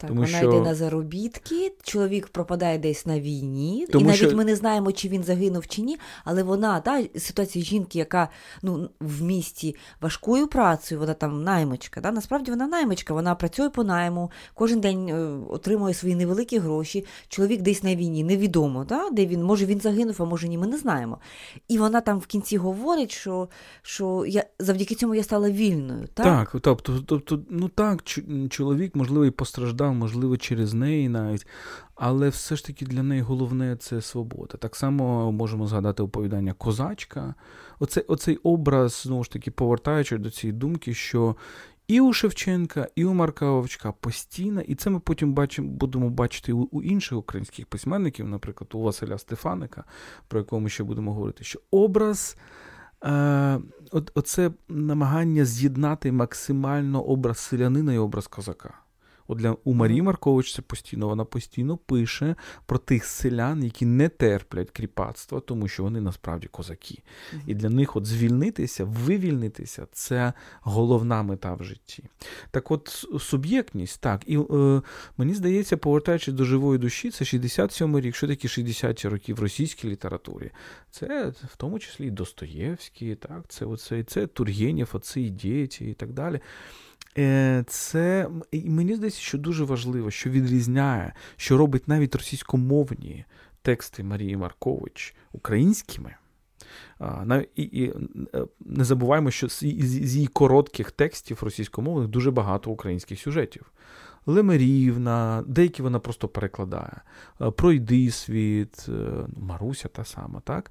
Так, 0.00 0.08
Тому 0.08 0.20
Вона 0.20 0.38
що... 0.38 0.48
йде 0.48 0.60
на 0.60 0.74
заробітки, 0.74 1.72
чоловік 1.82 2.28
пропадає 2.28 2.78
десь 2.78 3.06
на 3.06 3.20
війні, 3.20 3.86
Тому 3.92 4.04
і 4.04 4.06
навіть 4.06 4.28
що... 4.28 4.36
ми 4.36 4.44
не 4.44 4.56
знаємо, 4.56 4.92
чи 4.92 5.08
він 5.08 5.24
загинув 5.24 5.66
чи 5.66 5.82
ні. 5.82 5.98
Але 6.24 6.42
вона 6.42 6.80
та 6.80 7.04
ситуація 7.16 7.64
жінки, 7.64 7.98
яка 7.98 8.28
ну 8.62 8.90
в 9.00 9.22
місті 9.22 9.76
важкою 10.00 10.46
працею, 10.46 11.00
вона 11.00 11.14
там 11.14 11.42
наймичка. 11.44 12.00
Да? 12.00 12.12
Насправді 12.12 12.50
вона 12.50 12.66
наймичка, 12.66 13.14
вона 13.14 13.34
працює 13.34 13.70
по 13.70 13.84
найму, 13.84 14.30
кожен 14.54 14.80
день 14.80 15.08
е, 15.08 15.14
отримує 15.48 15.94
свої 15.94 16.14
невеликі 16.14 16.58
гроші. 16.58 17.06
Чоловік 17.28 17.62
десь 17.62 17.82
на 17.82 17.94
війні, 17.94 18.24
невідомо, 18.24 18.84
да? 18.84 19.10
де 19.10 19.26
він 19.26 19.44
може 19.44 19.66
він 19.66 19.80
загинув, 19.80 20.16
а 20.18 20.24
може 20.24 20.48
ні, 20.48 20.58
ми 20.58 20.66
не 20.66 20.78
знаємо. 20.78 21.18
І 21.68 21.78
вона 21.78 22.00
там 22.00 22.18
в 22.18 22.26
кінці 22.26 22.56
говорить, 22.56 23.12
що 23.12 23.48
що 23.82 24.24
я 24.28 24.44
завдяки 24.58 24.94
цьому 24.94 25.14
я 25.14 25.22
стала 25.22 25.50
вільною. 25.50 26.08
Так, 26.14 26.26
Так, 26.26 26.60
тобто, 26.62 27.02
тобто, 27.06 27.40
ну 27.50 27.68
так, 27.68 28.04
чоловік 28.50 28.96
можливо 28.96 29.24
і 29.24 29.30
постраждав 29.30 29.89
можливо, 29.92 30.36
через 30.36 30.74
неї 30.74 31.08
навіть, 31.08 31.46
але 31.94 32.28
все 32.28 32.56
ж 32.56 32.66
таки 32.66 32.86
для 32.86 33.02
неї 33.02 33.22
головне 33.22 33.76
це 33.76 34.00
свобода. 34.00 34.56
Так 34.56 34.76
само 34.76 35.32
можемо 35.32 35.66
згадати 35.66 36.02
оповідання 36.02 36.52
Козачка. 36.52 37.34
Оце, 37.78 38.00
Оцей 38.00 38.36
образ, 38.36 39.02
знову 39.04 39.24
ж 39.24 39.30
таки, 39.30 39.50
повертаючи 39.50 40.18
до 40.18 40.30
цієї 40.30 40.58
думки, 40.58 40.94
що 40.94 41.36
і 41.90 42.00
у 42.00 42.12
Шевченка, 42.12 42.88
і 42.94 43.04
у 43.04 43.14
Марка 43.14 43.50
Вовчка 43.50 43.92
постійно, 43.92 44.60
і 44.60 44.74
це 44.74 44.90
ми 44.90 45.00
потім 45.00 45.34
бачимо, 45.34 45.68
будемо 45.68 46.10
бачити 46.10 46.52
у, 46.52 46.68
у 46.70 46.82
інших 46.82 47.18
українських 47.18 47.66
письменників, 47.66 48.28
наприклад, 48.28 48.70
у 48.74 48.80
Василя 48.80 49.18
Стефаника, 49.18 49.84
про 50.28 50.40
якого 50.40 50.60
ми 50.60 50.68
ще 50.68 50.84
будемо 50.84 51.14
говорити, 51.14 51.44
що 51.44 51.60
образ. 51.70 52.36
Е, 53.04 53.60
Оце 54.14 54.50
намагання 54.68 55.44
з'єднати 55.44 56.12
максимально 56.12 57.02
образ 57.02 57.38
селянина 57.38 57.92
і 57.92 57.98
образ 57.98 58.26
козака. 58.26 58.79
От 59.30 59.38
для 59.38 59.56
у 59.64 59.74
Марії 59.74 60.02
Маркович 60.02 60.54
це 60.54 60.62
постійно 60.62 61.08
вона 61.08 61.24
постійно 61.24 61.76
пише 61.76 62.34
про 62.66 62.78
тих 62.78 63.04
селян, 63.04 63.64
які 63.64 63.86
не 63.86 64.08
терплять 64.08 64.70
кріпацтва, 64.70 65.40
тому 65.40 65.68
що 65.68 65.82
вони 65.82 66.00
насправді 66.00 66.46
козаки. 66.46 67.02
І 67.46 67.54
для 67.54 67.68
них 67.70 67.96
от 67.96 68.06
звільнитися, 68.06 68.84
вивільнитися 68.84 69.86
це 69.92 70.32
головна 70.60 71.22
мета 71.22 71.54
в 71.54 71.62
житті. 71.62 72.04
Так 72.50 72.70
от 72.70 73.06
суб'єктність, 73.20 74.00
так, 74.00 74.22
і 74.26 74.38
е, 74.38 74.82
мені 75.16 75.34
здається, 75.34 75.76
повертаючись 75.76 76.34
до 76.34 76.44
живої 76.44 76.78
душі, 76.78 77.10
це 77.10 77.24
67 77.24 78.00
рік, 78.00 78.16
що 78.16 78.28
такі 78.28 78.48
60-ті 78.48 79.08
роки 79.08 79.34
в 79.34 79.40
російській 79.40 79.88
літературі. 79.88 80.50
Це 80.90 81.32
в 81.52 81.56
тому 81.56 81.78
числі 81.78 82.06
і 82.06 82.10
Достоєвський, 82.10 83.14
так, 83.14 83.44
це 83.48 83.64
оце, 83.64 84.04
це 84.04 84.26
Тургенєв, 84.26 84.90
оці 84.92 85.30
діти 85.30 85.90
і 85.90 85.94
так 85.94 86.12
далі. 86.12 86.40
Е, 87.18 87.64
це 87.66 88.28
мені 88.52 88.94
здається, 88.94 89.20
що 89.20 89.38
дуже 89.38 89.64
важливо, 89.64 90.10
що 90.10 90.30
відрізняє, 90.30 91.12
що 91.36 91.58
робить 91.58 91.88
навіть 91.88 92.14
російськомовні 92.14 93.24
тексти 93.62 94.02
Марії 94.02 94.36
Маркович 94.36 95.14
українськими. 95.32 96.14
І, 97.56 97.62
і 97.62 97.92
е, 98.34 98.44
Не 98.60 98.84
забуваємо, 98.84 99.30
що 99.30 99.48
з 99.48 99.62
її 100.14 100.26
коротких 100.26 100.90
текстів 100.90 101.38
російськомовних 101.42 102.08
дуже 102.08 102.30
багато 102.30 102.70
українських 102.70 103.20
сюжетів. 103.20 103.72
Лемерівна, 104.26 105.44
деякі 105.46 105.82
вона 105.82 105.98
просто 105.98 106.28
перекладає. 106.28 107.00
Е, 107.40 107.50
Пройди 107.50 108.10
світ, 108.10 108.88
Маруся 109.36 109.88
та 109.88 110.04
сама, 110.04 110.40
так? 110.40 110.70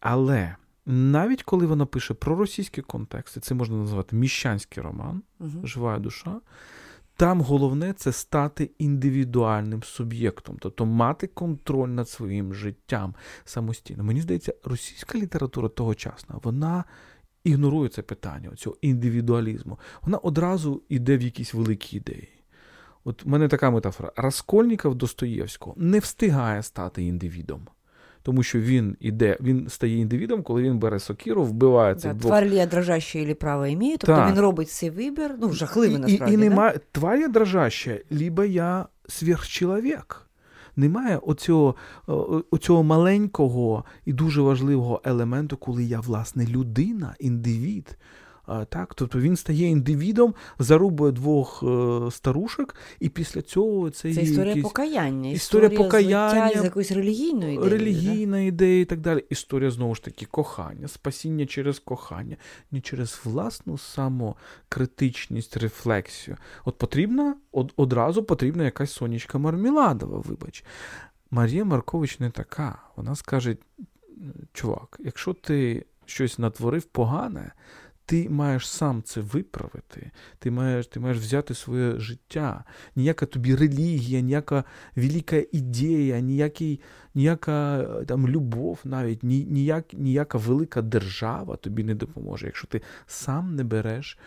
Але 0.00 0.56
навіть 0.86 1.42
коли 1.42 1.66
вона 1.66 1.86
пише 1.86 2.14
про 2.14 2.36
російські 2.36 2.82
контексти, 2.82 3.40
це 3.40 3.54
можна 3.54 3.76
назвати 3.76 4.16
міщанський 4.16 4.82
роман, 4.82 5.22
угу. 5.40 5.66
Жива 5.66 5.98
душа. 5.98 6.40
Там 7.16 7.40
головне 7.40 7.92
це 7.92 8.12
стати 8.12 8.70
індивідуальним 8.78 9.82
суб'єктом, 9.82 10.56
тобто 10.60 10.86
мати 10.86 11.26
контроль 11.26 11.88
над 11.88 12.08
своїм 12.08 12.54
життям 12.54 13.14
самостійно. 13.44 14.04
Мені 14.04 14.20
здається, 14.20 14.54
російська 14.64 15.18
література 15.18 15.68
тогочасна, 15.68 16.34
вона 16.42 16.84
ігнорує 17.44 17.88
це 17.88 18.02
питання, 18.02 18.50
цього 18.56 18.76
індивідуалізму. 18.80 19.78
Вона 20.02 20.18
одразу 20.18 20.82
йде 20.88 21.16
в 21.16 21.22
якісь 21.22 21.54
великі 21.54 21.96
ідеї. 21.96 22.28
От 23.04 23.24
в 23.24 23.28
мене 23.28 23.48
така 23.48 23.70
метафора: 23.70 24.12
Раскольніков 24.16 24.94
Достоєвського 24.94 25.76
не 25.78 25.98
встигає 25.98 26.62
стати 26.62 27.04
індивідом 27.04 27.68
тому 28.26 28.42
що 28.42 28.60
він 28.60 28.96
іде, 29.00 29.36
він 29.40 29.68
стає 29.68 29.98
індивідом, 29.98 30.42
коли 30.42 30.62
він 30.62 30.78
бере 30.78 30.98
сокіру, 30.98 31.44
вбиває 31.44 31.94
цих 31.94 32.12
да, 32.12 32.18
двох... 32.18 32.30
Тварь 32.30 32.46
я 32.46 32.66
дрожаща 32.66 33.18
і 33.18 33.34
право 33.34 33.66
імею, 33.66 33.96
тобто 33.98 34.16
так. 34.16 34.30
він 34.30 34.40
робить 34.40 34.70
цей 34.70 34.90
вибір, 34.90 35.34
ну 35.40 35.52
жахливий 35.52 35.98
насправді. 35.98 36.32
І, 36.32 36.34
і 36.34 36.36
немає 36.36 36.72
да? 36.72 36.80
тварь 36.92 37.20
я 37.20 37.28
дрожаща, 37.28 37.98
либо 38.10 38.44
я 38.44 38.86
сверхчоловік. 39.08 40.26
Немає 40.76 41.16
оцього, 41.16 41.74
оцього 42.50 42.82
маленького 42.82 43.84
і 44.04 44.12
дуже 44.12 44.40
важливого 44.40 45.00
елементу, 45.04 45.56
коли 45.56 45.84
я, 45.84 46.00
власне, 46.00 46.46
людина, 46.46 47.14
індивід, 47.18 47.96
так, 48.46 48.94
Тобто 48.94 49.18
він 49.18 49.36
стає 49.36 49.68
індивідом, 49.68 50.34
зарубує 50.58 51.12
двох 51.12 51.62
е, 51.62 52.10
старушок, 52.10 52.74
і 53.00 53.08
після 53.08 53.42
цього 53.42 53.90
це 53.90 54.14
Це 54.14 54.22
історія 54.22 54.46
якісь... 54.46 54.62
покаяння, 54.62 55.30
історія, 55.30 55.66
історія 55.68 55.78
покаяння, 55.78 56.60
з 56.60 56.64
якоюсь 56.64 56.92
релігійною 56.92 57.52
ідеєю. 57.52 57.70
Релігійна 57.70 58.36
да? 58.36 58.42
ідея 58.42 58.80
і 58.80 58.84
так 58.84 59.00
далі. 59.00 59.24
Історія 59.30 59.70
знову 59.70 59.94
ж 59.94 60.04
таки 60.04 60.26
кохання, 60.26 60.88
спасіння 60.88 61.46
через 61.46 61.78
кохання, 61.78 62.36
не 62.70 62.80
через 62.80 63.20
власну 63.24 63.78
самокритичність, 63.78 65.56
рефлексію. 65.56 66.36
От 66.64 66.78
потрібна, 66.78 67.36
од, 67.52 67.72
одразу 67.76 68.24
потрібна 68.24 68.64
якась 68.64 68.92
сонячка 68.92 69.38
Марміладова, 69.38 70.18
вибач. 70.18 70.64
Марія 71.30 71.64
Маркович 71.64 72.20
не 72.20 72.30
така. 72.30 72.78
Вона 72.96 73.14
скаже: 73.14 73.56
чувак, 74.52 75.00
якщо 75.00 75.32
ти 75.32 75.86
щось 76.06 76.38
натворив 76.38 76.84
погане 76.84 77.52
ти 78.06 78.28
маєш 78.28 78.68
сам 78.68 79.02
це 79.02 79.20
виправити, 79.20 80.10
ти 80.38 80.50
маєш 80.50 80.86
ти 80.86 81.00
маєш 81.00 81.18
взяти 81.18 81.54
своє 81.54 81.98
життя. 82.00 82.64
Ніяка 82.96 83.26
тобі 83.26 83.54
релігія, 83.54 84.20
ніяка 84.20 84.64
велика 84.96 85.42
ідея, 85.52 86.20
ніякий, 86.20 86.80
ніяка 87.14 87.86
там 88.06 88.28
любов, 88.28 88.80
навіть 88.84 89.22
ніяк, 89.22 89.92
ніяка 89.92 90.38
велика 90.38 90.82
держава 90.82 91.56
тобі 91.56 91.84
не 91.84 91.94
допоможе, 91.94 92.46
якщо 92.46 92.66
ти 92.66 92.82
сам 93.06 93.54
не 93.54 93.64
береш 93.64 94.18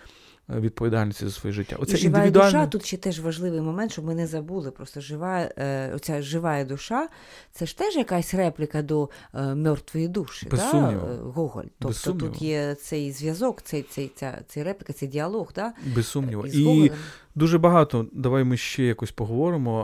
відповідальності 0.49 1.25
за 1.25 1.31
своє 1.31 1.53
життя. 1.53 1.75
Оце 1.79 1.93
І 1.93 1.97
жива 1.97 2.17
індивідуальна... 2.17 2.51
душа 2.51 2.67
тут 2.67 2.85
ще 2.85 2.97
теж 2.97 3.19
важливий 3.19 3.61
момент, 3.61 3.91
щоб 3.91 4.05
ми 4.05 4.15
не 4.15 4.27
забули. 4.27 4.71
Просто 4.71 5.01
жива 5.01 5.49
е, 5.57 5.91
оця 5.95 6.21
жива 6.21 6.63
душа 6.63 7.07
це 7.51 7.65
ж 7.65 7.77
теж 7.77 7.95
якась 7.95 8.33
репліка 8.33 8.81
до 8.81 9.09
е, 9.33 9.55
мертвої 9.55 10.07
душі. 10.07 10.47
Без 10.51 10.59
да? 10.59 10.91
Гоголь. 11.23 11.63
Тобто 11.79 11.87
Без 11.87 12.19
тут 12.19 12.41
є 12.41 12.75
цей 12.75 13.11
зв'язок, 13.11 13.61
цей, 13.61 13.83
цей, 13.83 14.11
ця, 14.15 14.41
цей 14.47 14.63
репліка, 14.63 14.93
цей 14.93 15.09
діалог. 15.09 15.51
Да? 15.55 15.73
Без 15.95 16.07
сумніву. 16.07 16.47
І 16.47 16.91
дуже 17.39 17.57
багато. 17.57 18.05
Давай 18.13 18.43
ми 18.43 18.57
ще 18.57 18.83
якось 18.83 19.11
поговоримо 19.11 19.81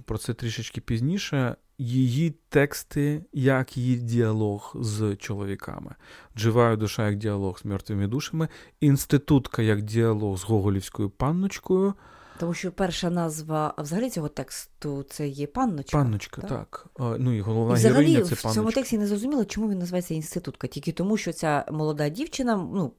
е, 0.00 0.02
про 0.06 0.18
це 0.18 0.34
трішечки 0.34 0.80
пізніше 0.80 1.56
її 1.78 2.34
тексти, 2.48 3.24
як 3.32 3.76
її 3.76 3.96
діалог 3.96 4.76
з 4.80 5.16
чоловіками. 5.16 5.94
Дживаю 6.36 6.76
душа 6.76 7.06
як 7.06 7.16
діалог 7.16 7.58
з 7.58 7.64
мертвими 7.64 8.06
душами, 8.06 8.48
інститутка 8.80 9.62
як 9.62 9.82
діалог 9.82 10.38
з 10.38 10.44
Гоголівською 10.44 11.10
панночкою. 11.10 11.94
Тому 12.38 12.54
що 12.54 12.72
перша 12.72 13.10
назва 13.10 13.74
взагалі 13.78 14.10
цього 14.10 14.28
тексту 14.28 15.02
це 15.02 15.28
є 15.28 15.46
панночка. 15.46 15.98
Панночка, 15.98 16.42
так. 16.42 16.88
так. 16.94 17.16
Ну 17.18 17.32
і 17.32 17.40
головна 17.40 17.74
і 17.74 17.76
взагалі, 17.76 17.96
героїня 17.96 18.22
це 18.22 18.28
панночка. 18.28 18.48
В 18.48 18.54
цьому 18.54 18.70
тексті 18.70 18.98
не 18.98 19.06
зрозуміло, 19.06 19.44
чому 19.44 19.70
він 19.70 19.78
називається 19.78 20.14
інститутка. 20.14 20.66
Тільки 20.66 20.92
тому, 20.92 21.16
що 21.16 21.32
ця 21.32 21.64
молода 21.72 22.08
дівчина, 22.08 22.56
ну, 22.56 22.92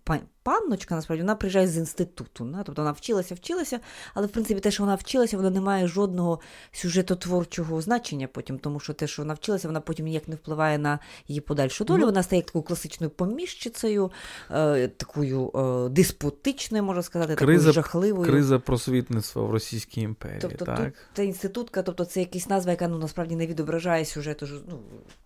панночка, 0.44 0.96
насправді, 0.96 1.24
вона 1.24 1.36
приїжджає 1.36 1.68
з 1.68 1.78
інституту. 1.78 2.46
Да? 2.46 2.64
Тобто 2.64 2.82
вона 2.82 2.92
вчилася, 2.92 3.36
вчилася, 3.36 3.80
але 4.14 4.28
в 4.28 4.30
принципі 4.30 4.60
те, 4.60 4.72
що 4.72 4.84
вона 4.84 4.96
вчилася, 4.96 5.38
вона 5.38 5.50
не 5.50 5.62
має 5.62 5.88
жодного 5.88 6.40
сюжетотворчого 6.72 7.82
значення 7.82 8.28
потім, 8.28 8.60
тому 8.60 8.80
що 8.80 8.94
те, 8.94 9.08
що 9.08 9.22
вона 9.22 9.34
вчилася, 9.34 9.68
вона 9.68 9.82
потім 9.82 10.06
ніяк 10.06 10.28
не 10.28 10.36
впливає 10.36 10.78
на 10.78 11.00
її 11.28 11.42
подальшу 11.42 11.84
долю. 11.86 12.00
Ну, 12.00 12.06
вона 12.06 12.24
стає 12.24 12.42
такою 12.42 12.64
класичною 12.64 13.10
поміщицею, 13.10 14.12
е, 14.52 14.88
такою 14.88 15.52
е, 15.56 15.90
диспутичною, 15.90 16.84
можна 16.84 17.04
сказати, 17.04 17.36
криза, 17.36 17.60
такою 17.60 17.74
жахливою. 17.74 18.32
Криза 18.32 18.60
просвітництва 18.60 19.44
в 19.44 19.52
Російській 19.52 20.02
імперії. 20.02 20.40
Тобто 20.42 20.66
так? 20.66 20.78
тут 20.78 20.94
це 21.14 21.26
інститутка, 21.26 21.84
тобто 21.84 22.06
це 22.06 22.20
якась 22.20 22.50
назва, 22.50 22.72
яка 22.72 22.88
ну 22.88 22.98
насправді 22.98 23.36
не 23.36 23.48
відображає 23.48 24.06
сюжету. 24.06 24.48
Ну, 24.70 24.80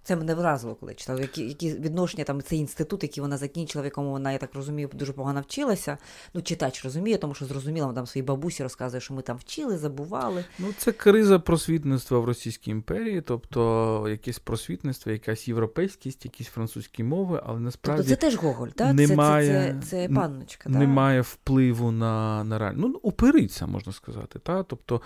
це 0.03 0.16
мене 0.16 0.36
вразило, 0.36 0.76
коли 0.76 0.93
читав. 0.93 1.22
Які 1.22 1.47
які 1.47 1.70
відношення 1.74 2.24
там 2.24 2.41
цей 2.41 2.59
інститут, 2.59 3.03
який 3.03 3.22
вона 3.22 3.38
закінчила, 3.38 3.82
в 3.82 3.86
якому 3.86 4.11
вона, 4.11 4.32
я 4.32 4.38
так 4.38 4.55
розумію, 4.55 4.89
дуже 4.93 5.12
погано 5.14 5.41
вчилася. 5.41 5.97
Ну, 6.34 6.41
читач 6.41 6.84
розуміє, 6.84 7.18
тому 7.18 7.34
що 7.34 7.45
зрозуміла, 7.45 7.93
там 7.93 8.07
своїй 8.07 8.26
бабусі 8.26 8.64
розказує, 8.64 9.01
що 9.01 9.14
ми 9.14 9.22
там 9.22 9.38
вчили, 9.38 9.78
забували. 9.78 10.45
Ну, 10.59 10.68
це 10.78 10.91
криза 10.91 11.39
просвітництва 11.39 12.20
в 12.20 12.26
Російській 12.26 12.72
імперії, 12.72 13.22
тобто 13.22 14.05
якесь 14.09 14.39
просвітництво, 14.39 15.11
якась 15.11 15.47
європейськість, 15.47 16.26
якісь 16.26 16.47
французькі 16.47 17.03
мови, 17.03 17.41
але 17.45 17.59
насправді 17.59 18.03
тобто 18.03 18.16
це 18.16 18.30
теж 18.30 18.36
Гоголь, 18.36 18.68
так? 18.68 18.93
Немає, 18.93 19.47
це, 19.47 19.86
це, 19.86 19.88
це, 19.89 20.07
це 20.07 20.14
панночка. 20.14 20.70
Немає 20.70 21.20
так? 21.20 21.28
впливу 21.28 21.91
на 21.91 22.43
на 22.43 22.59
реальність. 22.59 22.88
Ну, 22.88 22.99
опериця, 23.03 23.66
можна 23.68 23.93
сказати. 23.93 24.39
Так? 24.39 24.66
Тобто 24.70 25.01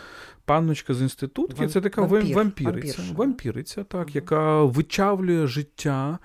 панночка 0.45 0.93
з 0.93 1.01
інститутки 1.01 1.61
Вам... 1.61 1.69
це 1.69 1.81
така 1.81 2.01
вампір, 2.01 2.35
вампіриця, 2.35 3.01
вампір, 3.01 3.17
вампіриця 3.17 3.83
так, 3.83 4.15
яка 4.15 4.63
вичавлює 4.63 5.47
життя 5.47 6.19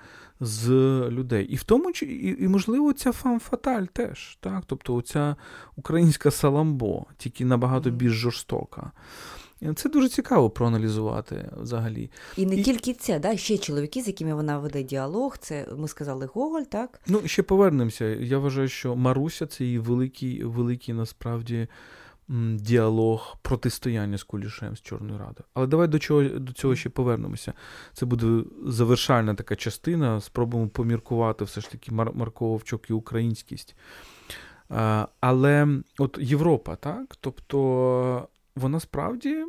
з 0.45 0.69
людей. 1.09 1.45
І 1.45 1.55
в 1.55 1.63
тому 1.63 1.89
і, 1.89 2.35
і 2.39 2.47
можливо, 2.47 2.93
ця 2.93 3.11
фам-фаталь 3.11 3.85
теж. 3.93 4.37
так, 4.39 4.63
Тобто 4.65 5.01
ця 5.01 5.35
українська 5.75 6.31
саламбо, 6.31 7.05
тільки 7.17 7.45
набагато 7.45 7.89
більш 7.89 8.13
жорстока. 8.13 8.91
Це 9.75 9.89
дуже 9.89 10.09
цікаво 10.09 10.49
проаналізувати 10.49 11.49
взагалі. 11.61 12.09
І 12.37 12.45
не 12.45 12.55
і... 12.55 12.63
тільки 12.63 12.93
це, 12.93 13.19
да? 13.19 13.37
ще 13.37 13.57
чоловіки, 13.57 14.01
з 14.01 14.07
якими 14.07 14.33
вона 14.33 14.59
веде 14.59 14.83
діалог, 14.83 15.37
це 15.37 15.67
ми 15.77 15.87
сказали 15.87 16.29
Гоголь, 16.33 16.61
так? 16.61 17.01
Ну, 17.07 17.21
ще 17.25 17.43
повернемося. 17.43 18.05
Я 18.05 18.37
вважаю, 18.37 18.67
що 18.67 18.95
Маруся 18.95 19.47
це 19.47 19.63
її 19.63 19.79
великий, 19.79 20.43
великий 20.43 20.93
насправді 20.93 21.67
діалог 22.55 23.37
протистояння 23.41 24.17
з 24.17 24.23
Кулішем 24.23 24.75
з 24.75 24.81
Чорною 24.81 25.19
Радою. 25.19 25.45
Але 25.53 25.67
давай 25.67 25.87
до 25.87 25.99
чого 25.99 26.23
до 26.23 26.53
цього 26.53 26.75
ще 26.75 26.89
повернемося. 26.89 27.53
Це 27.93 28.05
буде 28.05 28.43
завершальна 28.65 29.35
така 29.35 29.55
частина. 29.55 30.21
Спробуємо 30.21 30.69
поміркувати 30.69 31.43
все 31.45 31.61
ж 31.61 31.71
таки 31.71 31.91
Мар- 31.91 32.15
Марко 32.15 32.47
Вовчок 32.47 32.89
і 32.89 32.93
українськість. 32.93 33.75
Але 35.19 35.67
от 35.97 36.17
Європа, 36.21 36.75
так? 36.75 37.15
Тобто 37.21 38.27
вона 38.55 38.79
справді 38.79 39.43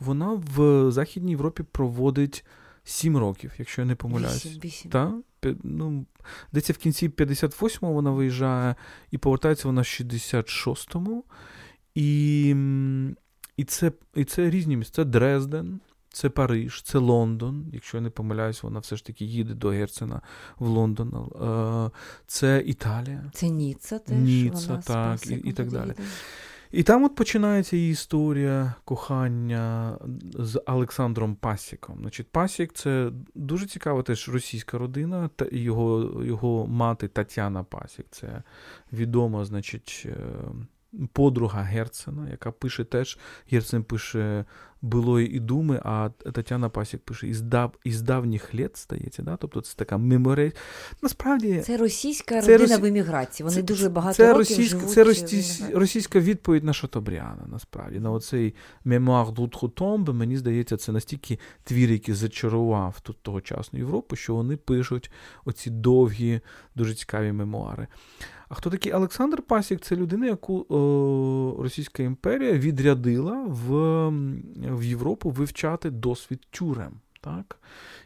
вона 0.00 0.42
в 0.56 0.90
Західній 0.90 1.30
Європі 1.30 1.62
проводить 1.62 2.44
7 2.84 3.16
років, 3.16 3.52
якщо 3.58 3.82
я 3.82 3.86
не 3.86 3.94
помиляюсь. 3.94 4.46
8, 4.46 4.60
8. 4.64 4.90
Так? 4.90 5.14
Ну, 5.62 6.06
Десь 6.52 6.70
в 6.70 6.76
кінці 6.76 7.08
58-го 7.08 7.92
вона 7.92 8.10
виїжджає 8.10 8.74
і 9.10 9.18
повертається 9.18 9.68
вона 9.68 9.80
в 9.80 9.84
66-му. 9.84 11.24
І 11.94 12.54
і, 13.56 13.64
це 13.64 13.92
і 14.14 14.24
це 14.24 14.50
різні 14.50 14.76
місця. 14.76 14.94
Це 14.94 15.04
Дрезден, 15.04 15.80
це 16.08 16.28
Париж, 16.28 16.82
це 16.82 16.98
Лондон. 16.98 17.66
Якщо 17.72 17.96
я 17.96 18.00
не 18.00 18.10
помиляюсь, 18.10 18.62
вона 18.62 18.78
все 18.78 18.96
ж 18.96 19.04
таки 19.04 19.24
їде 19.24 19.54
до 19.54 19.68
Герцена 19.68 20.20
в 20.58 20.66
Лондон. 20.66 21.30
Е, 21.42 21.90
це 22.26 22.62
Італія. 22.66 23.30
Це 23.34 23.48
Ніцца 23.48 23.98
теж. 23.98 24.18
Ніцца, 24.18 24.68
вона 24.68 24.82
так, 24.82 25.30
і, 25.30 25.34
і 25.34 25.52
так 25.52 25.70
далі. 25.70 25.94
І 26.72 26.82
там 26.82 27.04
от 27.04 27.14
починається 27.14 27.76
її 27.76 27.92
історія 27.92 28.74
кохання 28.84 29.96
з 30.34 30.62
Олександром 30.66 31.34
Пасіком. 31.34 31.98
Значить, 32.00 32.28
Пасік 32.28 32.72
це 32.72 33.10
дуже 33.34 33.66
цікава 33.66 34.02
теж 34.02 34.28
російська 34.28 34.78
родина, 34.78 35.30
та 35.36 35.46
його 35.52 36.22
його 36.24 36.66
мати 36.66 37.08
Тетяна 37.08 37.64
Пасік. 37.64 38.06
Це 38.10 38.42
відома, 38.92 39.44
значить, 39.44 40.02
е, 40.06 40.16
подруга 41.12 41.62
Герцена, 41.62 42.30
яка 42.30 42.50
пише 42.50 42.84
теж. 42.84 43.18
Герцен 43.50 43.84
пише 43.84 44.44
Билої 44.82 45.36
і 45.36 45.40
думи, 45.40 45.80
а 45.84 46.08
Тетяна 46.08 46.68
Пасік 46.68 47.00
пише 47.00 47.28
із 47.28 47.40
дав, 47.40 47.72
із 47.84 48.02
давніх 48.02 48.54
літ, 48.54 48.76
стається. 48.76 49.22
Да? 49.22 49.36
Тобто 49.36 49.60
це 49.60 49.74
така 49.76 49.98
меморія. 49.98 50.52
Насправді 51.02 51.60
це 51.60 51.76
російська 51.76 52.42
це 52.42 52.52
родина 52.52 52.74
рос... 52.74 52.82
в 52.82 52.84
еміграції. 52.84 53.44
Вони 53.44 53.56
це, 53.56 53.62
дуже 53.62 53.88
багато 53.88 54.14
це 54.14 54.32
років 54.32 54.38
російська, 54.38 54.78
живуть 54.78 54.94
Це 54.94 55.04
російсь, 55.04 55.62
російська 55.74 56.20
відповідь 56.20 56.64
на 56.64 56.72
Шатобріана, 56.72 57.44
насправді. 57.46 58.00
На 58.00 58.10
оцей 58.10 58.54
мемуар 58.84 59.32
Дутхутомби, 59.32 60.12
мені 60.12 60.36
здається, 60.36 60.76
це 60.76 60.92
настільки 60.92 61.38
твір, 61.64 61.90
який 61.90 62.14
зачарував 62.14 63.00
тут 63.00 63.22
тогочасну 63.22 63.78
Європу, 63.78 64.16
що 64.16 64.34
вони 64.34 64.56
пишуть 64.56 65.10
оці 65.44 65.70
довгі, 65.70 66.40
дуже 66.74 66.94
цікаві 66.94 67.32
мемуари. 67.32 67.86
А 68.50 68.54
хто 68.54 68.70
такий 68.70 68.92
Олександр 68.92 69.42
Пасік? 69.42 69.80
Це 69.80 69.96
людина, 69.96 70.26
яку 70.26 70.66
о, 70.68 71.62
Російська 71.62 72.02
імперія 72.02 72.52
відрядила 72.52 73.44
в 73.46 74.08
в 74.56 74.84
Європу 74.84 75.30
вивчати 75.30 75.90
досвід 75.90 76.46
тюрем. 76.50 76.92
Так? 77.20 77.58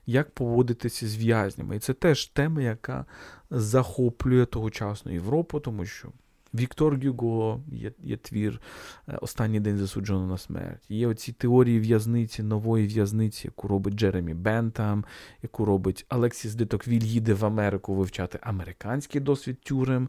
Як 0.06 0.30
поводитися 0.30 1.08
з 1.08 1.16
в'язнями. 1.16 1.76
І 1.76 1.78
це 1.78 1.94
теж 1.94 2.26
тема, 2.26 2.62
яка 2.62 3.04
захоплює 3.50 4.46
тогочасну 4.46 5.12
Європу, 5.12 5.60
тому 5.60 5.84
що 5.84 6.08
Віктор 6.54 7.00
Гюго 7.04 7.60
є 7.72 7.92
є 8.02 8.16
твір 8.16 8.60
е, 9.08 9.18
Останній 9.20 9.60
день 9.60 9.78
засуджено 9.78 10.26
на 10.26 10.38
смерть. 10.38 10.84
Є 10.88 11.06
оці 11.06 11.32
теорії 11.32 11.80
в'язниці, 11.80 12.42
нової 12.42 12.86
в'язниці, 12.86 13.46
яку 13.46 13.68
робить 13.68 13.94
Джеремі 13.94 14.34
Бентам, 14.34 15.04
яку 15.42 15.64
робить 15.64 16.06
Алексіс 16.08 16.54
де 16.54 16.64
Токвіль, 16.64 17.02
їде 17.02 17.34
в 17.34 17.44
Америку 17.44 17.94
вивчати 17.94 18.38
американський 18.42 19.20
досвід 19.20 19.60
тюрем. 19.60 20.08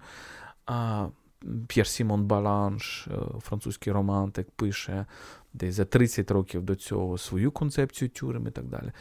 А 0.65 1.07
П'єр 1.67 1.87
Сімон 1.87 2.25
Балланш, 2.25 3.07
е, 3.07 3.11
французький 3.41 3.93
романтик, 3.93 4.51
пише 4.51 5.05
десь 5.53 5.75
за 5.75 5.85
30 5.85 6.31
років 6.31 6.61
до 6.61 6.75
цього 6.75 7.17
свою 7.17 7.51
концепцію 7.51 8.09
тюрем 8.09 8.47
і 8.47 8.51
так 8.51 8.65
далі. 8.65 8.91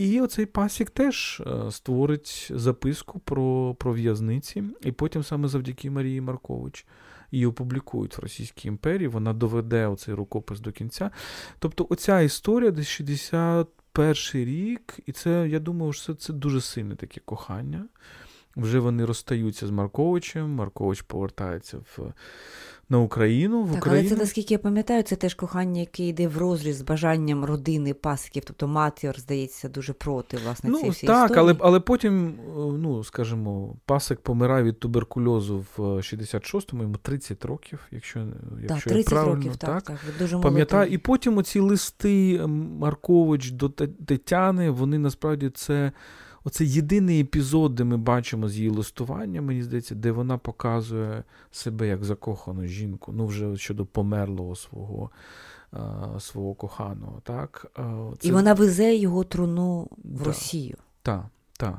І 0.00 0.20
оцей 0.20 0.46
Пассек 0.46 0.90
теж 0.90 1.42
е, 1.46 1.70
створить 1.70 2.50
записку 2.54 3.18
про 3.18 3.74
про 3.78 3.92
в'язниці, 3.92 4.64
і 4.80 4.92
потім 4.92 5.22
саме 5.22 5.48
завдяки 5.48 5.90
Марії 5.90 6.20
Маркович 6.20 6.86
її 7.30 7.46
опублікують 7.46 8.18
в 8.18 8.20
Російській 8.20 8.68
імперії. 8.68 9.08
Вона 9.08 9.32
доведе 9.32 9.86
оцей 9.86 10.14
рукопис 10.14 10.60
до 10.60 10.72
кінця. 10.72 11.10
Тобто, 11.58 11.86
оця 11.90 12.20
історія 12.20 12.70
десь 12.70 12.88
61 12.88 14.14
рік, 14.34 14.98
і 15.06 15.12
це, 15.12 15.48
я 15.48 15.58
думаю, 15.58 15.92
що 15.92 16.14
це, 16.14 16.20
це 16.20 16.32
дуже 16.32 16.60
сильне 16.60 16.94
таке 16.94 17.20
кохання. 17.24 17.84
Вже 18.56 18.78
вони 18.78 19.04
розстаються 19.04 19.66
з 19.66 19.70
Марковичем, 19.70 20.50
Маркович 20.50 21.02
повертається 21.02 21.78
в 21.78 22.12
на 22.90 22.98
Україну. 22.98 23.62
В 23.62 23.68
так, 23.68 23.76
Україну. 23.78 24.08
Але 24.08 24.16
це, 24.16 24.22
наскільки 24.22 24.54
я 24.54 24.58
пам'ятаю, 24.58 25.02
це 25.02 25.16
теж 25.16 25.34
кохання, 25.34 25.80
яке 25.80 26.02
йде 26.02 26.28
в 26.28 26.38
розріз 26.38 26.76
з 26.76 26.82
бажанням 26.82 27.44
родини 27.44 27.94
пасиків, 27.94 28.42
тобто 28.46 28.68
матір, 28.68 29.14
здається, 29.18 29.68
дуже 29.68 29.92
проти 29.92 30.38
власне 30.44 30.70
ну, 30.70 30.76
цієї 30.76 30.90
всієї 30.90 31.18
Так, 31.18 31.30
історії. 31.30 31.56
але 31.60 31.68
але 31.68 31.80
потім, 31.80 32.34
ну 32.56 33.04
скажімо, 33.04 33.76
пасик 33.86 34.20
помирає 34.20 34.64
від 34.64 34.80
туберкульозу 34.80 35.64
в 35.76 35.80
66-му, 35.80 36.82
йому 36.82 36.96
30 36.96 37.44
років, 37.44 37.80
якщо 37.90 38.20
якщо 38.68 38.90
так, 38.90 38.94
30 38.94 39.12
я 39.12 39.16
правильно 39.16 39.36
років, 39.36 39.56
так, 39.56 39.82
так, 39.82 39.98
дуже 40.18 40.38
пам'ятаю. 40.38 40.90
І 40.92 40.98
потім 40.98 41.38
оці 41.38 41.60
листи 41.60 42.40
Маркович 42.78 43.50
до 43.50 43.68
Тетяни, 43.68 44.70
вони 44.70 44.98
насправді 44.98 45.50
це. 45.50 45.92
Оце 46.44 46.64
єдиний 46.64 47.20
епізод, 47.20 47.74
де 47.74 47.84
ми 47.84 47.96
бачимо 47.96 48.48
з 48.48 48.56
її 48.56 48.70
листування, 48.70 49.42
мені 49.42 49.62
здається, 49.62 49.94
де 49.94 50.12
вона 50.12 50.38
показує 50.38 51.24
себе 51.50 51.86
як 51.86 52.04
закохану 52.04 52.66
жінку, 52.66 53.12
ну 53.12 53.26
вже 53.26 53.56
щодо 53.56 53.86
померлого 53.86 54.56
свого 54.56 55.10
свого 56.18 56.54
коханого. 56.54 57.20
так? 57.24 57.66
Це... 58.18 58.28
І 58.28 58.32
вона 58.32 58.54
везе 58.54 58.94
його 58.94 59.24
труну 59.24 59.88
в 60.04 60.18
да. 60.18 60.24
Росію. 60.24 60.76
Так, 61.02 61.24
так. 61.56 61.78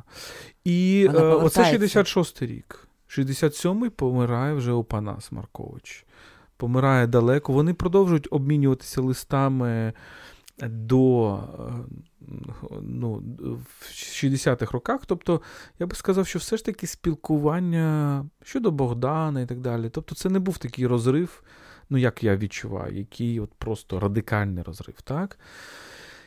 І 0.64 1.10
е, 1.14 1.22
оце 1.22 1.78
66-й 1.78 2.46
рік. 2.46 2.88
67-й 3.10 3.90
помирає 3.90 4.54
вже 4.54 4.72
Опанас 4.72 5.32
Маркович. 5.32 6.06
Помирає 6.58 7.08
далеко. 7.08 7.54
Вони 7.54 7.74
продовжують 7.74 8.28
обмінюватися 8.32 9.02
листами 9.02 9.94
до 10.60 11.40
ну, 12.82 13.24
в 13.40 13.86
60-х 13.92 14.72
роках. 14.72 15.06
Тобто, 15.06 15.42
я 15.80 15.86
би 15.86 15.96
сказав, 15.96 16.28
що 16.28 16.40
все 16.40 16.58
ж 16.58 16.66
таки 16.66 16.88
спілкування 16.88 18.26
щодо 18.44 18.72
Богдана 18.72 19.42
і 19.42 19.46
так 19.46 19.60
далі. 19.60 19.90
Тобто, 19.90 20.16
це 20.16 20.30
не 20.30 20.40
був 20.40 20.58
такий 20.58 20.88
розрив, 20.88 21.44
ну, 21.90 21.98
як 21.98 22.24
я 22.24 22.38
відчуваю, 22.38 22.98
який 22.98 23.40
от 23.40 23.54
просто 23.54 24.00
радикальний 24.00 24.64
розрив. 24.64 25.02
так? 25.02 25.40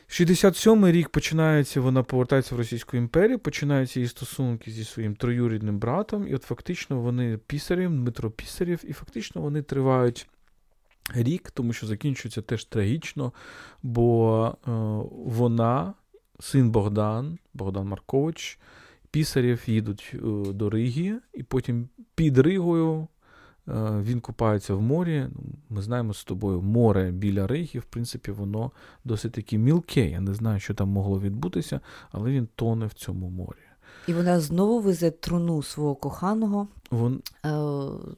67-й 0.09 0.91
рік 0.91 1.09
починається, 1.09 1.81
вона 1.81 2.03
повертається 2.03 2.55
в 2.55 2.57
Російську 2.57 2.97
імперію, 2.97 3.39
починаються 3.39 3.99
її 3.99 4.09
стосунки 4.09 4.71
зі 4.71 4.83
своїм 4.83 5.15
троюрідним 5.15 5.79
братом, 5.79 6.27
і 6.27 6.35
от 6.35 6.43
фактично 6.43 7.01
вони 7.01 7.37
пісарів, 7.47 7.89
Дмитро 7.89 8.31
Пісарів, 8.31 8.79
і 8.87 8.93
фактично 8.93 9.41
вони 9.41 9.61
тривають 9.61 10.27
рік, 11.13 11.51
тому 11.51 11.73
що 11.73 11.87
закінчується 11.87 12.41
теж 12.41 12.65
трагічно, 12.65 13.33
бо 13.83 14.47
е, 14.47 14.71
вона, 15.25 15.93
син 16.39 16.71
Богдан, 16.71 17.37
Богдан 17.53 17.87
Маркович, 17.87 18.59
Пісарів 19.11 19.63
їдуть 19.67 20.11
е, 20.13 20.17
до 20.53 20.69
Риги, 20.69 21.19
і 21.33 21.43
потім 21.43 21.89
під 22.15 22.37
Ригою. 22.37 23.07
Е, 23.67 24.01
він 24.01 24.19
купається 24.19 24.75
в 24.75 24.81
морі. 24.81 25.27
Ми 25.69 25.81
знаємо 25.81 26.13
з 26.13 26.23
тобою 26.23 26.61
море 26.61 27.11
біля 27.11 27.47
Риги, 27.47 27.79
в 27.79 27.85
принципі, 27.85 28.31
воно 28.31 28.71
досить 29.03 29.31
таки 29.31 29.57
мілке. 29.57 30.09
Я 30.09 30.19
не 30.19 30.33
знаю, 30.33 30.59
що 30.59 30.73
там 30.73 30.89
могло 30.89 31.19
відбутися, 31.19 31.79
але 32.11 32.31
він 32.31 32.47
тоне 32.55 32.85
в 32.85 32.93
цьому 32.93 33.29
морі. 33.29 33.57
І 34.07 34.13
вона 34.13 34.39
знову 34.39 34.79
везе 34.79 35.11
труну 35.11 35.63
свого 35.63 35.95
коханого 35.95 36.67
Вон... 36.91 37.21
е, 37.45 37.49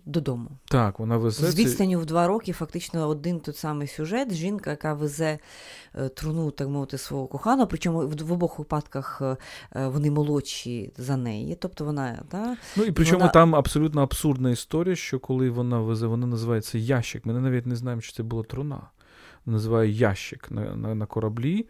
додому. 0.05 0.49
Так, 0.65 0.99
вона 0.99 1.18
везе. 1.18 1.51
З 1.51 1.55
відстанню 1.55 1.99
в 1.99 2.05
два 2.05 2.28
роки, 2.28 2.53
фактично, 2.53 3.07
один 3.07 3.39
той 3.39 3.53
самий 3.53 3.88
сюжет. 3.88 4.34
Жінка, 4.34 4.70
яка 4.70 4.93
везе 4.93 5.39
е, 5.95 6.09
труну, 6.09 6.51
так 6.51 6.68
мовити, 6.68 6.97
свого 6.97 7.28
коханого, 7.28 7.68
причому 7.68 7.99
в, 7.99 8.15
в 8.24 8.32
обох 8.32 8.59
випадках 8.59 9.22
е, 9.22 9.38
вони 9.88 10.11
молодші 10.11 10.93
за 10.97 11.18
неї. 11.18 11.57
Тобто 11.59 11.86
вона. 11.86 12.24
Да, 12.32 12.57
ну 12.78 12.84
і 12.84 12.91
причому 12.91 13.20
вона... 13.20 13.32
там 13.32 13.55
абсолютно 13.55 14.01
абсурдна 14.01 14.49
історія, 14.49 14.95
що 14.95 15.20
коли 15.20 15.49
вона 15.49 15.80
везе, 15.80 16.07
вона 16.07 16.28
називається 16.28 16.78
ящик. 16.78 17.26
Ми 17.26 17.34
навіть 17.34 17.65
не 17.65 17.76
знаємо, 17.76 18.01
чи 18.01 18.11
це 18.11 18.24
була 18.24 18.43
труна. 18.43 18.82
Називає 19.45 19.91
ящик 19.91 20.51
на, 20.51 20.76
на, 20.76 20.95
на 20.95 21.05
кораблі. 21.05 21.65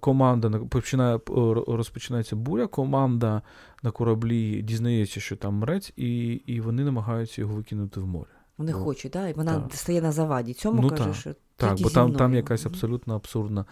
Команда 0.00 0.50
починає 0.70 1.20
розпочинається 1.66 2.36
буря. 2.36 2.66
Команда 2.66 3.42
на 3.82 3.90
кораблі 3.90 4.62
дізнається, 4.62 5.20
що 5.20 5.36
там 5.36 5.54
мрець, 5.54 5.92
і 5.96 6.26
і 6.32 6.60
вони 6.60 6.84
намагаються 6.84 7.40
його 7.40 7.54
викинути 7.54 8.00
в 8.00 8.06
море. 8.06 8.30
Вони 8.58 8.74
О. 8.74 8.78
хочуть, 8.78 9.12
да? 9.12 9.28
і 9.28 9.32
вона 9.32 9.60
так. 9.60 9.74
стає 9.74 10.02
на 10.02 10.12
заваді. 10.12 10.54
Цьому 10.54 10.82
ну, 10.82 10.88
каже, 10.88 11.04
так. 11.04 11.14
що 11.14 11.34
так, 11.56 11.80
бо 11.80 11.90
там 11.90 12.12
там 12.12 12.34
якась 12.34 12.66
абсолютно 12.66 13.14
абсурдна 13.14 13.64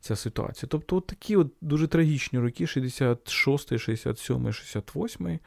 ця 0.00 0.16
ситуація. 0.16 0.68
Тобто, 0.70 0.96
от 0.96 1.06
такі 1.06 1.36
от 1.36 1.52
дуже 1.60 1.86
трагічні 1.86 2.38
роки: 2.38 2.66
66, 2.66 3.78
67, 3.78 4.52
68. 4.52 5.38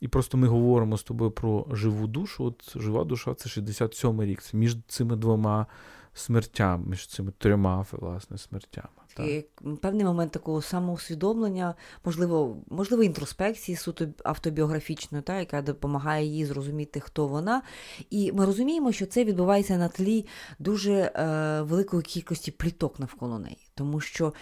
І 0.00 0.08
просто 0.08 0.38
ми 0.38 0.46
говоримо 0.46 0.96
з 0.96 1.02
тобою 1.02 1.30
про 1.30 1.66
живу 1.72 2.06
душу. 2.06 2.44
От 2.44 2.78
жива 2.78 3.04
душа 3.04 3.34
це 3.34 3.48
67 3.48 4.22
рік. 4.22 4.42
Це 4.42 4.56
між 4.56 4.76
цими 4.88 5.16
двома 5.16 5.66
смертям, 6.14 6.84
між 6.88 7.06
цими 7.06 7.32
трьома 7.38 7.86
власне 7.92 8.38
смертями. 8.38 8.99
Так. 9.14 9.80
Певний 9.80 10.04
момент 10.04 10.32
такого 10.32 10.62
самоусвідомлення, 10.62 11.74
можливо, 12.04 12.56
можливо, 12.70 13.02
інтроспекції 13.02 13.76
суто 13.76 14.06
автобіографічної, 14.24 15.22
та, 15.22 15.38
яка 15.38 15.62
допомагає 15.62 16.26
їй 16.26 16.44
зрозуміти, 16.44 17.00
хто 17.00 17.26
вона. 17.26 17.62
І 18.10 18.32
ми 18.32 18.44
розуміємо, 18.44 18.92
що 18.92 19.06
це 19.06 19.24
відбувається 19.24 19.76
на 19.76 19.88
тлі 19.88 20.26
дуже 20.58 20.92
е, 20.92 21.62
великої 21.62 22.02
кількості 22.02 22.50
пліток 22.50 23.00
навколо 23.00 23.38
неї, 23.38 23.68
тому 23.74 24.00
що 24.00 24.26
е, 24.28 24.32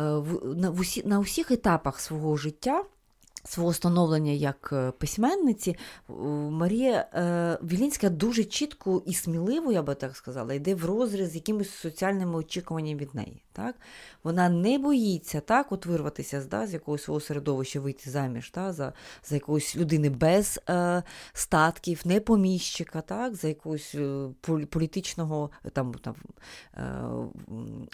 в, 0.00 0.54
на, 0.56 0.70
в 0.70 0.80
усі, 0.80 1.02
на 1.06 1.18
усіх 1.20 1.50
етапах 1.50 2.00
свого 2.00 2.36
життя 2.36 2.84
свого 3.44 3.72
становлення 3.72 4.32
як 4.32 4.70
е, 4.72 4.90
письменниці, 4.90 5.76
Марія 6.50 7.08
е, 7.14 7.58
Вілінська 7.62 8.08
дуже 8.08 8.44
чітко 8.44 9.02
і 9.06 9.14
сміливо, 9.14 9.72
я 9.72 9.82
би 9.82 9.94
так 9.94 10.16
сказала, 10.16 10.54
йде 10.54 10.74
в 10.74 10.84
розріз 10.84 11.30
з 11.30 11.34
якимись 11.34 11.70
соціальними 11.70 12.38
очікуваннями 12.38 13.00
від 13.00 13.14
неї. 13.14 13.43
Так? 13.56 13.74
Вона 14.24 14.48
не 14.48 14.78
боїться 14.78 15.40
так, 15.40 15.72
от 15.72 15.86
вирватися 15.86 16.44
да, 16.50 16.66
з 16.66 16.72
якогось 16.72 17.02
свого 17.02 17.20
середовища, 17.20 17.80
вийти 17.80 18.10
заміж 18.10 18.50
та, 18.50 18.72
за 18.72 18.92
за 19.24 19.34
якоїсь 19.34 19.76
людини 19.76 20.10
без 20.10 20.60
е, 20.68 21.02
статків, 21.32 22.02
не 22.04 22.20
поміщика, 22.20 23.00
так, 23.00 23.34
за 23.34 23.48
якогось 23.48 23.94
е, 23.94 24.28
політичного 24.70 25.50
там, 25.72 25.94
там, 25.94 26.14
е, 26.76 26.82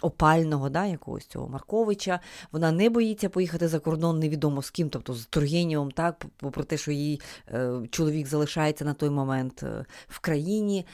опального 0.01 0.69
да, 0.69 0.85
якогось 0.85 1.25
цього 1.25 1.47
Марковича. 1.47 2.19
Вона 2.51 2.71
не 2.71 2.89
боїться 2.89 3.29
поїхати 3.29 3.67
за 3.67 3.79
кордон 3.79 4.19
невідомо 4.19 4.61
з 4.61 4.69
ким, 4.69 4.89
тобто 4.89 5.13
з 5.13 5.25
Тургенєвим, 5.25 5.91
так, 5.91 6.25
попри 6.37 6.63
те, 6.63 6.77
що 6.77 6.91
її 6.91 7.21
е, 7.47 7.71
чоловік 7.91 8.27
залишається 8.27 8.85
на 8.85 8.93
той 8.93 9.09
момент 9.09 9.63
е, 9.63 9.85
в 10.07 10.19
країні. 10.19 10.85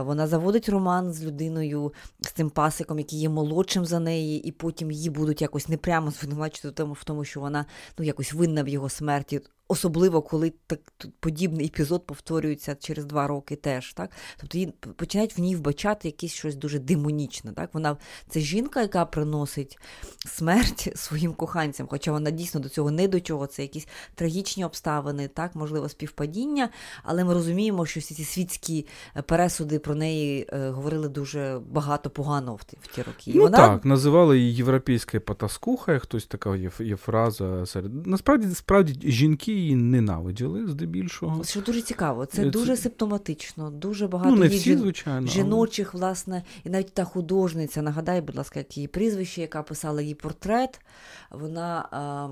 Вона 0.00 0.26
заводить 0.26 0.68
роман 0.68 1.12
з 1.12 1.24
людиною, 1.24 1.92
з 2.20 2.30
цим 2.32 2.50
пасиком, 2.50 2.98
який 2.98 3.20
є 3.20 3.28
молодшим 3.28 3.84
за 3.84 4.00
неї, 4.00 4.15
і 4.20 4.52
потім 4.52 4.90
її 4.90 5.10
будуть 5.10 5.42
якось 5.42 5.68
непрямо 5.68 6.10
звинувачувати 6.10 6.82
в 6.82 7.04
тому, 7.04 7.24
що 7.24 7.40
вона 7.40 7.66
ну, 7.98 8.04
якось 8.04 8.32
винна 8.32 8.62
в 8.62 8.68
його 8.68 8.88
смерті. 8.88 9.40
Особливо, 9.68 10.22
коли 10.22 10.52
так 10.66 10.80
подібний 11.20 11.66
епізод 11.66 12.06
повторюється 12.06 12.74
через 12.74 13.04
два 13.04 13.26
роки 13.26 13.56
теж. 13.56 13.92
Так? 13.92 14.10
Тобто 14.36 14.58
її 14.58 14.72
починають 14.96 15.38
в 15.38 15.40
ній 15.40 15.56
вбачати 15.56 16.08
якесь 16.08 16.32
щось 16.32 16.54
дуже 16.54 16.78
демонічне. 16.78 17.52
Так? 17.52 17.70
Вона 17.74 17.96
Це 18.28 18.40
жінка, 18.40 18.82
яка 18.82 19.04
приносить 19.04 19.78
смерть 20.26 20.92
своїм 20.96 21.34
коханцям, 21.34 21.86
хоча 21.90 22.12
вона 22.12 22.30
дійсно 22.30 22.60
до 22.60 22.68
цього 22.68 22.90
не 22.90 23.08
до 23.08 23.20
чого, 23.20 23.46
це 23.46 23.62
якісь 23.62 23.88
трагічні 24.14 24.64
обставини, 24.64 25.28
так, 25.28 25.54
можливо, 25.54 25.88
співпадіння, 25.88 26.68
але 27.02 27.24
ми 27.24 27.34
розуміємо, 27.34 27.86
що 27.86 28.00
всі 28.00 28.14
ці 28.14 28.24
світські 28.24 28.86
е, 29.16 29.22
пересуди 29.22 29.78
про 29.78 29.94
неї 29.94 30.46
е, 30.52 30.70
говорили 30.70 31.08
дуже 31.08 31.60
багато 31.70 32.10
погано 32.10 32.54
в 32.54 32.64
ті, 32.64 32.76
в 32.80 32.86
ті 32.86 33.02
роки. 33.02 33.32
Ну 33.34 33.42
вона... 33.42 33.58
Так, 33.58 33.84
називали 33.84 34.38
її 34.38 34.54
європейська 34.54 35.20
потаскуха, 35.20 35.98
хтось 35.98 36.26
така 36.26 36.56
є, 36.56 36.70
є 36.80 36.96
фраза 36.96 37.66
серед. 37.66 38.06
Насправді, 38.06 38.54
справді, 38.54 39.10
жінки 39.10 39.55
її 39.58 39.76
ненавиділи 39.76 40.66
здебільшого. 40.66 41.44
Що 41.44 41.60
дуже 41.60 41.82
цікаво, 41.82 42.26
це, 42.26 42.42
це... 42.42 42.50
дуже 42.50 42.76
симптоматично, 42.76 43.70
дуже 43.70 44.08
багато 44.08 44.30
ну, 44.30 44.36
не 44.36 44.48
всі, 44.48 44.76
звичайно, 44.76 45.26
жіночих, 45.26 45.90
але... 45.92 46.00
власне, 46.00 46.42
і 46.64 46.70
навіть 46.70 46.94
та 46.94 47.04
художниця, 47.04 47.82
нагадай, 47.82 48.20
будь 48.20 48.36
ласка, 48.36 48.58
як 48.58 48.76
її 48.76 48.88
прізвище, 48.88 49.40
яка 49.40 49.62
писала 49.62 50.02
її 50.02 50.14
портрет, 50.14 50.80
вона. 51.30 51.88
А 51.90 52.28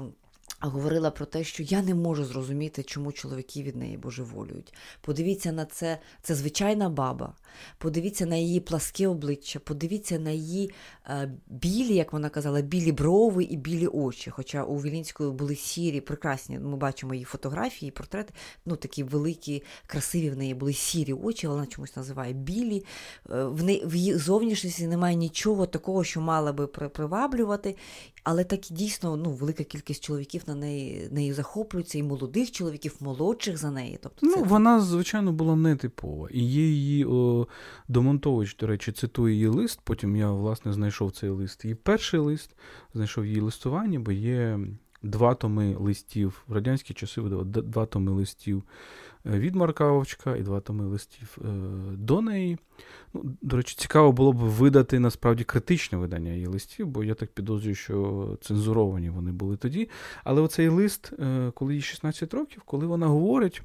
говорила 0.69 1.11
про 1.11 1.27
те, 1.27 1.45
що 1.45 1.63
я 1.63 1.83
не 1.83 1.95
можу 1.95 2.25
зрозуміти, 2.25 2.83
чому 2.83 3.13
чоловіки 3.13 3.63
від 3.63 3.77
неї 3.77 3.97
божеволюють. 3.97 4.75
Подивіться 5.01 5.53
на 5.53 5.65
це, 5.65 5.99
це 6.23 6.35
звичайна 6.35 6.89
баба. 6.89 7.35
Подивіться 7.79 8.27
на 8.27 8.37
її 8.37 8.61
пласке 8.61 9.09
обличчя, 9.09 9.59
подивіться 9.59 10.19
на 10.19 10.31
її 10.31 10.71
е, 11.07 11.33
білі, 11.47 11.95
як 11.95 12.13
вона 12.13 12.29
казала, 12.29 12.61
білі 12.61 12.93
брови 12.93 13.45
і 13.45 13.57
білі 13.57 13.87
очі. 13.87 14.31
Хоча 14.31 14.65
у 14.65 14.77
Вілінської 14.77 15.31
були 15.31 15.57
сірі, 15.57 16.01
прекрасні. 16.01 16.59
Ми 16.59 16.77
бачимо 16.77 17.15
її 17.15 17.25
фотографії, 17.25 17.91
портрети, 17.91 18.35
ну 18.67 18.77
такі 18.77 19.03
великі, 19.03 19.63
красиві 19.87 20.31
в 20.31 20.37
неї 20.37 20.55
були 20.55 20.73
сірі 20.73 21.13
очі, 21.13 21.47
вона 21.47 21.67
чомусь 21.67 21.97
називає 21.97 22.33
білі. 22.33 22.85
Е, 23.31 23.45
в 23.45 23.63
неї 23.63 23.83
в 23.87 23.95
її 23.95 24.15
зовнішності 24.15 24.87
немає 24.87 25.17
нічого 25.17 25.67
такого, 25.67 26.05
що 26.05 26.21
мала 26.21 26.53
би 26.53 26.67
приваблювати. 26.67 27.77
Але 28.25 28.45
так 28.45 28.71
і 28.71 28.75
дійсно 28.75 29.17
ну, 29.17 29.31
велика 29.31 29.65
кількість 29.65 30.05
чоловіків 30.05 30.43
на 30.47 30.55
неї 30.55 31.09
нею 31.11 31.35
захоплюються, 31.35 31.99
і 31.99 32.03
молодих 32.03 32.51
чоловіків, 32.51 32.97
молодших 33.01 33.59
за 33.59 33.71
неї. 33.71 33.99
Тобто, 34.03 34.27
це... 34.27 34.37
Ну, 34.37 34.45
Вона, 34.45 34.81
звичайно, 34.81 35.33
була 35.33 35.57
нетипова. 35.57 36.29
І 36.31 36.45
є 36.45 36.69
її 36.69 37.05
о, 37.05 37.47
Домонтович, 37.89 38.57
до 38.57 38.67
речі, 38.67 38.93
цитує 38.93 39.35
її 39.35 39.47
лист. 39.47 39.81
Потім 39.85 40.17
я, 40.17 40.31
власне, 40.31 40.73
знайшов 40.73 41.13
цей 41.13 41.31
лист. 41.31 41.65
Її 41.65 41.75
перший 41.75 42.21
лист, 42.21 42.51
знайшов 42.95 43.27
її 43.27 43.41
листування, 43.41 44.01
бо 44.01 44.13
є 44.13 44.59
два 45.03 45.35
томи 45.35 45.77
листів 45.79 46.45
в 46.49 46.53
радянські 46.53 46.95
часи 46.95 47.21
видавали 47.21 47.49
два 47.49 47.87
томи 47.87 48.13
листів 48.13 48.63
е, 49.27 49.39
від 49.39 49.55
Марка 49.55 50.03
і 50.39 50.43
два 50.43 50.61
томи 50.61 50.85
листів 50.85 51.39
е, 51.41 51.49
до 51.97 52.21
неї. 52.21 52.59
Ну, 53.15 53.37
До 53.43 53.57
речі, 53.57 53.77
цікаво 53.79 54.13
було 54.13 54.33
б 54.33 54.37
видати 54.37 54.99
насправді 54.99 55.45
критичне 55.45 55.99
видання 55.99 56.33
її 56.33 56.47
листів, 56.47 56.87
бо 56.87 57.05
я 57.05 57.15
так 57.15 57.31
підозрюю, 57.31 57.75
що 57.75 58.39
цензуровані 58.41 59.11
вони 59.11 59.33
були 59.33 59.57
тоді. 59.57 59.89
Але 60.25 60.41
оцей 60.41 60.69
лист, 60.69 61.13
е, 61.19 61.53
коли 61.55 61.75
їй 61.75 61.83
16 61.83 62.35
років, 62.35 62.63
коли 62.63 62.87
вона 62.87 63.07
говорить 63.07 63.63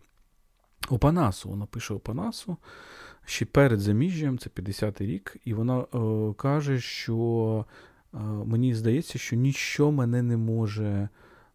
Опанасу, 0.89 1.49
вона 1.49 1.66
пише 1.66 1.93
Опанасу 1.93 2.57
ще 3.26 3.45
перед 3.45 3.80
заміжжям, 3.80 4.38
це 4.38 4.49
50-й 4.49 5.05
рік, 5.05 5.38
і 5.45 5.53
вона 5.53 5.80
е, 5.80 6.34
каже, 6.38 6.80
що 6.80 7.66
мені 8.45 8.76
здається, 8.76 9.20
що 9.20 9.36
ніщо 9.36 9.91
мене 9.91 10.22
не 10.22 10.38
може 10.38 11.10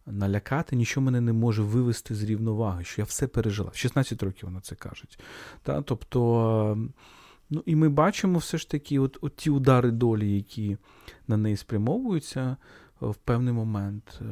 налякати, 0.05 0.75
нічого 0.75 1.05
мене 1.05 1.21
не 1.21 1.33
може 1.33 1.61
вивести 1.61 2.15
з 2.15 2.23
рівноваги, 2.23 2.83
що 2.83 3.01
я 3.01 3.05
все 3.05 3.27
пережила. 3.27 3.69
В 3.69 3.77
16 3.77 4.23
років 4.23 4.45
вона 4.45 4.61
це 4.61 4.75
каже. 4.75 5.03
Та, 5.63 5.81
Тобто, 5.81 6.77
ну, 7.49 7.63
і 7.65 7.75
ми 7.75 7.89
бачимо 7.89 8.39
все 8.39 8.57
ж 8.57 8.69
таки 8.69 8.99
от, 8.99 9.17
от 9.21 9.35
ті 9.35 9.49
удари 9.49 9.91
долі, 9.91 10.35
які 10.35 10.77
на 11.27 11.37
неї 11.37 11.57
спрямовуються 11.57 12.41
е, 13.01 13.05
в 13.05 13.15
певний 13.15 13.53
момент. 13.53 14.19
Е, 14.21 14.25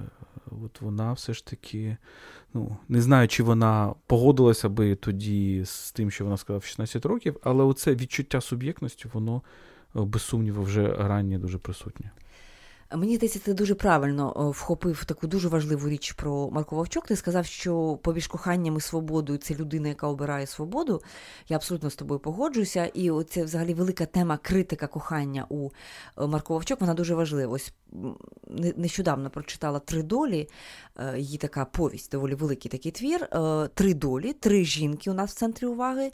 от 0.64 0.82
вона 0.82 1.14
все 1.14 1.34
ж 1.34 1.46
таки, 1.46 1.98
ну, 2.54 2.78
не 2.90 3.02
знаю, 3.02 3.28
чи 3.28 3.44
вона 3.44 3.94
погодилася 4.08 4.70
би 4.70 4.96
тоді 4.96 5.64
з 5.66 5.92
тим, 5.92 6.12
що 6.12 6.24
вона 6.24 6.38
сказала 6.38 6.60
в 6.60 6.64
16 6.64 7.06
років, 7.06 7.38
але 7.44 7.64
оце 7.64 7.96
відчуття 7.96 8.42
суб'єктності, 8.42 9.08
воно 9.14 9.42
е, 9.96 10.02
без 10.02 10.22
сумніву 10.22 10.64
вже 10.64 10.96
раннє 10.96 11.40
дуже 11.40 11.58
присутнє. 11.58 12.12
Мені 12.96 13.16
здається, 13.16 13.40
ти 13.40 13.54
дуже 13.54 13.76
правильно 13.76 14.52
вхопив 14.52 15.06
таку 15.06 15.28
дуже 15.28 15.48
важливу 15.48 15.90
річ 15.90 16.12
про 16.12 16.50
Марко 16.50 16.76
Вовчок. 16.76 17.08
Ти 17.08 17.16
сказав, 17.16 17.46
що 17.46 18.00
поміж 18.04 18.28
коханням 18.28 18.78
і 18.78 18.82
свободою 18.82 19.40
це 19.40 19.56
людина, 19.56 19.88
яка 19.88 20.08
обирає 20.08 20.48
свободу. 20.48 21.02
Я 21.50 21.58
абсолютно 21.58 21.90
з 21.90 21.96
тобою 21.96 22.20
погоджуюся. 22.20 22.86
І 22.86 23.12
це 23.30 23.44
взагалі 23.44 23.74
велика 23.74 24.06
тема 24.06 24.38
критика 24.38 24.88
кохання 24.88 25.46
у 25.50 25.70
е, 26.18 26.28
Марко 26.28 26.54
Вовчок, 26.54 26.82
Вона 26.82 26.94
дуже 26.94 27.16
важлива. 27.16 27.54
Ось 27.54 27.74
нещодавно 28.76 29.30
прочитала 29.30 29.80
три 29.80 30.04
долі. 30.04 30.50
Е, 30.98 31.20
її 31.20 31.38
така 31.38 31.66
повість, 31.66 32.12
доволі 32.12 32.36
великий 32.36 32.72
такий 32.72 32.92
твір. 32.92 33.24
Е, 33.24 33.70
три 33.74 33.94
долі, 33.94 34.34
три 34.34 34.66
жінки 34.66 35.12
у 35.12 35.14
нас 35.14 35.32
в 35.32 35.38
центрі 35.38 35.66
уваги. 35.66 36.12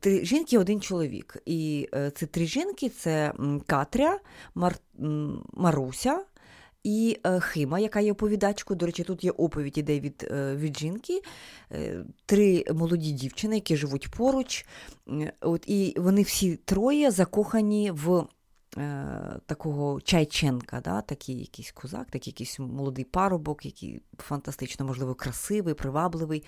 Три 0.00 0.24
жінки, 0.24 0.58
один 0.58 0.80
чоловік. 0.80 1.36
І 1.46 1.88
це 1.92 2.26
три 2.26 2.46
жінки: 2.46 2.88
це 2.88 3.32
Катря, 3.66 4.18
Мар... 4.54 4.74
Маруся. 5.52 6.24
І 6.84 7.18
е, 7.26 7.40
Хима, 7.40 7.78
яка 7.78 8.00
є 8.00 8.12
оповідачкою, 8.12 8.78
до 8.78 8.86
речі, 8.86 9.04
тут 9.04 9.24
є 9.24 9.30
оповідь 9.30 9.78
іде 9.78 10.00
від 10.00 10.28
від 10.32 10.78
жінки, 10.78 11.22
три 12.26 12.64
молоді 12.74 13.12
дівчини, 13.12 13.54
які 13.54 13.76
живуть 13.76 14.10
поруч. 14.10 14.66
От, 15.40 15.64
І 15.66 15.94
вони 15.96 16.22
всі 16.22 16.56
троє 16.56 17.10
закохані 17.10 17.90
в 17.90 18.26
Е, 18.37 18.37
такого 19.46 20.00
Чайченка, 20.00 20.80
да, 20.80 21.00
такий 21.00 21.38
якийсь 21.40 21.72
козак, 21.72 22.10
такий 22.10 22.30
якийсь 22.30 22.58
молодий 22.58 23.04
парубок, 23.04 23.66
який 23.66 24.02
фантастично, 24.18 24.86
можливо, 24.86 25.14
красивий, 25.14 25.74
привабливий. 25.74 26.44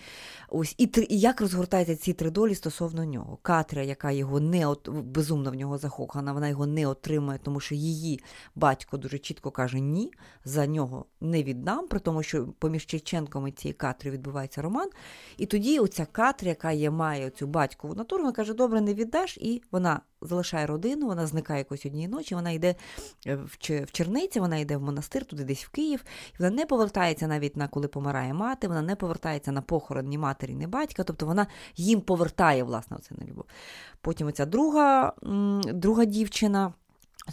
Ось 0.48 0.74
І 0.78 0.90
і 1.08 1.18
як 1.18 1.40
розгортаються 1.40 1.96
ці 1.96 2.12
три 2.12 2.30
долі 2.30 2.54
стосовно 2.54 3.04
нього. 3.04 3.38
Катря, 3.42 3.82
яка 3.82 4.10
його 4.10 4.40
не 4.40 4.66
от, 4.66 4.88
безумно 4.88 5.50
в 5.50 5.54
нього 5.54 5.78
закохана, 5.78 6.32
вона 6.32 6.48
його 6.48 6.66
не 6.66 6.86
отримує, 6.86 7.38
тому 7.42 7.60
що 7.60 7.74
її 7.74 8.20
батько 8.54 8.96
дуже 8.96 9.18
чітко 9.18 9.50
каже 9.50 9.80
ні, 9.80 10.12
за 10.44 10.66
нього 10.66 11.06
не 11.20 11.42
віддам, 11.42 11.88
при 11.88 12.00
тому, 12.00 12.22
що 12.22 12.46
поміж 12.58 12.86
Чайченком 12.86 13.48
і 13.48 13.52
цією 13.52 13.78
Катрою 13.78 14.14
відбувається 14.14 14.62
роман. 14.62 14.90
І 15.36 15.46
тоді 15.46 15.78
оця 15.78 16.06
Катря, 16.06 16.48
яка 16.48 16.72
є, 16.72 16.90
має 16.90 17.30
цю 17.30 17.46
батькову 17.46 17.94
натуру, 17.94 18.22
вона 18.22 18.32
каже, 18.32 18.54
добре, 18.54 18.80
не 18.80 18.94
віддаш, 18.94 19.36
і 19.36 19.62
вона 19.70 20.00
залишає 20.22 20.66
родину, 20.66 21.06
вона 21.06 21.26
зникає 21.26 21.58
якось 21.58 21.86
однієї 21.86 22.08
ночі, 22.08 22.34
вона 22.34 22.50
йде 22.50 22.74
е, 23.26 23.38
в 23.64 23.92
Черниці, 23.92 24.40
вона 24.40 24.56
йде 24.56 24.76
в 24.76 24.82
монастир, 24.82 25.24
туди 25.24 25.44
десь 25.44 25.64
в 25.64 25.68
Київ, 25.68 26.04
і 26.32 26.42
вона 26.42 26.50
не 26.50 26.66
повертається 26.66 27.26
навіть 27.26 27.56
на 27.56 27.68
коли 27.68 27.88
помирає 27.88 28.34
мати, 28.34 28.68
вона 28.68 28.82
не 28.82 28.96
повертається 28.96 29.52
на 29.52 29.62
похорон 29.62 30.06
ні 30.06 30.18
матері, 30.18 30.54
ні 30.54 30.66
батька, 30.66 31.04
тобто 31.04 31.26
вона 31.26 31.46
їм 31.76 32.00
повертає, 32.00 32.62
власне, 32.62 32.96
оце 32.96 33.14
на 33.18 33.26
любов. 33.26 33.44
Потім 34.00 34.26
оця 34.26 34.46
друга, 34.46 35.12
друга 35.72 36.04
дівчина. 36.04 36.72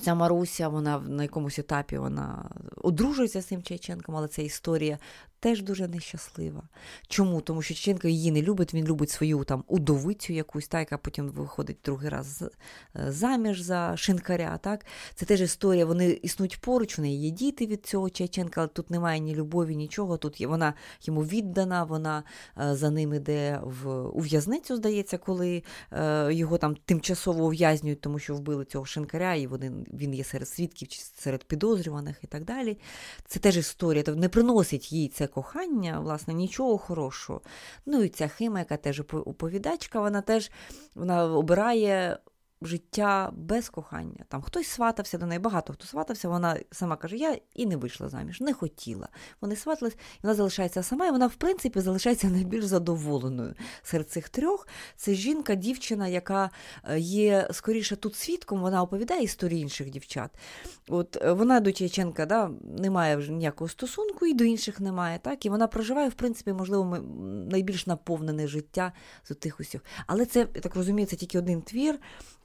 Ця 0.01 0.15
Маруся, 0.15 0.67
вона 0.67 0.99
на 0.99 1.23
якомусь 1.23 1.59
етапі 1.59 1.97
вона 1.97 2.49
одружується 2.75 3.41
з 3.41 3.45
цим 3.45 3.63
Чайченком, 3.63 4.15
але 4.15 4.27
ця 4.27 4.41
історія 4.41 4.97
теж 5.39 5.61
дуже 5.61 5.87
нещаслива. 5.87 6.63
Чому? 7.07 7.41
Тому 7.41 7.61
що 7.61 7.73
Чеченко 7.73 8.07
її 8.07 8.31
не 8.31 8.41
любить, 8.41 8.73
він 8.73 8.85
любить 8.85 9.09
свою 9.09 9.43
там 9.43 9.63
удовицю 9.67 10.33
якусь, 10.33 10.67
та, 10.67 10.79
яка 10.79 10.97
потім 10.97 11.29
виходить 11.29 11.77
другий 11.85 12.09
раз 12.09 12.41
е, 12.41 13.11
заміж 13.11 13.61
за 13.61 13.97
шинкаря. 13.97 14.57
Так? 14.57 14.85
Це 15.15 15.25
теж 15.25 15.41
історія, 15.41 15.85
вони 15.85 16.09
існують 16.09 16.61
поруч, 16.61 16.97
вони 16.97 17.15
є 17.15 17.29
діти 17.29 17.65
від 17.65 17.85
цього 17.85 18.09
Чеченка, 18.09 18.61
але 18.61 18.67
тут 18.67 18.91
немає 18.91 19.19
ні 19.19 19.35
любові, 19.35 19.75
нічого. 19.75 20.17
Тут 20.17 20.41
є, 20.41 20.47
вона 20.47 20.73
йому 21.01 21.21
віддана, 21.23 21.83
вона 21.83 22.23
е, 22.61 22.75
за 22.75 22.89
ним 22.89 23.13
іде 23.13 23.61
в 23.63 23.89
у 24.07 24.19
в'язницю, 24.19 24.75
здається, 24.75 25.17
коли 25.17 25.63
е, 25.91 26.33
його 26.33 26.57
там 26.57 26.75
тимчасово 26.85 27.45
ув'язнюють, 27.45 28.01
тому 28.01 28.19
що 28.19 28.35
вбили 28.35 28.65
цього 28.65 28.85
шинкаря, 28.85 29.35
і 29.35 29.47
вони, 29.47 29.71
він 29.93 30.13
є 30.13 30.23
серед 30.23 30.47
свідків, 30.47 30.87
серед 31.17 31.43
підозрюваних 31.43 32.17
і 32.23 32.27
так 32.27 32.45
далі. 32.45 32.77
Це 33.25 33.39
теж 33.39 33.57
історія, 33.57 34.03
не 34.07 34.29
приносить 34.29 34.91
їй 34.91 35.07
це 35.07 35.26
кохання, 35.27 35.99
власне, 35.99 36.33
нічого 36.33 36.77
хорошого. 36.77 37.41
Ну 37.85 38.03
і 38.03 38.09
ця 38.09 38.27
Хима, 38.27 38.59
яка 38.59 38.77
теж 38.77 38.99
оповідачка, 38.99 39.99
вона 39.99 40.21
теж 40.21 40.51
вона 40.95 41.25
обирає 41.25 42.17
життя 42.61 43.31
без 43.33 43.69
кохання. 43.69 44.25
Там 44.27 44.41
хтось 44.41 44.67
сватався 44.67 45.17
до 45.17 45.25
неї, 45.25 45.39
багато 45.39 45.73
хто 45.73 45.87
сватався, 45.87 46.29
вона 46.29 46.59
сама 46.71 46.95
каже, 46.95 47.17
я 47.17 47.37
і 47.53 47.65
не 47.65 47.77
вийшла 47.77 48.09
заміж, 48.09 48.41
не 48.41 48.53
хотіла. 48.53 49.07
Вони 49.41 49.55
сватались, 49.55 49.93
і 49.93 50.19
вона 50.23 50.35
залишається 50.35 50.83
сама, 50.83 51.07
і 51.07 51.11
вона, 51.11 51.27
в 51.27 51.35
принципі, 51.35 51.79
залишається 51.79 52.27
найбільш 52.27 52.65
задоволеною 52.65 53.53
серед 53.83 54.09
цих 54.09 54.29
трьох. 54.29 54.67
Це 54.95 55.13
жінка, 55.13 55.55
дівчина, 55.55 56.07
яка 56.07 56.49
е, 56.83 56.99
є 56.99 57.47
скоріше 57.51 57.95
тут 57.95 58.15
свідком, 58.15 58.61
вона 58.61 58.81
оповідає 58.81 59.23
історії 59.23 59.61
інших 59.61 59.89
дівчат. 59.89 60.31
От 60.89 61.17
е, 61.21 61.31
Вона 61.31 61.59
до 61.59 61.71
Чайченка 61.71 62.25
да, 62.25 62.51
не 62.63 62.89
має 62.89 63.15
вже 63.15 63.31
ніякого 63.31 63.69
стосунку, 63.69 64.25
і 64.25 64.33
до 64.33 64.43
інших 64.43 64.79
немає. 64.79 65.19
так, 65.19 65.45
І 65.45 65.49
вона 65.49 65.67
проживає, 65.67 66.09
в 66.09 66.13
принципі, 66.13 66.53
можливо, 66.53 66.97
найбільш 67.51 67.87
наповнене 67.87 68.47
життя 68.47 68.93
з 69.23 69.35
тих 69.35 69.59
усіх. 69.59 69.83
Але 70.07 70.25
це, 70.25 70.39
я 70.39 70.61
так 70.61 70.75
розумію, 70.75 71.07
це 71.07 71.15
тільки 71.15 71.37
один 71.37 71.61
твір. 71.61 71.99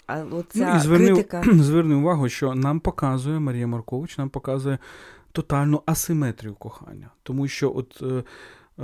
А 0.06 0.18
оця 0.18 0.70
ну, 0.72 0.76
і 0.76 0.80
зверни, 0.80 1.06
критика... 1.06 1.42
зверни 1.52 1.94
увагу, 1.94 2.28
що 2.28 2.54
нам 2.54 2.80
показує 2.80 3.38
Марія 3.38 3.66
Маркович, 3.66 4.18
нам 4.18 4.28
показує 4.28 4.78
тотальну 5.32 5.82
асиметрію 5.86 6.54
кохання. 6.54 7.10
Тому 7.22 7.48
що 7.48 7.72
от 7.76 8.02
е, 8.02 8.24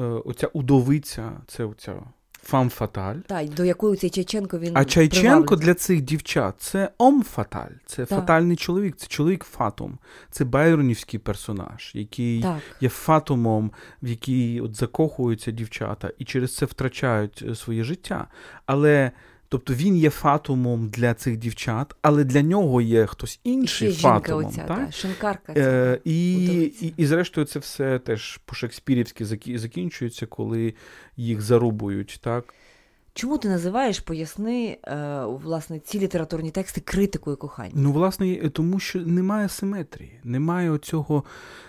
е, 0.01 0.05
оця 0.05 0.47
удовиця, 0.47 1.33
це 1.47 1.65
оця 1.65 1.95
фам 2.43 2.71
фаталь. 2.71 3.17
Так, 3.27 3.49
до 3.49 3.65
якої 3.65 3.97
цей 3.97 4.11
Чайченко 4.11 4.59
він. 4.59 4.73
А 4.75 4.85
Чайченко 4.85 5.57
для 5.57 5.75
цих 5.75 6.01
дівчат 6.01 6.55
це 6.59 6.91
ом 6.99 7.23
фаталь, 7.23 7.71
це 7.87 8.07
так. 8.07 8.19
фатальний 8.19 8.57
чоловік, 8.57 8.97
це 8.97 9.07
чоловік 9.07 9.45
фатум, 9.45 9.99
це 10.31 10.45
байронівський 10.45 11.21
персонаж, 11.21 11.91
який 11.95 12.43
так. 12.43 12.59
є 12.81 12.89
фатумом, 12.89 13.73
в 14.03 14.09
який 14.09 14.61
от 14.61 14.75
закохуються 14.75 15.51
дівчата 15.51 16.11
і 16.19 16.25
через 16.25 16.57
це 16.57 16.67
втрачають 16.67 17.45
е, 17.49 17.55
своє 17.55 17.85
життя. 17.85 18.27
Але 18.67 19.11
Тобто 19.49 19.75
він 19.75 19.97
є 19.97 20.11
фатумом 20.11 20.89
для 20.89 21.15
цих 21.15 21.37
дівчат, 21.37 21.95
але 22.03 22.25
для 22.25 22.43
нього 22.43 22.81
є 22.81 23.07
хтось 23.07 23.41
інший 23.45 23.93
Ще 23.93 24.03
фатумом. 24.03 24.47
Оця, 24.47 24.65
так? 24.65 24.87
Та, 24.87 24.93
шинкарка 24.93 25.53
е, 25.57 26.01
і, 26.05 26.35
і, 26.63 26.95
і, 26.97 27.07
зрештою, 27.07 27.47
це 27.47 27.59
все 27.59 27.99
теж 27.99 28.41
по-шекспірівськи 28.45 29.25
закінчується, 29.59 30.27
коли 30.27 30.75
їх 31.17 31.41
зарубують. 31.41 32.21
так? 32.23 32.55
Чому 33.15 33.39
ти 33.39 33.49
називаєш, 33.49 34.01
поясни, 34.01 34.79
е, 34.85 35.23
власне, 35.25 35.79
ці 35.79 35.99
літературні 35.99 36.51
тексти 36.51 36.81
критикою 36.81 37.37
кохання? 37.37 37.73
Ну, 37.75 37.93
власне, 37.93 38.51
тому 38.51 38.81
що 38.81 38.99
немає 39.01 39.49
симетрії, 39.49 40.21
немає 40.25 40.71
оцього 40.71 41.25
е, 41.25 41.68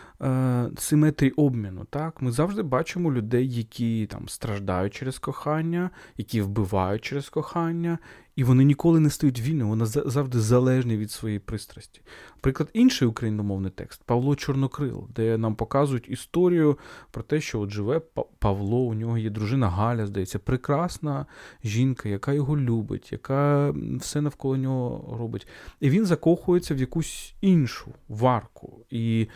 симетрії 0.78 1.32
обміну. 1.32 1.86
Так? 1.90 2.22
Ми 2.22 2.32
завжди 2.32 2.62
бачимо 2.62 3.14
людей, 3.14 3.50
які 3.54 4.08
там 4.08 4.30
страждають 4.30 4.94
через 4.94 5.20
кохання, 5.20 5.90
які 6.18 6.42
вбивають 6.42 7.02
через 7.02 7.30
кохання, 7.30 8.00
і 8.36 8.44
вони 8.44 8.64
ніколи 8.64 9.00
не 9.00 9.10
стають 9.10 9.42
вільними, 9.42 9.70
вони 9.70 9.86
завжди 9.86 10.40
залежні 10.40 10.98
від 10.98 11.12
своєї 11.12 11.40
пристрасті. 11.40 12.02
Приклад, 12.42 12.70
інший 12.74 13.08
україномовний 13.08 13.72
текст 13.72 14.04
Павло 14.06 14.36
Чорнокрил, 14.36 15.08
де 15.16 15.38
нам 15.38 15.56
показують 15.56 16.10
історію 16.10 16.78
про 17.12 17.24
те, 17.24 17.42
що 17.42 17.60
от 17.60 17.70
живе 17.70 18.02
Павло, 18.40 18.80
у 18.80 18.94
нього 18.94 19.18
є 19.18 19.30
дружина 19.30 19.70
Галя, 19.70 20.06
здається, 20.06 20.40
прекрасна 20.40 21.26
жінка, 21.64 22.10
яка 22.10 22.34
його 22.34 22.58
любить, 22.58 23.12
яка 23.12 23.74
все 24.00 24.22
навколо 24.22 24.58
нього 24.58 25.18
робить. 25.20 25.48
І 25.80 25.90
він 25.90 26.06
закохується 26.06 26.76
в 26.76 26.78
якусь 26.78 27.34
іншу 27.42 27.94
варку. 28.08 28.86
І 28.90 29.28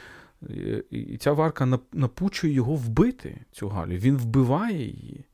і 0.89 1.17
ця 1.17 1.31
варка 1.31 1.79
напучує 1.93 2.53
його 2.53 2.75
вбити, 2.75 3.41
цю 3.51 3.67
Галю. 3.67 3.95
Він 3.95 4.17
вбиває 4.17 4.83
її. 4.83 5.25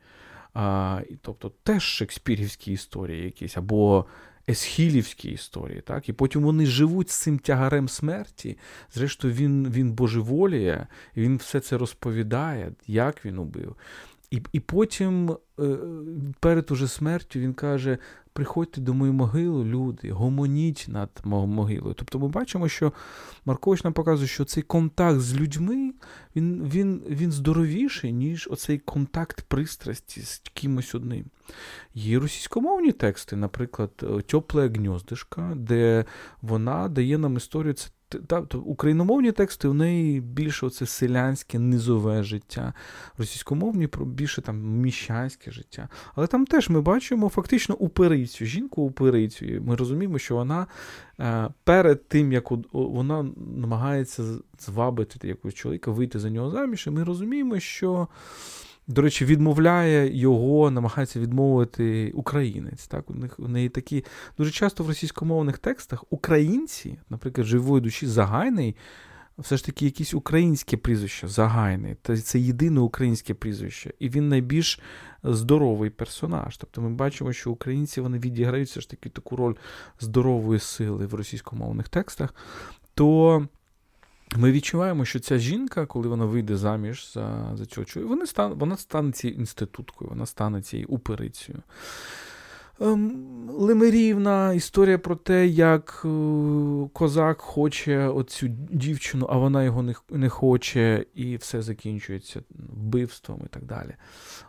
А, 0.53 1.01
Тобто 1.22 1.51
теж 1.64 1.84
шекспірівські 1.84 2.72
історії 2.72 3.24
якісь, 3.24 3.57
або 3.57 4.05
есхілівські 4.49 5.30
історії. 5.32 5.82
так? 5.82 6.10
І 6.10 6.14
потім 6.14 6.41
вони 6.41 6.66
живуть 6.66 7.10
з 7.10 7.16
цим 7.16 7.39
тягарем 7.39 7.89
смерті. 7.89 8.57
Зрештою, 8.93 9.34
він 9.34 9.70
він 9.70 9.91
божеволіє, 9.91 10.88
він 11.18 11.38
все 11.38 11.60
це 11.60 11.78
розповідає, 11.78 12.72
як 12.88 13.26
він 13.26 13.39
убив. 13.39 13.76
І 14.32 14.42
і 14.52 14.60
потім, 14.60 15.38
е, 15.60 15.78
перед 16.40 16.72
уже 16.72 16.88
смертю, 16.88 17.40
він 17.40 17.54
каже: 17.54 17.98
приходьте 18.34 18.82
до 18.82 18.94
моєї 18.94 19.18
могили, 19.18 19.66
люди, 19.66 20.12
гомоніть 20.12 20.86
над 20.88 21.10
могилою. 21.26 21.94
Тобто 21.94 22.20
ми 22.20 22.28
бачимо, 22.28 22.68
що 22.68 22.94
Маркович 23.46 23.84
нам 23.84 23.94
показує, 23.94 24.28
що 24.28 24.46
цей 24.46 24.64
контакт 24.64 25.20
з 25.20 25.36
людьми 25.36 25.94
він 26.36 26.64
він, 26.64 27.04
він 27.10 27.32
здоровіший, 27.32 28.14
ніж 28.14 28.48
оцей 28.52 28.78
контакт 28.78 29.42
пристрасті 29.42 30.22
з 30.22 30.42
кимось 30.54 30.96
одним. 30.96 31.26
Є 31.94 32.20
російськомовні 32.20 32.92
тексти, 32.92 33.36
наприклад, 33.36 33.92
Тепле 34.26 34.68
гніздишка, 34.68 35.54
де 35.56 36.06
вона 36.42 36.88
дає 36.88 37.18
нам 37.18 37.38
історію. 37.38 37.74
Це 37.74 37.90
та, 38.10 38.41
то 38.41 38.60
Україномовні 38.60 39.32
тексти 39.32 39.68
в 39.68 39.74
неї 39.74 40.22
більше 40.22 40.66
оце 40.66 40.86
селянське, 40.86 41.60
низове 41.60 42.24
життя, 42.24 42.74
російськомовні 43.18 43.89
більше 44.05 44.41
там 44.41 44.62
міщанське 44.62 45.51
життя. 45.51 45.89
Але 46.16 46.28
там 46.28 46.45
теж 46.45 46.70
ми 46.70 46.82
бачимо 46.82 47.30
фактично 47.30 47.76
уперицю, 47.76 48.45
жінку 48.45 48.82
уперицю. 48.82 49.45
І 49.45 49.60
Ми 49.60 49.76
розуміємо, 49.76 50.20
що 50.20 50.36
вона 50.36 50.68
е, 51.20 51.49
перед 51.64 52.07
тим, 52.07 52.32
як 52.32 52.51
вона 52.72 53.26
намагається 53.55 54.24
звабити 54.60 55.28
якогось 55.28 55.55
чоловіка, 55.55 55.91
вийти 55.91 56.20
за 56.20 56.30
нього 56.30 56.51
заміж, 56.51 56.88
і 56.88 56.89
ми 56.89 57.03
розуміємо, 57.03 57.60
що. 57.60 58.07
До 58.90 59.02
речі, 59.02 59.26
відмовляє 59.26 60.18
його, 60.18 60.72
намагається 60.72 61.20
відмовити 61.20 62.12
українець. 62.16 62.88
Так, 62.88 63.10
У 63.10 63.14
них 63.14 63.40
у 63.40 63.48
неї 63.48 63.70
такі 63.70 64.06
дуже 64.38 64.52
часто 64.52 64.84
в 64.84 64.88
російськомовних 64.88 65.58
текстах 65.58 66.04
українці, 66.10 67.00
наприклад, 67.10 67.48
живої 67.48 67.82
душі 67.82 68.08
Загайний, 68.08 68.76
все 69.38 69.58
ж 69.58 69.66
таки 69.66 69.86
якісь 69.86 70.14
українське 70.14 70.78
прізвище 70.78 71.28
Загайний. 71.28 71.96
Це 72.24 72.40
єдине 72.40 72.80
українське 72.80 73.34
прізвище, 73.34 73.94
і 74.00 74.10
він 74.10 74.30
найбільш 74.30 74.80
здоровий 75.24 75.90
персонаж. 75.90 76.58
Тобто 76.58 76.82
ми 76.82 76.90
бачимо, 76.90 77.34
що 77.34 77.52
українці 77.52 78.02
вони 78.02 78.20
відіграють 78.20 78.70
все 78.70 78.82
ж 78.82 78.90
таки 78.90 79.10
таку 79.10 79.36
роль 79.36 79.56
здорової 80.00 80.60
сили 80.60 81.06
в 81.06 81.14
російськомовних 81.14 81.90
текстах. 81.90 82.36
То 82.94 83.48
ми 84.36 84.52
відчуваємо, 84.52 85.06
що 85.06 85.20
ця 85.20 85.38
жінка, 85.38 85.86
коли 85.86 86.08
вона 86.08 86.26
вийде 86.26 86.58
заміж 86.58 87.14
за 87.14 87.52
за 87.56 87.66
цього 87.66 87.86
чоловіка, 87.86 88.16
вона 88.16 88.26
стане, 88.26 88.56
вона 88.56 88.78
стане 88.78 89.12
цією 89.12 89.40
інституткою, 89.40 90.10
вона 90.10 90.26
стане 90.26 90.62
цією 90.62 90.88
уперицею. 90.90 91.62
Ем, 92.82 93.50
Лимерівна 93.50 94.54
історія 94.54 94.98
про 94.98 95.16
те, 95.16 95.48
як 95.48 96.02
е, 96.06 96.10
козак 96.94 97.42
хоче 97.42 98.08
оцю 98.08 98.48
дівчину, 98.72 99.28
а 99.30 99.38
вона 99.38 99.64
його 99.64 99.84
не 99.84 99.96
не 100.10 100.30
хоче, 100.30 101.06
і 101.14 101.38
все 101.38 101.62
закінчується 101.62 102.42
вбивством 102.50 103.42
і 103.46 103.48
так 103.48 103.66
далі. 103.66 103.96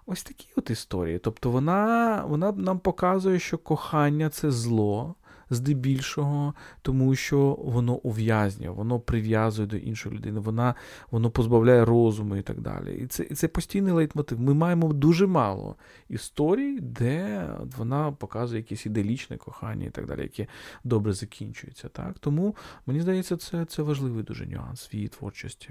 Ось 0.07 0.23
такі 0.23 0.47
от 0.57 0.71
історії. 0.71 1.19
Тобто 1.19 1.51
вона, 1.51 2.25
вона 2.29 2.53
нам 2.53 2.79
показує, 2.79 3.39
що 3.39 3.59
кохання 3.59 4.29
це 4.31 4.51
зло 4.51 5.15
здебільшого, 5.51 6.55
тому 6.83 7.15
що 7.15 7.59
воно 7.65 7.95
ув'язнює, 7.95 8.71
воно 8.71 9.01
прив'язує 9.01 9.69
до 9.69 9.77
іншої 9.77 10.15
людини, 10.15 10.41
вона, 10.41 10.75
воно 11.11 11.31
позбавляє 11.31 11.85
розуму 11.85 12.37
і 12.37 12.43
так 12.43 12.61
далі. 12.61 12.95
І 12.95 13.07
це 13.07 13.23
і 13.31 13.35
це 13.35 13.49
постійний 13.49 13.93
лейтмотив. 13.93 14.41
Ми 14.41 14.55
маємо 14.55 14.93
дуже 14.93 15.27
мало 15.27 15.77
історій, 16.09 16.81
де 16.81 17.47
вона 17.79 18.13
показує 18.13 18.61
якесь 18.61 18.87
іделічне 18.87 19.37
кохання 19.37 19.87
і 19.87 19.91
так 19.91 20.07
далі, 20.07 20.23
яке 20.23 20.47
добре 20.85 21.13
закінчується. 21.13 21.89
Так? 21.89 22.19
Тому 22.19 22.57
мені 22.87 23.01
здається, 23.01 23.37
це, 23.37 23.65
це 23.65 23.83
важливий 23.83 24.25
дуже 24.25 24.47
нюанс 24.47 24.89
в 24.93 24.95
її 24.95 25.09
творчості. 25.09 25.71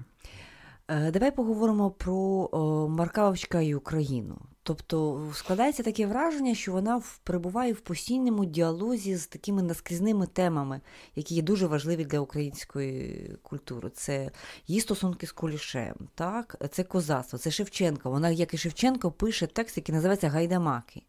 Е, 0.88 1.11
давай 1.11 1.36
поговоримо 1.36 1.91
про 1.91 2.49
Маркавочка 2.89 3.61
і 3.61 3.75
Україну. 3.75 4.38
Тобто 4.64 5.28
складається 5.34 5.84
таке 5.84 6.05
враження, 6.05 6.55
що 6.55 6.72
вона 6.72 7.01
перебуває 7.24 7.74
в 7.74 7.80
постійному 7.80 8.45
діалозі 8.45 9.16
з 9.16 9.28
такими 9.28 9.62
наскрізними 9.62 10.28
темами, 10.28 10.82
які 11.16 11.36
є 11.36 11.41
дуже 11.41 11.68
важливі 11.68 12.05
для 12.05 12.20
української 12.20 13.38
культури. 13.41 13.89
Це 13.95 14.32
її 14.68 14.82
стосунки 14.82 15.28
з 15.28 15.32
Кулішем, 15.32 15.95
так? 16.16 16.55
це 16.72 16.84
козацтво, 16.84 17.39
це 17.39 17.51
Шевченко. 17.51 18.10
Вона, 18.10 18.30
як 18.30 18.53
і 18.53 18.57
Шевченко, 18.57 19.12
пише 19.12 19.47
текст, 19.47 19.78
який 19.78 19.95
називається 19.95 20.30
Гайдамаки. 20.30 21.01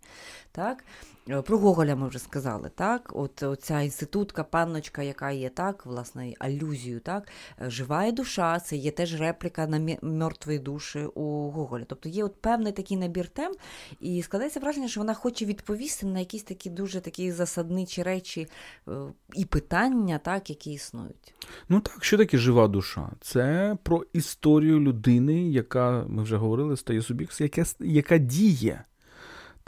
Так? 0.53 0.85
Е, 1.31 1.43
про 1.43 1.59
Гоголя 1.59 1.97
ми 1.97 2.09
вже 2.09 2.19
сказали, 2.19 2.71
так? 2.75 3.13
От 3.15 3.43
Оця 3.43 3.81
інститутка, 3.81 4.45
панночка, 4.45 5.03
яка 5.03 5.31
є 5.31 5.49
так, 5.49 5.87
власне, 5.87 6.35
алюзію, 6.39 7.01
так? 7.01 7.29
Е, 7.63 7.71
жива 7.71 8.11
душа, 8.13 8.61
це 8.61 8.77
є 8.77 8.91
теж 8.91 9.21
репліка 9.21 9.67
на 9.67 9.97
мертвої 10.03 10.59
душі 10.59 10.99
у 11.15 11.51
Гоголя. 11.51 11.85
Тобто 11.89 12.09
є 12.09 12.25
от 12.25 12.43
певний 12.43 12.73
такий 12.73 12.97
набір 12.97 13.29
тем, 13.29 13.53
і 14.01 14.23
складається 14.23 14.61
враження, 14.61 14.89
що 14.89 15.01
вона 15.01 15.15
хоче 15.15 15.45
відповісти 15.45 16.07
на 16.07 16.19
якісь 16.19 16.43
такі 16.43 16.71
дуже 16.71 17.01
такі 17.01 17.33
засадничі 17.33 18.03
речі 18.03 18.47
е, 18.89 18.93
і 19.35 19.45
питання, 19.45 20.19
так, 20.19 20.51
які 20.51 20.73
існують. 20.73 21.35
Ну 21.69 21.81
так, 21.81 22.05
що 22.05 22.19
таке 22.19 22.39
жива 22.39 22.69
душа? 22.69 23.11
Це 23.21 23.77
про 23.83 24.05
історію 24.13 24.81
людини, 24.81 25.51
яка, 25.51 26.05
ми 26.09 26.23
вже 26.23 26.37
говорили, 26.37 26.77
стає 26.77 27.03
суб'єктом, 27.03 27.45
яка, 27.45 27.65
яка 27.81 28.19
діє. 28.19 28.85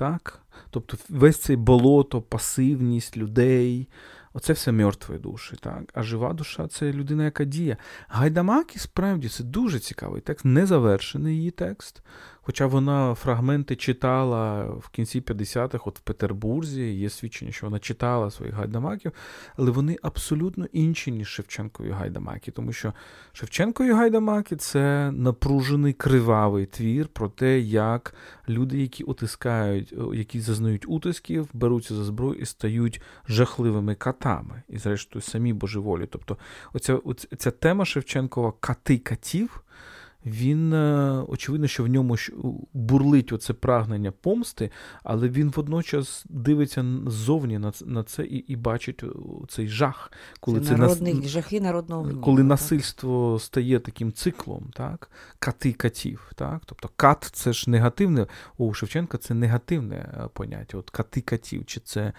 Так? 0.02 0.40
Тобто 0.70 0.96
весь 1.08 1.38
цей 1.38 1.56
болото, 1.56 2.22
пасивність 2.22 3.16
людей, 3.16 3.88
оце 4.32 4.52
все 4.52 4.72
мертві 4.72 5.18
душі. 5.18 5.56
Так? 5.60 5.82
А 5.94 6.02
жива 6.02 6.32
душа 6.32 6.68
це 6.68 6.92
людина, 6.92 7.24
яка 7.24 7.44
діє. 7.44 7.76
Гайдамакі, 8.08 8.78
справді, 8.78 9.28
це 9.28 9.44
дуже 9.44 9.78
цікавий 9.78 10.20
текст, 10.20 10.44
незавершений 10.44 11.36
її 11.36 11.50
текст. 11.50 12.02
Хоча 12.44 12.66
вона 12.66 13.14
фрагменти 13.14 13.76
читала 13.76 14.64
в 14.64 14.88
кінці 14.88 15.20
50-х, 15.20 15.84
от 15.86 15.98
в 15.98 16.00
Петербурзі, 16.00 16.94
є 16.94 17.10
свідчення, 17.10 17.52
що 17.52 17.66
вона 17.66 17.78
читала 17.78 18.30
своїх 18.30 18.54
гайдамаків, 18.54 19.12
але 19.56 19.70
вони 19.70 19.98
абсолютно 20.02 20.66
інші, 20.72 21.12
ніж 21.12 21.28
Шевченкові 21.28 21.90
гайдамаки. 21.90 22.50
Тому 22.50 22.72
що 22.72 22.92
Шевченкові 23.32 23.92
гайдамаки 23.92 24.56
це 24.56 25.10
напружений 25.12 25.92
кривавий 25.92 26.66
твір 26.66 27.08
про 27.08 27.28
те, 27.28 27.60
як 27.60 28.14
люди, 28.48 28.80
які 28.80 29.04
утискають, 29.04 29.94
які 30.14 30.40
зазнають 30.40 30.88
утисків, 30.88 31.48
беруться 31.52 31.94
за 31.94 32.04
зброю 32.04 32.34
і 32.34 32.46
стають 32.46 33.00
жахливими 33.28 33.94
катами, 33.94 34.62
і, 34.68 34.78
зрештою, 34.78 35.22
самі 35.22 35.52
божеволі. 35.52 36.06
Тобто, 36.10 36.36
оця, 36.72 36.94
оця 36.94 37.50
тема 37.50 37.84
Шевченкова 37.84 38.52
кати 38.60 38.98
катів 38.98 39.62
він, 40.26 40.72
е, 40.72 41.24
очевидно, 41.28 41.66
що 41.66 41.84
в 41.84 41.88
ньому 41.88 42.16
бурлить 42.72 43.32
оце 43.32 43.52
прагнення 43.52 44.12
помсти, 44.12 44.70
але 45.04 45.28
він 45.28 45.50
водночас 45.50 46.24
дивиться 46.28 46.84
ззовні 47.06 47.58
на 47.86 48.02
це 48.02 48.24
і 48.24 48.36
і 48.36 48.56
бачить 48.56 49.04
цей 49.48 49.68
жах, 49.68 50.12
коли 50.40 50.60
це, 50.60 50.66
це 50.66 50.76
народний, 50.76 51.14
нас... 51.14 51.26
жахи 51.26 51.60
народного 51.60 52.02
гніву, 52.02 52.20
коли 52.20 52.36
так? 52.36 52.46
насильство 52.46 53.38
стає 53.38 53.80
таким 53.80 54.12
циклом, 54.12 54.70
так? 54.74 55.10
кати 55.38 55.72
катів. 55.72 56.32
Так? 56.34 56.62
Тобто 56.66 56.90
кат 56.96 57.30
це 57.32 57.52
ж 57.52 57.70
негативне, 57.70 58.26
у 58.58 58.74
Шевченка 58.74 59.18
це 59.18 59.34
негативне 59.34 59.96
е, 59.96 60.28
поняття. 60.32 60.78
От 60.78 60.90
кати 60.90 61.20
катів, 61.20 61.64
чи 61.66 61.80
це 61.80 62.12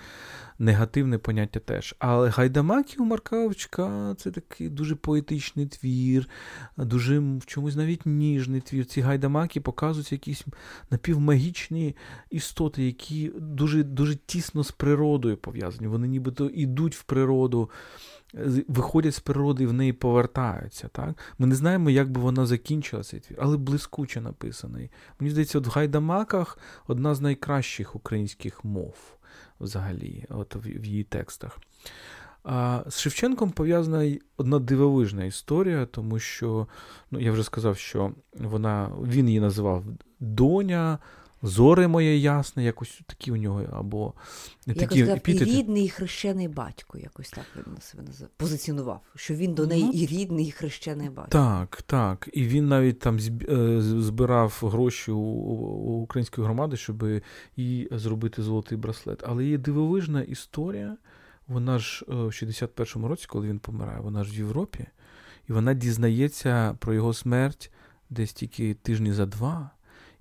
негативне 0.59 1.17
поняття 1.17 1.59
теж. 1.59 1.95
Але 1.99 2.29
Гайдамакі 2.29 2.97
у 2.97 3.05
Маркавчка 3.05 4.15
це 4.17 4.31
такий 4.31 4.69
дуже 4.69 4.95
поетичний 4.95 5.65
твір, 5.65 6.29
дуже 6.77 7.19
в 7.19 7.45
чомусь 7.45 7.75
навіть 7.75 8.05
ніжний 8.05 8.61
твір. 8.61 8.85
Ці 8.85 9.01
гайдамаки 9.01 9.61
показують 9.61 10.11
якісь 10.11 10.45
напівмагічні 10.91 11.95
істоти, 12.29 12.83
які 12.83 13.31
дуже 13.37 13.83
дуже 13.83 14.15
тісно 14.15 14.63
з 14.63 14.71
природою 14.71 15.37
пов'язані. 15.37 15.87
Вони 15.87 16.07
нібито 16.07 16.49
йдуть 16.49 16.95
в 16.95 17.03
природу. 17.03 17.69
Виходять 18.67 19.15
з 19.15 19.19
природи 19.19 19.63
і 19.63 19.67
в 19.67 19.73
неї 19.73 19.93
повертаються. 19.93 20.87
Так? 20.87 21.17
Ми 21.37 21.47
не 21.47 21.55
знаємо, 21.55 21.89
як 21.89 22.11
би 22.11 22.21
вона 22.21 22.45
закінчила 22.45 23.03
цей 23.03 23.19
твір, 23.19 23.37
але 23.41 23.57
блискуче 23.57 24.21
написаний. 24.21 24.89
Мені 25.19 25.31
здається, 25.31 25.57
от 25.57 25.67
в 25.67 25.69
Гайдамаках 25.69 26.57
одна 26.87 27.15
з 27.15 27.21
найкращих 27.21 27.95
українських 27.95 28.65
мов 28.65 28.95
взагалі, 29.63 30.25
от 30.29 30.55
в 30.55 30.85
її 30.85 31.03
текстах. 31.03 31.59
А 32.43 32.83
З 32.87 32.99
Шевченком 32.99 33.51
пов'язана 33.51 34.17
одна 34.37 34.59
дивовижна 34.59 35.25
історія, 35.25 35.85
тому 35.85 36.19
що 36.19 36.67
ну, 37.11 37.19
я 37.19 37.31
вже 37.31 37.43
сказав, 37.43 37.77
що 37.77 38.11
вона, 38.33 38.89
він 39.03 39.27
її 39.27 39.39
називав 39.39 39.83
доня, 40.19 40.99
Зоре 41.43 41.87
моє 41.87 42.17
ясне, 42.17 42.63
якось 42.63 43.01
такі 43.05 43.31
у 43.31 43.35
нього, 43.35 43.63
або 43.71 44.13
такі 44.65 44.85
сказав, 44.85 45.15
епітети. 45.15 45.51
і 45.51 45.55
рідний 45.55 45.85
і 45.85 45.89
хрещений 45.89 46.47
батько, 46.47 46.97
якось 46.97 47.29
так 47.29 47.45
він 47.55 47.81
себе 47.81 48.03
позиціонував, 48.37 49.01
що 49.15 49.33
він 49.33 49.53
до 49.53 49.67
неї 49.67 49.83
ну, 49.83 49.91
і 49.91 50.05
рідний, 50.05 50.47
і 50.47 50.51
хрещений 50.51 51.09
батько. 51.09 51.31
Так, 51.31 51.81
так. 51.81 52.29
І 52.33 52.43
він 52.43 52.67
навіть 52.67 52.99
там 52.99 53.19
е, 53.49 53.81
збирав 53.81 54.59
гроші 54.61 55.11
у, 55.11 55.17
у 55.17 56.01
української 56.01 56.45
громади, 56.45 56.77
щоб 56.77 57.05
їй 57.55 57.87
зробити 57.91 58.43
золотий 58.43 58.77
браслет. 58.77 59.23
Але 59.27 59.45
є 59.45 59.57
дивовижна 59.57 60.21
історія. 60.21 60.97
Вона 61.47 61.79
ж 61.79 62.05
е, 62.09 62.13
в 62.13 62.27
61-му 62.27 63.07
році, 63.07 63.25
коли 63.29 63.47
він 63.47 63.59
помирає, 63.59 63.99
вона 63.99 64.23
ж 64.23 64.31
в 64.31 64.35
Європі, 64.35 64.85
і 65.49 65.53
вона 65.53 65.73
дізнається 65.73 66.77
про 66.79 66.93
його 66.93 67.13
смерть 67.13 67.71
десь 68.09 68.33
тільки 68.33 68.73
тижні 68.73 69.13
за 69.13 69.25
два. 69.25 69.71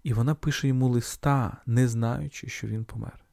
І 0.03 0.13
вона 0.13 0.35
пише 0.35 0.69
йому 0.69 0.89
листа, 0.89 1.57
не 1.67 1.89
знаючи, 1.89 2.49
що 2.49 2.67
він 2.67 2.85
помер. 2.85 3.25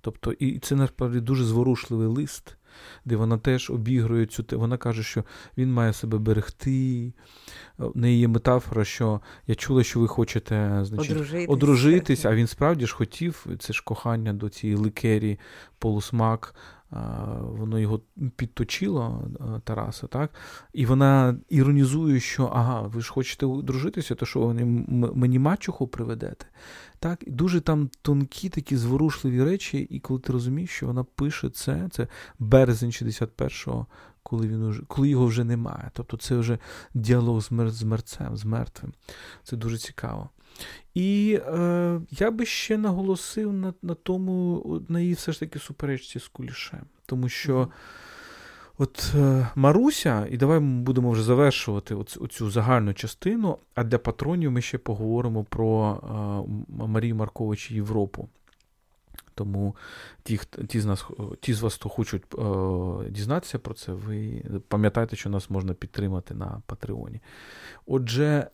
Тобто, 0.00 0.32
і 0.32 0.58
це 0.58 0.76
насправді 0.76 1.20
дуже 1.20 1.44
зворушливий 1.44 2.06
лист, 2.06 2.56
де 3.04 3.16
вона 3.16 3.38
теж 3.38 3.70
обігрує 3.70 4.26
цю 4.26 4.42
те. 4.42 4.56
Вона 4.56 4.76
каже, 4.76 5.02
що 5.02 5.24
він 5.58 5.72
має 5.72 5.92
себе 5.92 6.18
берегти. 6.18 7.12
В 7.78 7.98
неї 7.98 8.20
є 8.20 8.28
метафора, 8.28 8.84
що 8.84 9.20
я 9.46 9.54
чула, 9.54 9.82
що 9.84 10.00
ви 10.00 10.08
хочете 10.08 10.80
значить, 10.82 11.10
одружитись, 11.10 11.48
одружитись 11.48 12.24
а 12.24 12.34
він 12.34 12.46
справді 12.46 12.86
ж 12.86 12.94
хотів, 12.94 13.46
це 13.58 13.72
ж 13.72 13.82
кохання 13.84 14.32
до 14.32 14.48
цієї 14.48 14.78
ликері, 14.78 15.38
полусмак 15.78 16.54
воно 17.40 17.78
його 17.78 18.00
підточило, 18.36 19.30
Тараса, 19.64 20.06
так? 20.06 20.34
І 20.72 20.86
вона 20.86 21.36
іронізує, 21.48 22.20
що 22.20 22.50
ага, 22.54 22.80
ви 22.80 23.00
ж 23.00 23.12
хочете 23.12 23.46
дружитися, 23.46 24.14
то 24.14 24.26
що 24.26 24.40
ви 24.40 24.54
мені 25.14 25.38
мачуху 25.38 25.86
приведете. 25.88 26.46
Так? 26.98 27.24
Дуже 27.26 27.60
там 27.60 27.90
тонкі 28.02 28.48
такі 28.48 28.76
зворушливі 28.76 29.44
речі, 29.44 29.78
і 29.78 30.00
коли 30.00 30.20
ти 30.20 30.32
розумієш, 30.32 30.70
що 30.70 30.86
вона 30.86 31.04
пише 31.04 31.50
це, 31.50 31.88
це 31.90 32.06
березень 32.38 32.90
61-го, 32.90 33.86
коли 34.22 34.48
він 34.48 34.62
уже, 34.62 34.82
коли 34.88 35.08
його 35.08 35.26
вже 35.26 35.44
немає. 35.44 35.90
Тобто 35.94 36.16
це 36.16 36.36
вже 36.36 36.58
діалог 36.94 37.40
з 37.40 37.82
мерцем, 37.82 38.36
з 38.36 38.44
мертвим. 38.44 38.92
Це 39.42 39.56
дуже 39.56 39.78
цікаво. 39.78 40.30
І 40.94 41.40
е, 41.46 42.00
я 42.10 42.30
би 42.30 42.46
ще 42.46 42.78
наголосив 42.78 43.52
на 43.52 43.74
на 43.82 43.94
тому, 43.94 44.64
на 44.88 45.00
її 45.00 45.14
все 45.14 45.32
ж 45.32 45.40
таки 45.40 45.58
суперечці 45.58 46.18
з 46.18 46.28
кулішем. 46.28 46.86
Тому 47.06 47.28
що 47.28 47.68
от 48.78 49.12
е, 49.14 49.48
Маруся, 49.54 50.26
і 50.30 50.36
давай 50.36 50.60
ми 50.60 50.82
будемо 50.82 51.10
вже 51.10 51.22
завершувати 51.22 51.94
оцю, 51.94 52.24
оцю 52.24 52.50
загальну 52.50 52.94
частину, 52.94 53.58
а 53.74 53.84
для 53.84 53.98
патронів 53.98 54.50
ми 54.50 54.62
ще 54.62 54.78
поговоримо 54.78 55.44
про 55.44 56.00
е, 56.02 56.86
Марію 56.86 57.16
Маркович 57.16 57.70
Європу. 57.70 58.28
Тому 59.34 59.76
ті, 60.22 60.40
ті 60.68 60.80
з 60.80 60.86
нас, 60.86 61.06
ті 61.40 61.54
з 61.54 61.60
вас, 61.60 61.74
хто 61.74 61.88
хочуть 61.88 62.24
е, 62.38 63.10
дізнатися 63.10 63.58
про 63.58 63.74
це, 63.74 63.92
ви 63.92 64.42
пам'ятайте, 64.68 65.16
що 65.16 65.30
нас 65.30 65.50
можна 65.50 65.74
підтримати 65.74 66.34
на 66.34 66.62
Патреоні. 66.66 67.20
Отже, 67.86 68.46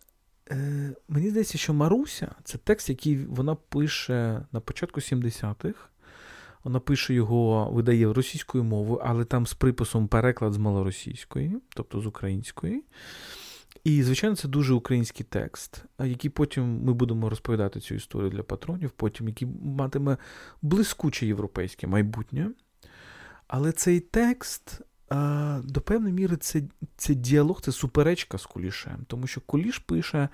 е, 0.51 0.93
мені 1.09 1.31
здається, 1.31 1.59
що 1.59 1.75
Маруся 1.75 2.35
це 2.45 2.59
текст, 2.59 2.89
який 2.89 3.25
вона 3.25 3.55
пише 3.55 4.47
на 4.53 4.61
початку 4.61 5.01
70-х. 5.01 5.89
Вона 6.65 6.81
пише 6.81 7.15
його, 7.15 7.71
видає 7.71 8.13
російською 8.13 8.65
мовою, 8.65 9.01
але 9.05 9.25
там 9.25 9.47
з 9.47 9.55
приписом 9.55 10.09
переклад 10.09 10.53
з 10.53 10.57
малоросійської, 10.57 11.61
тобто 11.69 12.01
з 12.01 12.07
української. 12.07 12.85
І, 13.85 14.03
звичайно, 14.03 14.37
це 14.37 14.49
дуже 14.49 14.75
український 14.75 15.27
текст, 15.29 15.85
який 16.05 16.31
потім 16.31 16.85
ми 16.85 16.93
будемо 16.93 17.31
розповідати 17.31 17.81
цю 17.81 17.95
історію 17.95 18.31
для 18.31 18.43
патронів, 18.43 18.91
потім 18.91 19.29
який 19.29 19.49
матиме 19.63 20.17
блискуче 20.63 21.27
європейське 21.27 21.87
майбутнє. 21.87 22.51
Але 23.47 23.73
цей 23.73 24.01
текст 24.01 24.81
до 25.65 25.81
певної 25.81 26.15
міри 26.15 26.37
це 26.37 26.63
це 26.97 27.15
діалог, 27.15 27.61
це 27.61 27.73
суперечка 27.73 28.39
з 28.39 28.47
Кулішем, 28.47 29.05
тому 29.07 29.27
що 29.27 29.41
Куліш 29.41 29.79
пише 29.79 30.29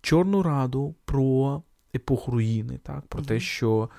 Чорну 0.00 0.42
Раду 0.42 0.94
про 1.04 1.62
епоху 1.94 2.32
руїни, 2.32 2.78
так, 2.78 3.06
про 3.06 3.22
те, 3.22 3.40
що 3.40 3.90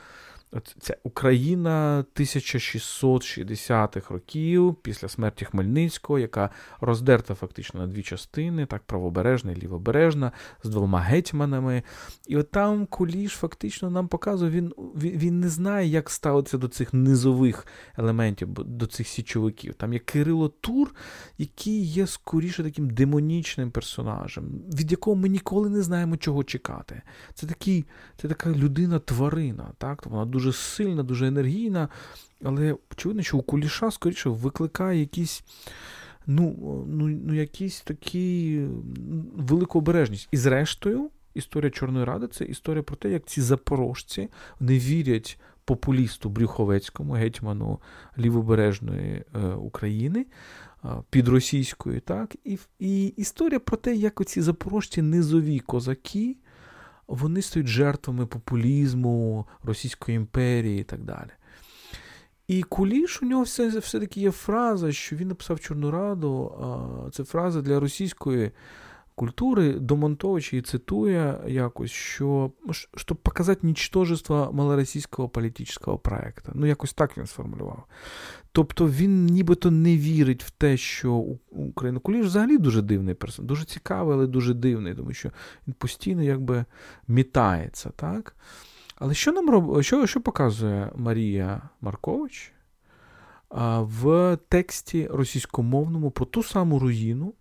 Ця 0.80 0.98
Україна 1.04 2.06
1660-х 2.16 4.14
років 4.14 4.76
після 4.76 5.08
смерті 5.08 5.46
Хмельницького, 5.46 6.20
яка 6.20 6.50
роздерта 6.82 7.36
фактично 7.36 7.80
на 7.80 7.88
дві 7.88 8.04
частини, 8.04 8.66
так 8.66 8.84
правобережна 8.84 9.52
і 9.52 9.56
лівобережна, 9.56 10.32
з 10.64 10.70
двома 10.70 11.00
гетьманами. 11.00 11.84
І 12.28 12.38
от 12.38 12.52
там 12.52 12.86
Куліш 12.86 13.32
фактично 13.32 13.90
нам 13.90 14.08
показує, 14.08 14.52
він, 14.52 14.74
він 14.96 15.36
він, 15.36 15.40
не 15.40 15.50
знає, 15.50 15.88
як 15.88 16.10
ставитися 16.10 16.58
до 16.58 16.68
цих 16.68 16.94
низових 16.94 17.68
елементів, 17.98 18.48
до 18.54 18.88
цих 18.88 19.08
січовиків. 19.08 19.74
Там 19.74 19.94
є 19.94 20.00
Кирило 20.00 20.50
Тур, 20.50 20.96
який 21.38 21.86
є 21.86 22.08
скоріше 22.08 22.64
таким 22.64 22.90
демонічним 22.90 23.72
персонажем, 23.72 24.46
від 24.80 24.92
якого 24.92 25.16
ми 25.16 25.30
ніколи 25.30 25.70
не 25.70 25.82
знаємо, 25.82 26.18
чого 26.18 26.44
чекати. 26.44 27.02
Це 27.34 27.48
такий, 27.48 27.86
це 28.18 28.28
така 28.28 28.50
людина-тварина. 28.52 29.72
так? 29.78 30.06
Вона 30.06 30.26
дуже 30.26 30.45
сильна, 30.54 31.04
дуже 31.04 31.28
енергійна, 31.28 31.90
але 32.44 32.76
очевидно, 32.92 33.24
що 33.24 33.38
у 33.38 33.42
Куліша 33.42 33.92
скоріше 33.92 34.30
викликає 34.30 35.00
якісь. 35.00 35.44
Ну, 36.28 36.56
ну, 36.88 37.08
ну, 37.08 37.34
якісь 37.34 37.82
такі 37.82 38.62
велику 39.36 39.80
обережність. 39.80 40.28
І 40.32 40.38
зрештою, 40.38 41.10
історія 41.34 41.72
Чорної 41.72 42.06
Ради 42.06 42.28
це 42.28 42.46
історія 42.46 42.84
про 42.84 42.96
те, 42.96 43.12
як 43.12 43.26
ці 43.26 43.42
запорожці 43.42 44.30
не 44.60 44.80
вірять 44.80 45.40
популісту 45.66 46.30
Брюховецькому, 46.30 47.14
гетьману 47.14 47.80
лівобережної 48.18 49.24
е, 49.36 49.48
України 49.48 50.26
е, 50.86 50.88
під 51.10 51.28
російською, 51.28 52.02
так, 52.02 52.36
і 52.44 52.60
і 52.80 53.08
історія 53.08 53.60
про 53.60 53.78
те, 53.78 53.96
як 53.96 54.22
оці 54.22 54.42
запорожці 54.42 55.02
низові 55.02 55.60
козаки 55.60 56.36
вони 57.08 57.42
стають 57.42 57.68
жертвами 57.68 58.26
популізму 58.26 59.46
Російської 59.64 60.16
імперії 60.18 60.82
і 60.82 60.84
так 60.84 61.04
далі. 61.04 61.30
І 62.48 62.64
Куліш 62.64 63.22
у 63.24 63.26
нього 63.26 63.44
все, 63.44 63.80
все-таки 63.80 64.22
є 64.22 64.32
фраза, 64.32 64.92
що 64.92 65.16
він 65.16 65.28
написав 65.28 65.60
Чорну 65.60 65.92
Раду. 65.92 66.54
Це 67.14 67.24
фраза 67.24 67.62
для 67.62 67.80
російської 67.80 68.52
культури. 69.16 69.74
Домонтович 69.74 70.54
її 70.54 70.62
цитує 70.62 71.40
якось, 71.48 71.92
що 71.92 72.52
щоб 72.96 73.18
показати 73.18 73.68
нічтожество 73.68 74.50
малоросійського 74.54 75.30
політичного 75.30 76.00
проекту. 76.00 76.52
Ну, 76.56 76.66
якось 76.66 76.94
так 76.94 77.18
він 77.18 77.26
сформулював. 77.26 77.84
Тобто 78.52 78.90
він 78.90 79.26
нібито 79.26 79.72
не 79.72 79.98
вірить 79.98 80.44
в 80.44 80.50
те, 80.50 80.78
що 80.78 81.14
Україна 81.50 82.00
Куліш 82.00 82.26
взагалі 82.26 82.58
дуже 82.58 82.82
дивний 82.82 83.16
персон, 83.16 83.46
дуже 83.46 83.66
цікавий, 83.66 84.16
але 84.16 84.28
дуже 84.28 84.54
дивний, 84.54 84.96
тому 84.96 85.14
що 85.14 85.32
він 85.68 85.74
постійно 85.74 86.24
якби 86.24 86.66
мітається. 87.08 87.90
так? 87.96 88.36
Але 88.96 89.14
що 89.14 89.32
нам 89.32 89.50
роб... 89.50 89.82
що, 89.82 90.08
що 90.08 90.22
показує 90.22 90.92
Марія 90.96 91.62
Маркович 91.82 92.52
в 93.80 94.38
тексті 94.50 95.08
російськомовному 95.08 96.12
про 96.12 96.26
ту 96.26 96.44
саму 96.44 96.80
руїну? 96.80 97.34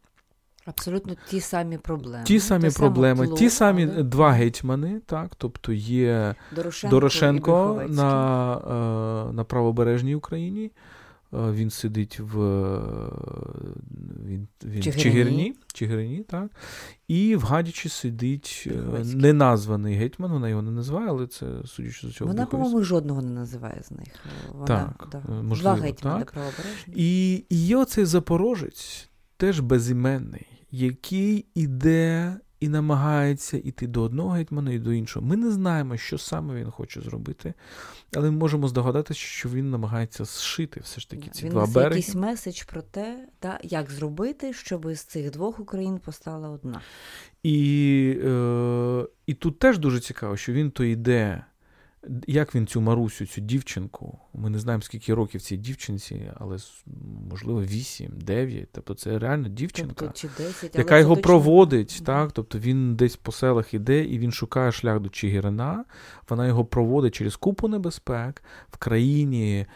Абсолютно 0.67 1.15
ті 1.29 1.41
самі 1.41 1.79
проблеми. 1.79 2.25
Ті 2.25 2.41
самі 2.41 2.71
Те 2.71 2.79
проблеми, 2.79 3.29
ті 3.29 3.51
самі 3.51 3.89
але... 3.95 4.03
два 4.03 4.31
гетьмани, 4.31 5.01
так, 5.07 5.35
тобто 5.37 5.73
є 5.73 6.35
Дорошенко, 6.55 6.97
Дорошенко 6.97 7.83
на, 7.89 8.55
е, 9.31 9.33
на 9.33 9.45
правобережній 9.45 10.15
Україні. 10.15 10.71
Е, 11.35 11.53
він 11.53 11.71
сидить 11.71 12.21
в 12.21 12.39
він, 14.27 14.49
він 14.65 14.83
Чигирині. 14.83 15.03
Чигирині, 15.03 15.55
Чигирині, 15.73 16.19
так. 16.29 16.51
І 17.09 17.37
в 17.37 17.43
Гадячі 17.43 17.89
сидить 17.89 18.69
Приходський. 18.71 19.21
неназваний 19.21 19.97
гетьман, 19.97 20.33
вона 20.33 20.49
його 20.49 20.63
не 20.63 20.71
називає, 20.71 21.09
але 21.09 21.27
це 21.27 21.47
судячи 21.65 22.09
з 22.09 22.15
цього. 22.15 22.29
Вона, 22.29 22.47
по-моєму, 22.47 22.83
жодного 22.83 23.23
не 23.23 23.31
називає 23.31 23.83
з 23.83 23.91
них. 23.91 24.09
Вона, 24.53 24.67
так, 24.67 25.09
да. 25.13 25.43
можливо, 25.43 25.77
Два 25.77 25.87
гетьмани 25.87 26.25
правобережні. 26.25 26.95
І, 26.97 27.35
і 27.49 27.57
є 27.57 27.77
оцей 27.77 28.05
запорожець, 28.05 29.09
теж 29.37 29.61
безіменний, 29.61 30.47
який 30.75 31.47
іде 31.55 32.37
і 32.61 32.69
намагається 32.69 33.57
йти 33.57 33.87
до 33.87 34.03
одного 34.03 34.31
гетьмана 34.31 34.73
і 34.73 34.79
до 34.79 34.93
іншого. 34.93 35.27
Ми 35.27 35.37
не 35.37 35.51
знаємо, 35.51 35.97
що 35.97 36.19
саме 36.19 36.55
він 36.55 36.71
хоче 36.71 37.01
зробити, 37.01 37.55
але 38.17 38.31
ми 38.31 38.37
можемо 38.37 38.69
здогадатися, 38.69 39.21
що 39.21 39.49
він 39.49 39.71
намагається 39.71 40.25
зшити 40.25 40.81
все 40.81 41.01
ж 41.01 41.11
таки 41.11 41.31
ці 41.31 41.45
він 41.45 41.51
два 41.51 41.67
береги. 41.67 41.97
якийсь 41.97 42.15
меседж 42.15 42.63
про 42.63 42.83
те, 42.83 43.29
та, 43.39 43.59
як 43.63 43.91
зробити, 43.91 44.53
щоб 44.53 44.95
з 44.95 45.01
цих 45.01 45.31
двох 45.31 45.61
Україн 45.61 45.99
постала 45.99 46.49
одна. 46.49 46.81
І, 47.43 48.19
е, 48.25 49.07
І 49.27 49.35
тут 49.35 49.59
теж 49.59 49.79
дуже 49.79 50.01
цікаво, 50.01 50.37
що 50.37 50.53
він 50.53 50.71
то 50.71 50.85
йде 50.85 51.45
як 52.27 52.55
він 52.55 52.67
цю 52.67 52.81
Марусю, 52.81 53.27
цю 53.27 53.41
дівчинку, 53.41 54.19
ми 54.35 54.51
не 54.51 54.59
знаємо, 54.59 54.83
скільки 54.83 55.15
років 55.15 55.43
цій 55.43 55.57
дівчинці, 55.57 56.31
але 56.37 56.57
можливо 57.31 57.63
8, 57.63 58.11
9. 58.17 58.69
Тобто 58.73 58.95
це 58.95 59.19
реально 59.19 59.49
дівчинка, 59.49 59.95
тобто, 59.97 60.15
чи 60.15 60.29
10, 60.39 60.77
яка 60.77 60.99
його 60.99 61.15
точно... 61.15 61.23
проводить. 61.23 62.03
Так? 62.07 62.33
Тобто 62.33 62.59
він 62.59 62.97
десь 62.97 63.17
по 63.17 63.33
селах 63.33 63.75
іде 63.75 64.05
і 64.05 64.19
він 64.19 64.33
шукає 64.33 64.73
шлях 64.73 65.01
до 65.01 65.09
Чигирина. 65.09 65.85
Вона 66.29 66.47
його 66.47 66.65
проводить 66.65 67.15
через 67.15 67.37
купу 67.37 67.69
небезпек 67.69 68.43
в 68.71 68.77
країні. 68.77 69.67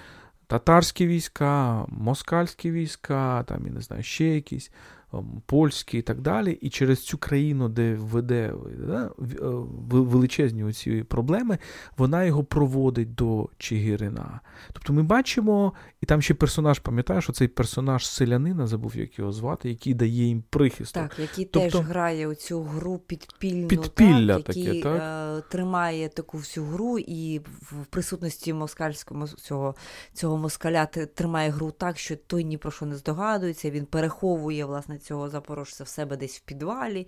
Татарські 0.46 1.06
війська, 1.06 1.84
москальські 1.88 2.70
війська, 2.70 3.42
там, 3.42 3.66
я 3.66 3.72
не 3.72 3.80
знаю, 3.80 4.02
ще 4.02 4.24
якісь. 4.24 4.70
Ем, 5.12 5.42
польський 5.46 6.00
і 6.00 6.02
так 6.02 6.20
далі, 6.20 6.52
і 6.52 6.70
через 6.70 7.04
цю 7.04 7.18
країну, 7.18 7.68
де 7.68 7.94
веде 7.94 8.54
да, 8.86 9.10
е, 9.20 9.36
величезні 9.88 10.64
оці 10.64 11.02
проблеми, 11.02 11.58
вона 11.96 12.24
його 12.24 12.44
проводить 12.44 13.14
до 13.14 13.48
Чигирина. 13.58 14.40
Тобто 14.72 14.92
ми 14.92 15.02
бачимо, 15.02 15.72
і 16.00 16.06
там 16.06 16.22
ще 16.22 16.34
персонаж, 16.34 16.78
пам'ятаєш, 16.78 17.30
оцей 17.30 17.48
персонаж 17.48 18.06
селянина, 18.06 18.66
забув, 18.66 18.96
як 18.96 19.18
його 19.18 19.32
звати, 19.32 19.68
який 19.68 19.94
дає 19.94 20.24
їм 20.24 20.44
прихисток. 20.50 21.08
Так, 21.08 21.18
який 21.18 21.44
тобто, 21.44 21.78
теж 21.78 21.86
грає 21.86 22.26
оцю 22.26 22.62
гру 22.62 22.98
підпільну, 22.98 23.68
підпілля 23.68 24.40
так, 24.40 24.56
який 24.56 24.82
так? 24.82 25.48
Тримає 25.48 26.08
таку 26.08 26.38
всю 26.38 26.66
гру, 26.66 26.98
і 26.98 27.38
в 27.60 27.86
присутності 27.90 28.52
москальського 28.52 29.26
цього, 29.26 29.74
цього 30.12 30.36
москаля 30.36 30.86
тримає 30.86 31.50
гру 31.50 31.70
так, 31.70 31.98
що 31.98 32.16
той 32.16 32.44
ні 32.44 32.58
про 32.58 32.70
що 32.70 32.86
не 32.86 32.96
здогадується, 32.96 33.70
він 33.70 33.86
переховує 33.86 34.64
власне 34.64 34.97
цього 34.98 35.30
запорожця 35.30 35.84
в 35.84 35.88
себе 35.88 36.16
десь 36.16 36.36
в 36.36 36.40
підвалі. 36.40 37.06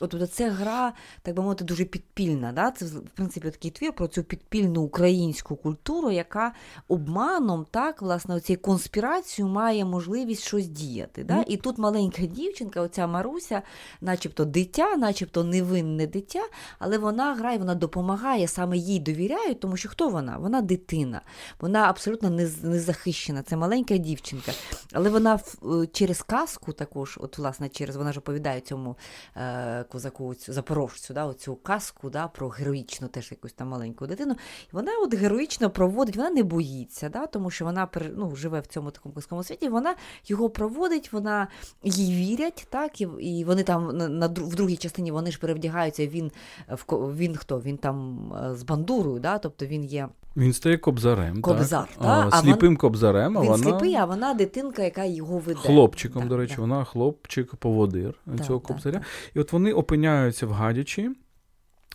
От, 0.00 0.14
от 0.14 0.32
це 0.32 0.50
гра, 0.50 0.92
так 1.22 1.34
би 1.34 1.42
мовити, 1.42 1.64
дуже 1.64 1.84
підпільна. 1.84 2.52
Да? 2.52 2.70
Це, 2.70 2.84
в 2.84 3.10
принципі, 3.14 3.50
такий 3.50 3.70
твір 3.70 3.92
про 3.92 4.08
цю 4.08 4.22
підпільну 4.22 4.82
українську 4.82 5.56
культуру, 5.56 6.10
яка 6.10 6.52
обманом, 6.88 7.66
так, 7.70 8.02
власне, 8.02 8.40
цією 8.40 8.62
конспірацією 8.62 9.54
має 9.54 9.84
можливість 9.84 10.42
щось 10.42 10.68
діяти. 10.68 11.24
Да? 11.24 11.44
І 11.48 11.56
тут 11.56 11.78
маленька 11.78 12.22
дівчинка, 12.22 12.80
оця 12.80 13.06
Маруся, 13.06 13.62
начебто 14.00 14.44
дитя, 14.44 14.96
начебто 14.96 15.44
невинне 15.44 16.06
дитя, 16.06 16.42
але 16.78 16.98
вона 16.98 17.34
грає, 17.34 17.58
вона 17.58 17.74
допомагає, 17.74 18.48
саме 18.48 18.76
їй 18.76 18.98
довіряють, 18.98 19.60
тому 19.60 19.76
що 19.76 19.88
хто 19.88 20.08
вона? 20.08 20.38
Вона 20.38 20.60
дитина, 20.60 21.20
вона 21.60 21.78
абсолютно 21.78 22.30
незахищена, 22.62 23.42
це 23.42 23.56
маленька 23.56 23.96
дівчинка. 23.96 24.52
Але 24.92 25.10
вона 25.10 25.34
е, 25.34 25.86
через 25.92 26.22
казку 26.22 26.72
також, 26.72 27.18
от 27.30 27.38
власне, 27.38 27.68
через 27.68 27.96
вона 27.96 28.12
ж 28.12 28.18
оповідає 28.18 28.60
цьому 28.60 28.96
е, 29.36 29.84
козаку, 29.84 30.34
цю 30.34 30.52
запорожцю, 30.52 31.14
да, 31.14 31.26
оцю 31.26 31.56
казку 31.56 32.10
да, 32.10 32.28
про 32.28 32.48
героїчну 32.48 33.08
теж 33.08 33.30
якусь 33.30 33.52
там 33.52 33.68
маленьку 33.68 34.06
дитину. 34.06 34.34
І 34.66 34.68
вона 34.72 34.92
от 35.02 35.14
героїчно 35.14 35.70
проводить, 35.70 36.16
вона 36.16 36.30
не 36.30 36.42
боїться, 36.42 37.08
да, 37.08 37.26
тому 37.26 37.50
що 37.50 37.64
вона 37.64 37.88
ну, 38.16 38.36
живе 38.36 38.60
в 38.60 38.66
цьому 38.66 38.90
такому 38.90 39.14
казковому 39.14 39.44
світі, 39.44 39.68
вона 39.68 39.94
його 40.26 40.50
проводить, 40.50 41.12
вона 41.12 41.48
їй 41.82 42.14
вірять, 42.14 42.66
так, 42.70 43.00
і 43.00 43.08
і 43.20 43.44
вони 43.44 43.62
там 43.62 43.96
на, 43.96 44.08
на 44.08 44.26
в 44.26 44.54
другій 44.54 44.76
частині 44.76 45.12
вони 45.12 45.30
ж 45.30 45.38
перевдягаються. 45.38 46.06
Він 46.06 46.32
в 46.68 47.16
він 47.16 47.36
хто? 47.36 47.60
Він 47.60 47.76
там 47.76 48.32
е, 48.32 48.54
з 48.54 48.62
бандурою, 48.62 49.20
да, 49.20 49.38
тобто 49.38 49.66
він 49.66 49.84
є. 49.84 50.08
Він 50.36 50.52
стає 50.52 50.78
кобзарем. 50.78 51.42
Кобзар, 51.42 51.88
так? 51.98 52.06
А, 52.06 52.28
а 52.32 52.40
сліпим 52.40 52.68
вон... 52.68 52.76
кобзарем. 52.76 53.38
А 53.38 53.40
він 53.40 53.48
вона... 53.48 53.64
сліпий, 53.64 53.94
а 53.94 54.04
вона 54.04 54.34
дитинка, 54.34 54.82
яка 54.82 55.04
його 55.04 55.38
веде. 55.38 55.60
Хлопчиком, 55.60 56.22
так, 56.22 56.28
до 56.28 56.36
речі, 56.36 56.50
так. 56.50 56.58
вона 56.58 56.84
хлопчик-поводир 56.84 58.14
цього 58.46 58.60
кобзаря. 58.60 59.00
І 59.34 59.40
от 59.40 59.52
вони 59.52 59.72
опиняються 59.72 60.46
в 60.46 60.52
Гадячі, 60.52 61.10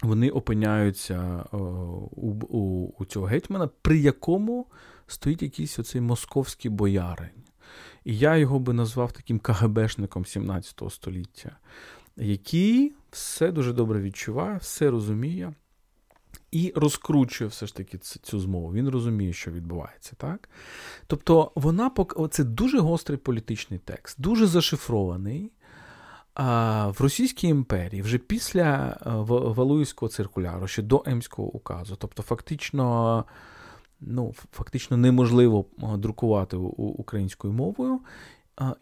вони 0.02 0.30
опиняються 0.30 1.46
о, 1.52 1.58
у, 2.12 2.32
у, 2.50 2.94
у 3.00 3.06
цього 3.06 3.26
гетьмана, 3.26 3.70
при 3.82 3.98
якому 3.98 4.66
стоїть 5.08 5.42
якийсь 5.42 5.80
оцей 5.80 6.02
московський 6.02 6.72
боярин. 6.72 7.30
І 8.04 8.18
я 8.18 8.38
його 8.38 8.60
би 8.60 8.74
назвав 8.74 9.12
таким 9.12 9.40
КГБшником 9.40 10.26
17 10.26 10.82
століття, 10.90 11.58
який 12.18 12.94
все 13.12 13.52
дуже 13.52 13.74
добре 13.74 14.02
відчуває, 14.02 14.58
все 14.58 14.90
розуміє 14.92 15.54
і 16.52 16.74
розкручує 16.76 17.48
все 17.48 17.68
ж 17.68 17.76
таки 17.76 17.98
цю 17.98 18.40
змову. 18.40 18.74
Він 18.74 18.90
розуміє, 18.90 19.34
що 19.34 19.52
відбувається, 19.52 20.14
так? 20.18 20.50
Тобто, 21.08 21.52
вона 21.56 21.92
це 22.30 22.44
дуже 22.44 22.80
гострий 22.80 23.18
політичний 23.18 23.80
текст, 23.80 24.22
дуже 24.22 24.48
зашифрований. 24.48 25.52
А 26.34 26.88
в 26.88 27.02
Російській 27.02 27.48
імперії 27.48 28.02
вже 28.02 28.18
після 28.18 28.98
Валуївського 29.56 30.10
циркуляру, 30.10 30.68
ще 30.68 30.82
до 30.82 31.04
Емського 31.06 31.48
указу, 31.48 31.96
тобто, 32.00 32.24
фактично 32.24 33.26
ну, 34.02 34.34
фактично 34.52 34.98
неможливо 34.98 35.66
друкувати 35.98 36.58
українською 36.58 37.54
мовою. 37.54 38.00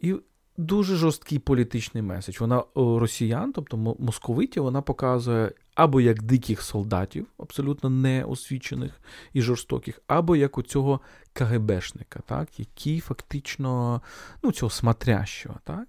І 0.02 0.15
дуже 0.57 0.95
жорсткий 0.95 1.40
політичний 1.40 2.03
меседж. 2.03 2.40
Вона 2.40 2.64
росіян, 2.76 3.53
тобто 3.53 3.77
московитів, 3.77 4.64
вона 4.64 4.81
показує 4.81 5.52
або 5.75 6.01
як 6.01 6.23
диких 6.23 6.61
солдатів, 6.61 7.27
абсолютно 7.37 7.89
неосвічених 7.89 8.91
і 9.33 9.41
жорстоких, 9.41 10.01
або 10.07 10.35
як 10.35 10.57
у 10.57 10.61
цього 10.61 10.99
КГБшника, 11.33 12.19
так, 12.25 12.59
який 12.59 12.99
фактично 12.99 14.01
ну, 14.43 14.51
цього 14.51 14.69
смотрящого. 14.69 15.55
Так? 15.63 15.87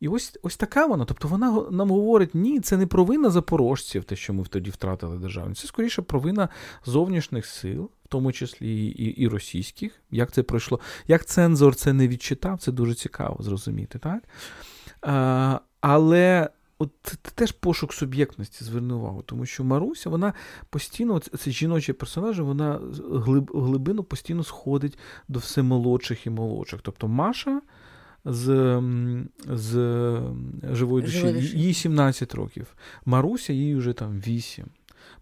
І 0.00 0.08
ось 0.08 0.38
ось 0.42 0.56
така 0.56 0.86
вона. 0.86 1.04
Тобто 1.04 1.28
вона 1.28 1.66
нам 1.70 1.90
говорить, 1.90 2.34
ні, 2.34 2.60
це 2.60 2.76
не 2.76 2.86
провина 2.86 3.30
запорожців, 3.30 4.04
те, 4.04 4.16
що 4.16 4.34
ми 4.34 4.44
тоді 4.44 4.70
втратили 4.70 5.18
державу. 5.18 5.54
Це 5.54 5.66
скоріше 5.66 6.02
провина 6.02 6.48
зовнішніх 6.84 7.46
сил, 7.46 7.90
в 8.04 8.08
тому 8.08 8.32
числі 8.32 8.86
і, 8.86 9.04
і 9.04 9.28
російських. 9.28 9.92
Як 10.10 10.32
це 10.32 10.42
пройшло? 10.42 10.80
Як 11.06 11.26
цензор 11.26 11.74
це 11.74 11.92
не 11.92 12.08
відчитав, 12.08 12.58
це 12.58 12.72
дуже 12.72 12.94
цікаво 12.94 13.42
зрозуміти. 13.42 13.98
так? 13.98 14.22
А, 15.02 15.60
Але 15.80 16.50
от 16.82 16.90
це 17.02 17.16
теж 17.34 17.52
пошук 17.52 17.92
суб'єктності, 17.92 18.64
зверни 18.64 18.94
увагу, 18.94 19.22
тому 19.22 19.46
що 19.46 19.64
Маруся, 19.64 20.10
вона 20.10 20.32
постійно, 20.70 21.18
це 21.18 21.50
жіночий 21.50 21.94
персонаж, 21.94 22.40
вона 22.40 22.80
глиб, 23.12 23.50
глибину 23.54 24.02
постійно 24.02 24.44
сходить 24.44 24.98
до 25.28 25.38
все 25.38 25.62
молодших 25.62 26.26
і 26.26 26.30
молодших. 26.30 26.80
Тобто 26.82 27.08
Маша 27.08 27.60
з 28.24 28.80
з 29.48 29.72
живої 30.72 31.04
душі, 31.04 31.26
їй 31.54 31.74
17 31.74 32.34
років. 32.34 32.76
Маруся 33.04 33.52
їй 33.52 33.74
вже 33.74 33.92
там 33.92 34.20
8. 34.26 34.66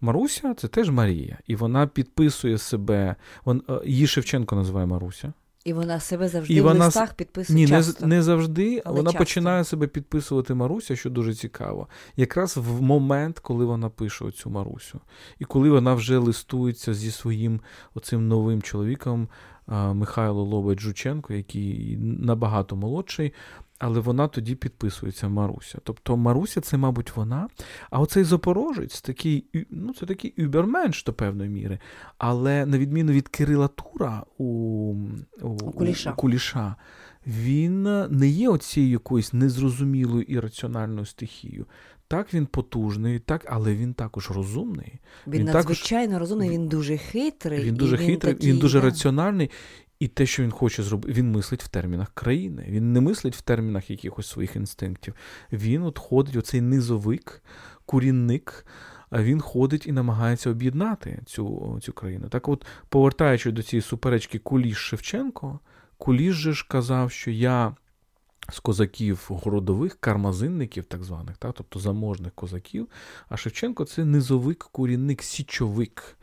Маруся 0.01 0.53
це 0.53 0.67
теж 0.67 0.89
Марія, 0.89 1.37
і 1.47 1.55
вона 1.55 1.87
підписує 1.87 2.57
себе. 2.57 3.15
Вон, 3.45 3.63
е, 3.69 3.81
її 3.85 4.07
Шевченко 4.07 4.55
називає 4.55 4.85
Маруся. 4.85 5.33
І 5.63 5.73
вона 5.73 5.99
себе 5.99 6.27
завжди 6.27 6.53
і 6.53 6.61
в 6.61 6.63
вона... 6.63 6.85
листах 6.85 7.13
підписує. 7.13 7.59
Ні, 7.59 7.67
часто. 7.67 8.07
не 8.07 8.15
не 8.15 8.23
завжди. 8.23 8.81
Але 8.85 8.97
вона 8.97 9.11
часто. 9.11 9.19
починає 9.19 9.63
себе 9.63 9.87
підписувати 9.87 10.53
Маруся, 10.53 10.95
що 10.95 11.09
дуже 11.09 11.33
цікаво. 11.33 11.87
Якраз 12.15 12.57
в 12.57 12.81
момент, 12.81 13.39
коли 13.39 13.65
вона 13.65 13.89
пише 13.89 14.25
оцю 14.25 14.49
Марусю, 14.49 14.99
і 15.39 15.45
коли 15.45 15.69
вона 15.69 15.93
вже 15.93 16.17
листується 16.17 16.93
зі 16.93 17.11
своїм 17.11 17.61
оцим 17.93 18.27
новим 18.27 18.61
чоловіком 18.61 19.27
Михайло 19.93 20.43
Лобець 20.43 20.79
Жученко, 20.79 21.33
який 21.33 21.97
набагато 21.99 22.75
молодший, 22.75 23.33
але 23.81 23.99
вона 23.99 24.27
тоді 24.27 24.55
підписується 24.55 25.29
Маруся. 25.29 25.79
Тобто 25.83 26.17
Маруся 26.17 26.61
це, 26.61 26.77
мабуть, 26.77 27.15
вона. 27.15 27.47
А 27.89 27.99
оцей 27.99 28.23
Запорожець 28.23 29.01
такий, 29.01 29.45
ну, 29.69 29.93
це 29.93 30.05
такий 30.05 30.33
юберменш 30.37 31.03
до 31.03 31.13
певної 31.13 31.49
міри. 31.49 31.79
Але 32.17 32.65
на 32.65 32.77
відміну 32.77 33.11
від 33.11 33.27
Кирила 33.27 33.67
Тура 33.67 34.23
у, 34.37 34.43
у, 35.41 35.47
у, 35.47 35.71
Куліша. 35.71 36.11
у 36.11 36.15
Куліша, 36.15 36.75
він 37.27 37.83
не 38.09 38.27
є 38.27 38.49
оцією 38.49 38.91
якоюсь 38.91 39.33
незрозумілою 39.33 40.21
і 40.21 40.39
раціональною 40.39 41.05
стихією. 41.05 41.65
Так, 42.11 42.33
він 42.33 42.45
потужний, 42.45 43.19
так, 43.19 43.45
але 43.49 43.75
він 43.75 43.93
також 43.93 44.31
розумний. 44.31 44.99
Він, 45.27 45.39
він 45.39 45.45
надзвичайно 45.45 46.07
також... 46.07 46.19
розумний, 46.19 46.49
він 46.49 46.67
дуже 46.67 46.97
хитрий. 46.97 47.63
Він 47.63 47.75
дуже 47.75 47.95
і 47.95 47.97
хитрий, 47.97 48.13
він, 48.13 48.19
такий, 48.19 48.51
він 48.51 48.59
дуже 48.59 48.79
да. 48.79 48.85
раціональний. 48.85 49.49
І 50.01 50.07
те, 50.07 50.25
що 50.25 50.43
він 50.43 50.51
хоче 50.51 50.83
зробити, 50.83 51.13
він 51.13 51.31
мислить 51.31 51.63
в 51.63 51.67
термінах 51.67 52.11
країни. 52.13 52.65
Він 52.69 52.93
не 52.93 53.01
мислить 53.01 53.35
в 53.35 53.41
термінах 53.41 53.89
якихось 53.89 54.27
своїх 54.27 54.55
інстинктів. 54.55 55.13
Він 55.51 55.83
от 55.83 55.99
ходить, 55.99 56.35
оцей 56.35 56.61
низовик, 56.61 57.43
курінник. 57.85 58.65
А 59.09 59.23
він 59.23 59.41
ходить 59.41 59.87
і 59.87 59.91
намагається 59.91 60.49
об'єднати 60.49 61.21
цю 61.25 61.79
цю 61.81 61.93
країну. 61.93 62.29
Так, 62.29 62.47
от, 62.47 62.65
повертаючись 62.89 63.53
до 63.53 63.63
цієї 63.63 63.81
суперечки 63.81 64.39
Куліш 64.39 64.77
Шевченко, 64.77 65.59
Куліш 65.97 66.35
же 66.35 66.53
ж 66.53 66.65
казав, 66.69 67.11
що 67.11 67.31
я 67.31 67.75
з 68.51 68.59
козаків 68.59 69.25
городових, 69.29 69.97
кармазинників, 69.99 70.85
так 70.85 71.03
званих, 71.03 71.37
так, 71.37 71.53
тобто 71.57 71.79
заможних 71.79 72.33
козаків. 72.33 72.87
А 73.29 73.37
Шевченко 73.37 73.85
це 73.85 74.05
низовик, 74.05 74.69
курінник, 74.71 75.23
січовик. 75.23 76.17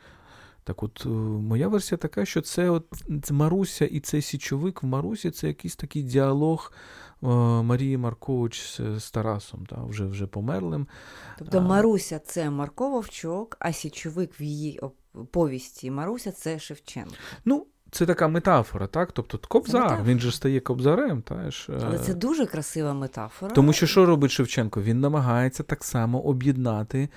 Так 0.69 0.83
от 0.83 1.03
е, 1.05 1.09
моя 1.09 1.67
версія 1.67 1.97
така, 1.97 2.25
що 2.25 2.41
це 2.41 2.69
от 2.69 2.85
це 3.23 3.33
Маруся 3.33 3.85
і 3.85 3.99
цей 3.99 4.21
січовик 4.21 4.83
в 4.83 4.85
Марусі 4.85 5.31
це 5.31 5.47
якийсь 5.47 5.75
такий 5.75 6.03
діалог 6.03 6.73
е, 7.23 7.27
Марії 7.63 7.97
Маркович 7.97 8.81
з 8.97 9.11
Тарасом, 9.11 9.65
та, 9.65 9.83
вже 9.83 10.05
вже 10.05 10.27
померлим. 10.27 10.87
Тобто 11.37 11.61
Маруся 11.61 12.19
це 12.19 12.49
Марко 12.49 12.89
Вовчок, 12.89 13.57
а 13.59 13.73
січовик 13.73 14.39
в 14.39 14.41
її 14.41 14.81
повісті 15.31 15.91
Маруся 15.91 16.31
це 16.31 16.59
Шевченко. 16.59 17.15
Ну, 17.45 17.65
це 17.91 18.05
така 18.05 18.27
метафора, 18.27 18.87
так? 18.87 19.11
Тобто 19.11 19.39
Кобзар, 19.47 20.03
він 20.03 20.19
же 20.19 20.31
стає 20.31 20.59
кобзарем. 20.59 21.21
Теж. 21.21 21.69
Але 21.83 21.99
це 21.99 22.13
дуже 22.13 22.45
красива 22.45 22.93
метафора. 22.93 23.53
Тому 23.53 23.73
що 23.73 23.87
що 23.87 24.05
робить 24.05 24.31
Шевченко? 24.31 24.81
Він 24.81 24.99
намагається 24.99 25.63
так 25.63 25.83
само 25.83 26.21
об'єднати 26.21 26.99
Е, 27.01 27.09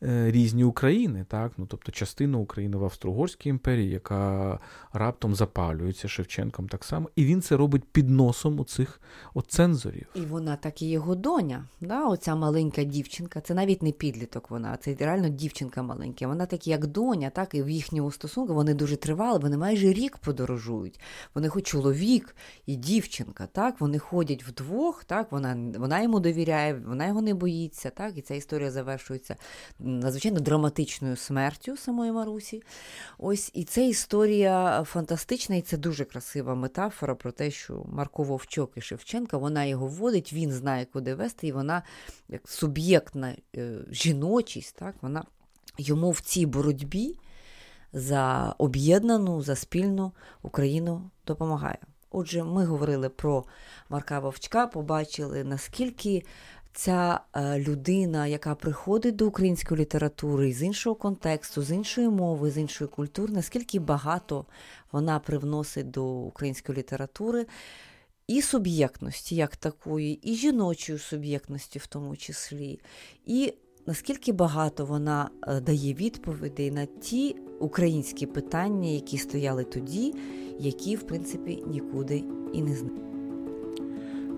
різні 0.00 0.64
України, 0.64 1.26
так? 1.28 1.52
Ну, 1.56 1.66
тобто 1.66 1.92
частину 1.92 2.40
України 2.40 2.76
в 2.76 2.84
Австро-Угорській 2.84 3.48
імперії, 3.48 3.90
яка 3.90 4.58
раптом 4.92 5.34
запалюється 5.34 6.08
Шевченком 6.08 6.68
так 6.68 6.84
само, 6.84 7.10
і 7.16 7.24
він 7.24 7.42
це 7.42 7.56
робить 7.56 7.84
під 7.92 8.10
носом 8.10 8.60
у 8.60 8.64
цих 8.64 9.00
цензорів. 9.48 10.06
І 10.14 10.20
вона 10.20 10.56
так 10.56 10.82
і 10.82 10.90
його 10.90 11.14
доня, 11.14 11.64
да? 11.80 12.06
оця 12.06 12.34
маленька 12.34 12.84
дівчинка, 12.84 13.40
це 13.40 13.54
навіть 13.54 13.82
не 13.82 13.92
підліток 13.92 14.50
вона, 14.50 14.76
це 14.76 14.94
реально 14.94 15.28
дівчинка 15.28 15.82
маленька. 15.82 16.26
Вона 16.26 16.46
так 16.46 16.66
як 16.66 16.86
доня, 16.86 17.30
так 17.30 17.54
і 17.54 17.62
в 17.62 17.70
їхньому 17.70 18.10
стосунку 18.10 18.54
вони 18.54 18.74
дуже 18.74 18.96
тривали, 18.96 19.38
вони 19.38 19.56
майже 19.56 19.92
рік 19.92 20.18
подорожують. 20.18 21.00
Вони 21.34 21.48
хоч 21.48 21.66
чоловік 21.66 22.36
і 22.66 22.76
дівчинка, 22.76 23.48
так, 23.52 23.80
вони 23.80 23.98
ходять 23.98 24.44
вдвох, 24.44 25.04
так, 25.04 25.32
вона 25.32 25.72
вона 25.78 26.02
йому 26.02 26.20
довіряє, 26.20 26.82
вона 26.86 27.06
його 27.06 27.22
не 27.22 27.34
боїться, 27.34 27.90
так, 27.90 28.18
і 28.18 28.22
ця 28.22 28.34
історія 28.34 28.70
завершується 28.70 29.36
надзвичайно 29.98 30.40
драматичною 30.40 31.16
смертю 31.16 31.76
самої 31.76 32.12
Марусі. 32.12 32.62
Ось 33.18 33.50
і 33.54 33.64
це 33.64 33.88
історія 33.88 34.84
фантастична, 34.86 35.56
і 35.56 35.62
це 35.62 35.76
дуже 35.76 36.04
красива 36.04 36.54
метафора 36.54 37.14
про 37.14 37.32
те, 37.32 37.50
що 37.50 37.84
Марко 37.92 38.22
Вовчок 38.22 38.72
і 38.76 38.80
Шевченка 38.80 39.36
вона 39.36 39.64
його 39.64 39.86
вводить, 39.86 40.32
він 40.32 40.52
знає, 40.52 40.86
куди 40.92 41.14
вести, 41.14 41.46
і 41.46 41.52
вона 41.52 41.82
як 42.28 42.48
суб'єктна 42.48 43.34
е, 43.56 43.78
жіночість, 43.90 44.76
так, 44.76 44.94
вона 45.00 45.24
йому 45.78 46.10
в 46.10 46.20
цій 46.20 46.46
боротьбі 46.46 47.16
за 47.92 48.54
об'єднану, 48.58 49.42
за 49.42 49.56
спільну 49.56 50.12
Україну 50.42 51.10
допомагає. 51.26 51.78
Отже, 52.10 52.44
ми 52.44 52.64
говорили 52.64 53.08
про 53.08 53.44
Марка 53.88 54.20
Вовчка, 54.20 54.66
побачили, 54.66 55.44
наскільки 55.44 56.22
ця 56.72 57.20
е, 57.36 57.58
людина, 57.58 58.26
яка 58.26 58.54
приходить 58.54 59.16
до 59.16 59.26
української 59.26 59.80
літератури 59.80 60.52
з 60.52 60.62
іншого 60.62 60.96
контексту, 60.96 61.62
з 61.62 61.70
іншої 61.70 62.08
мови, 62.08 62.50
з 62.50 62.58
іншої 62.58 62.88
культури, 62.88 63.32
наскільки 63.32 63.78
багато 63.78 64.46
вона 64.92 65.18
привносить 65.18 65.90
до 65.90 66.06
української 66.06 66.78
літератури 66.78 67.46
і 68.26 68.42
суб'єктності, 68.42 69.36
як 69.36 69.56
такої, 69.56 70.14
і 70.14 70.34
жіночої 70.34 70.98
суб'єктності, 70.98 71.78
в 71.78 71.86
тому 71.86 72.16
числі, 72.16 72.80
і 73.26 73.54
наскільки 73.86 74.32
багато 74.32 74.86
вона 74.86 75.30
е, 75.48 75.60
дає 75.60 75.94
відповідей 75.94 76.70
на 76.70 76.86
ті 76.86 77.36
українські 77.60 78.26
питання, 78.26 78.88
які 78.88 79.18
стояли 79.18 79.64
тоді, 79.64 80.14
які, 80.58 80.96
в 80.96 81.02
принципі, 81.02 81.64
нікуди 81.66 82.24
і 82.52 82.62
не 82.62 82.76
зникли. 82.76 83.19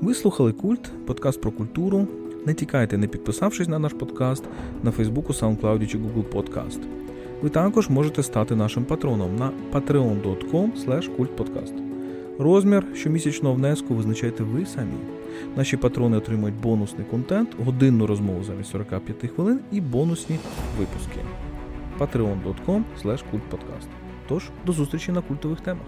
Ви 0.02 0.14
слухали 0.14 0.52
культ, 0.52 0.92
подкаст 1.06 1.40
про 1.40 1.50
культуру. 1.50 2.06
Не 2.46 2.54
тікайте, 2.54 2.98
не 2.98 3.06
підписавшись 3.06 3.68
на 3.68 3.78
наш 3.78 3.92
подкаст 3.92 4.44
на 4.82 4.90
Фейсбуку, 4.90 5.32
SoundCloud 5.32 5.86
чи 5.86 5.98
Google 5.98 6.24
Podcast. 6.32 6.80
Ви 7.42 7.48
також 7.48 7.88
можете 7.88 8.22
стати 8.22 8.56
нашим 8.56 8.84
патроном 8.84 9.36
на 9.36 9.50
patreon.com. 9.72 10.70
Розмір 12.38 12.86
щомісячного 12.94 13.54
внеску 13.54 13.94
визначайте 13.94 14.42
ви 14.42 14.66
самі. 14.66 14.98
Наші 15.56 15.76
патрони 15.76 16.16
отримують 16.16 16.60
бонусний 16.60 17.06
контент, 17.10 17.48
годинну 17.64 18.06
розмову 18.06 18.44
замість 18.44 18.70
45 18.70 19.30
хвилин 19.34 19.60
і 19.72 19.80
бонусні 19.80 20.38
випуски. 20.78 21.20
patreon.com 21.98 22.82
kultpodcast. 23.04 23.88
Тож, 24.28 24.50
до 24.66 24.72
зустрічі 24.72 25.12
на 25.12 25.20
культових 25.20 25.60
темах. 25.60 25.86